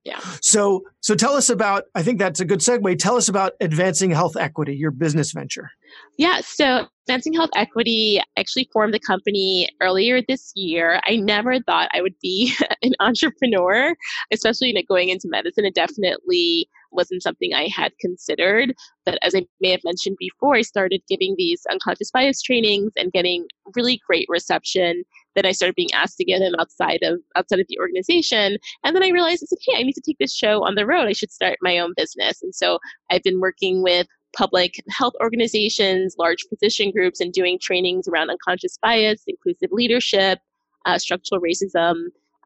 Yeah. 0.03 0.19
So 0.41 0.83
so 0.99 1.15
tell 1.15 1.33
us 1.33 1.49
about 1.49 1.85
I 1.95 2.03
think 2.03 2.19
that's 2.19 2.39
a 2.39 2.45
good 2.45 2.59
segue. 2.59 2.97
Tell 2.99 3.15
us 3.15 3.29
about 3.29 3.53
advancing 3.59 4.11
health 4.11 4.35
equity, 4.35 4.75
your 4.75 4.91
business 4.91 5.31
venture. 5.31 5.71
Yeah, 6.17 6.41
so 6.41 6.87
Advancing 7.07 7.33
Health 7.33 7.49
Equity 7.55 8.21
actually 8.37 8.69
formed 8.71 8.93
the 8.93 8.99
company 8.99 9.67
earlier 9.81 10.21
this 10.21 10.51
year. 10.55 11.01
I 11.05 11.15
never 11.15 11.59
thought 11.61 11.89
I 11.93 12.01
would 12.01 12.13
be 12.21 12.53
an 12.83 12.93
entrepreneur, 12.99 13.95
especially 14.31 14.73
going 14.87 15.09
into 15.09 15.27
medicine. 15.27 15.65
It 15.65 15.75
definitely 15.75 16.69
wasn't 16.91 17.23
something 17.23 17.53
I 17.53 17.69
had 17.75 17.91
considered. 17.99 18.73
But 19.05 19.17
as 19.23 19.33
I 19.33 19.45
may 19.61 19.71
have 19.71 19.81
mentioned 19.83 20.17
before, 20.19 20.55
I 20.55 20.61
started 20.61 21.01
giving 21.09 21.35
these 21.37 21.63
unconscious 21.71 22.11
bias 22.11 22.41
trainings 22.41 22.91
and 22.95 23.11
getting 23.11 23.45
really 23.75 23.99
great 24.05 24.27
reception. 24.29 25.03
Then 25.35 25.45
I 25.45 25.53
started 25.53 25.75
being 25.75 25.93
asked 25.93 26.17
to 26.17 26.25
get 26.25 26.39
them 26.39 26.53
outside 26.59 26.99
of 27.03 27.19
outside 27.35 27.59
of 27.59 27.67
the 27.69 27.79
organization. 27.79 28.57
And 28.83 28.95
then 28.95 29.03
I 29.03 29.09
realized 29.09 29.43
I 29.43 29.47
said, 29.47 29.57
hey, 29.65 29.79
I 29.79 29.83
need 29.83 29.93
to 29.93 30.01
take 30.05 30.17
this 30.19 30.35
show 30.35 30.63
on 30.63 30.75
the 30.75 30.85
road. 30.85 31.07
I 31.07 31.13
should 31.13 31.31
start 31.31 31.57
my 31.61 31.79
own 31.79 31.93
business. 31.95 32.41
And 32.41 32.53
so 32.53 32.79
I've 33.09 33.23
been 33.23 33.39
working 33.39 33.81
with 33.81 34.07
public 34.35 34.81
health 34.89 35.13
organizations, 35.21 36.15
large 36.17 36.43
physician 36.49 36.91
groups, 36.91 37.19
and 37.19 37.33
doing 37.33 37.59
trainings 37.59 38.07
around 38.07 38.29
unconscious 38.29 38.77
bias, 38.81 39.23
inclusive 39.27 39.69
leadership, 39.71 40.39
uh, 40.85 40.97
structural 40.97 41.41
racism, 41.41 41.95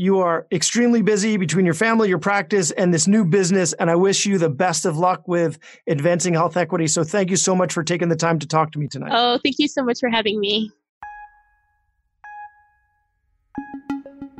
you 0.00 0.20
are 0.20 0.46
extremely 0.50 1.02
busy 1.02 1.36
between 1.36 1.66
your 1.66 1.74
family, 1.74 2.08
your 2.08 2.18
practice, 2.18 2.70
and 2.70 2.92
this 2.92 3.06
new 3.06 3.22
business. 3.22 3.74
And 3.74 3.90
I 3.90 3.96
wish 3.96 4.24
you 4.24 4.38
the 4.38 4.48
best 4.48 4.86
of 4.86 4.96
luck 4.96 5.28
with 5.28 5.58
advancing 5.86 6.32
health 6.32 6.56
equity. 6.56 6.86
So 6.86 7.04
thank 7.04 7.28
you 7.28 7.36
so 7.36 7.54
much 7.54 7.74
for 7.74 7.84
taking 7.84 8.08
the 8.08 8.16
time 8.16 8.38
to 8.38 8.46
talk 8.46 8.72
to 8.72 8.78
me 8.78 8.88
tonight. 8.88 9.10
Oh, 9.12 9.38
thank 9.44 9.58
you 9.58 9.68
so 9.68 9.84
much 9.84 10.00
for 10.00 10.08
having 10.08 10.40
me. 10.40 10.70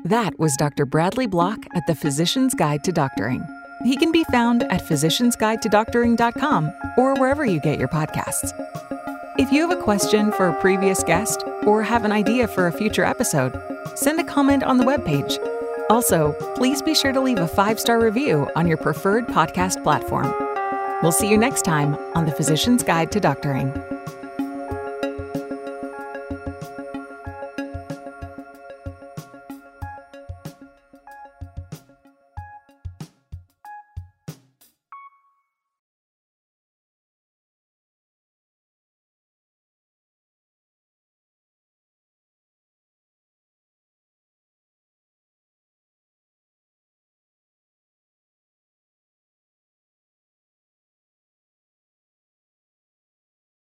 That 0.06 0.38
was 0.38 0.56
Dr. 0.56 0.86
Bradley 0.86 1.26
Block 1.26 1.58
at 1.74 1.86
the 1.86 1.94
Physician's 1.94 2.54
Guide 2.54 2.82
to 2.84 2.90
Doctoring. 2.90 3.46
He 3.84 3.98
can 3.98 4.12
be 4.12 4.24
found 4.24 4.62
at 4.62 4.80
physiciansguidetodoctoring.com 4.84 6.72
or 6.96 7.14
wherever 7.16 7.44
you 7.44 7.60
get 7.60 7.78
your 7.78 7.88
podcasts. 7.88 8.50
If 9.40 9.50
you 9.50 9.66
have 9.66 9.70
a 9.70 9.82
question 9.82 10.32
for 10.32 10.48
a 10.48 10.60
previous 10.60 11.02
guest 11.02 11.44
or 11.62 11.82
have 11.82 12.04
an 12.04 12.12
idea 12.12 12.46
for 12.46 12.66
a 12.66 12.72
future 12.72 13.04
episode, 13.04 13.58
send 13.94 14.20
a 14.20 14.24
comment 14.24 14.62
on 14.62 14.76
the 14.76 14.84
webpage. 14.84 15.38
Also, 15.88 16.34
please 16.56 16.82
be 16.82 16.94
sure 16.94 17.10
to 17.10 17.22
leave 17.22 17.38
a 17.38 17.48
five 17.48 17.80
star 17.80 17.98
review 17.98 18.50
on 18.54 18.66
your 18.66 18.76
preferred 18.76 19.26
podcast 19.28 19.82
platform. 19.82 20.30
We'll 21.02 21.10
see 21.10 21.30
you 21.30 21.38
next 21.38 21.62
time 21.62 21.94
on 22.14 22.26
The 22.26 22.32
Physician's 22.32 22.82
Guide 22.82 23.10
to 23.12 23.18
Doctoring. 23.18 23.72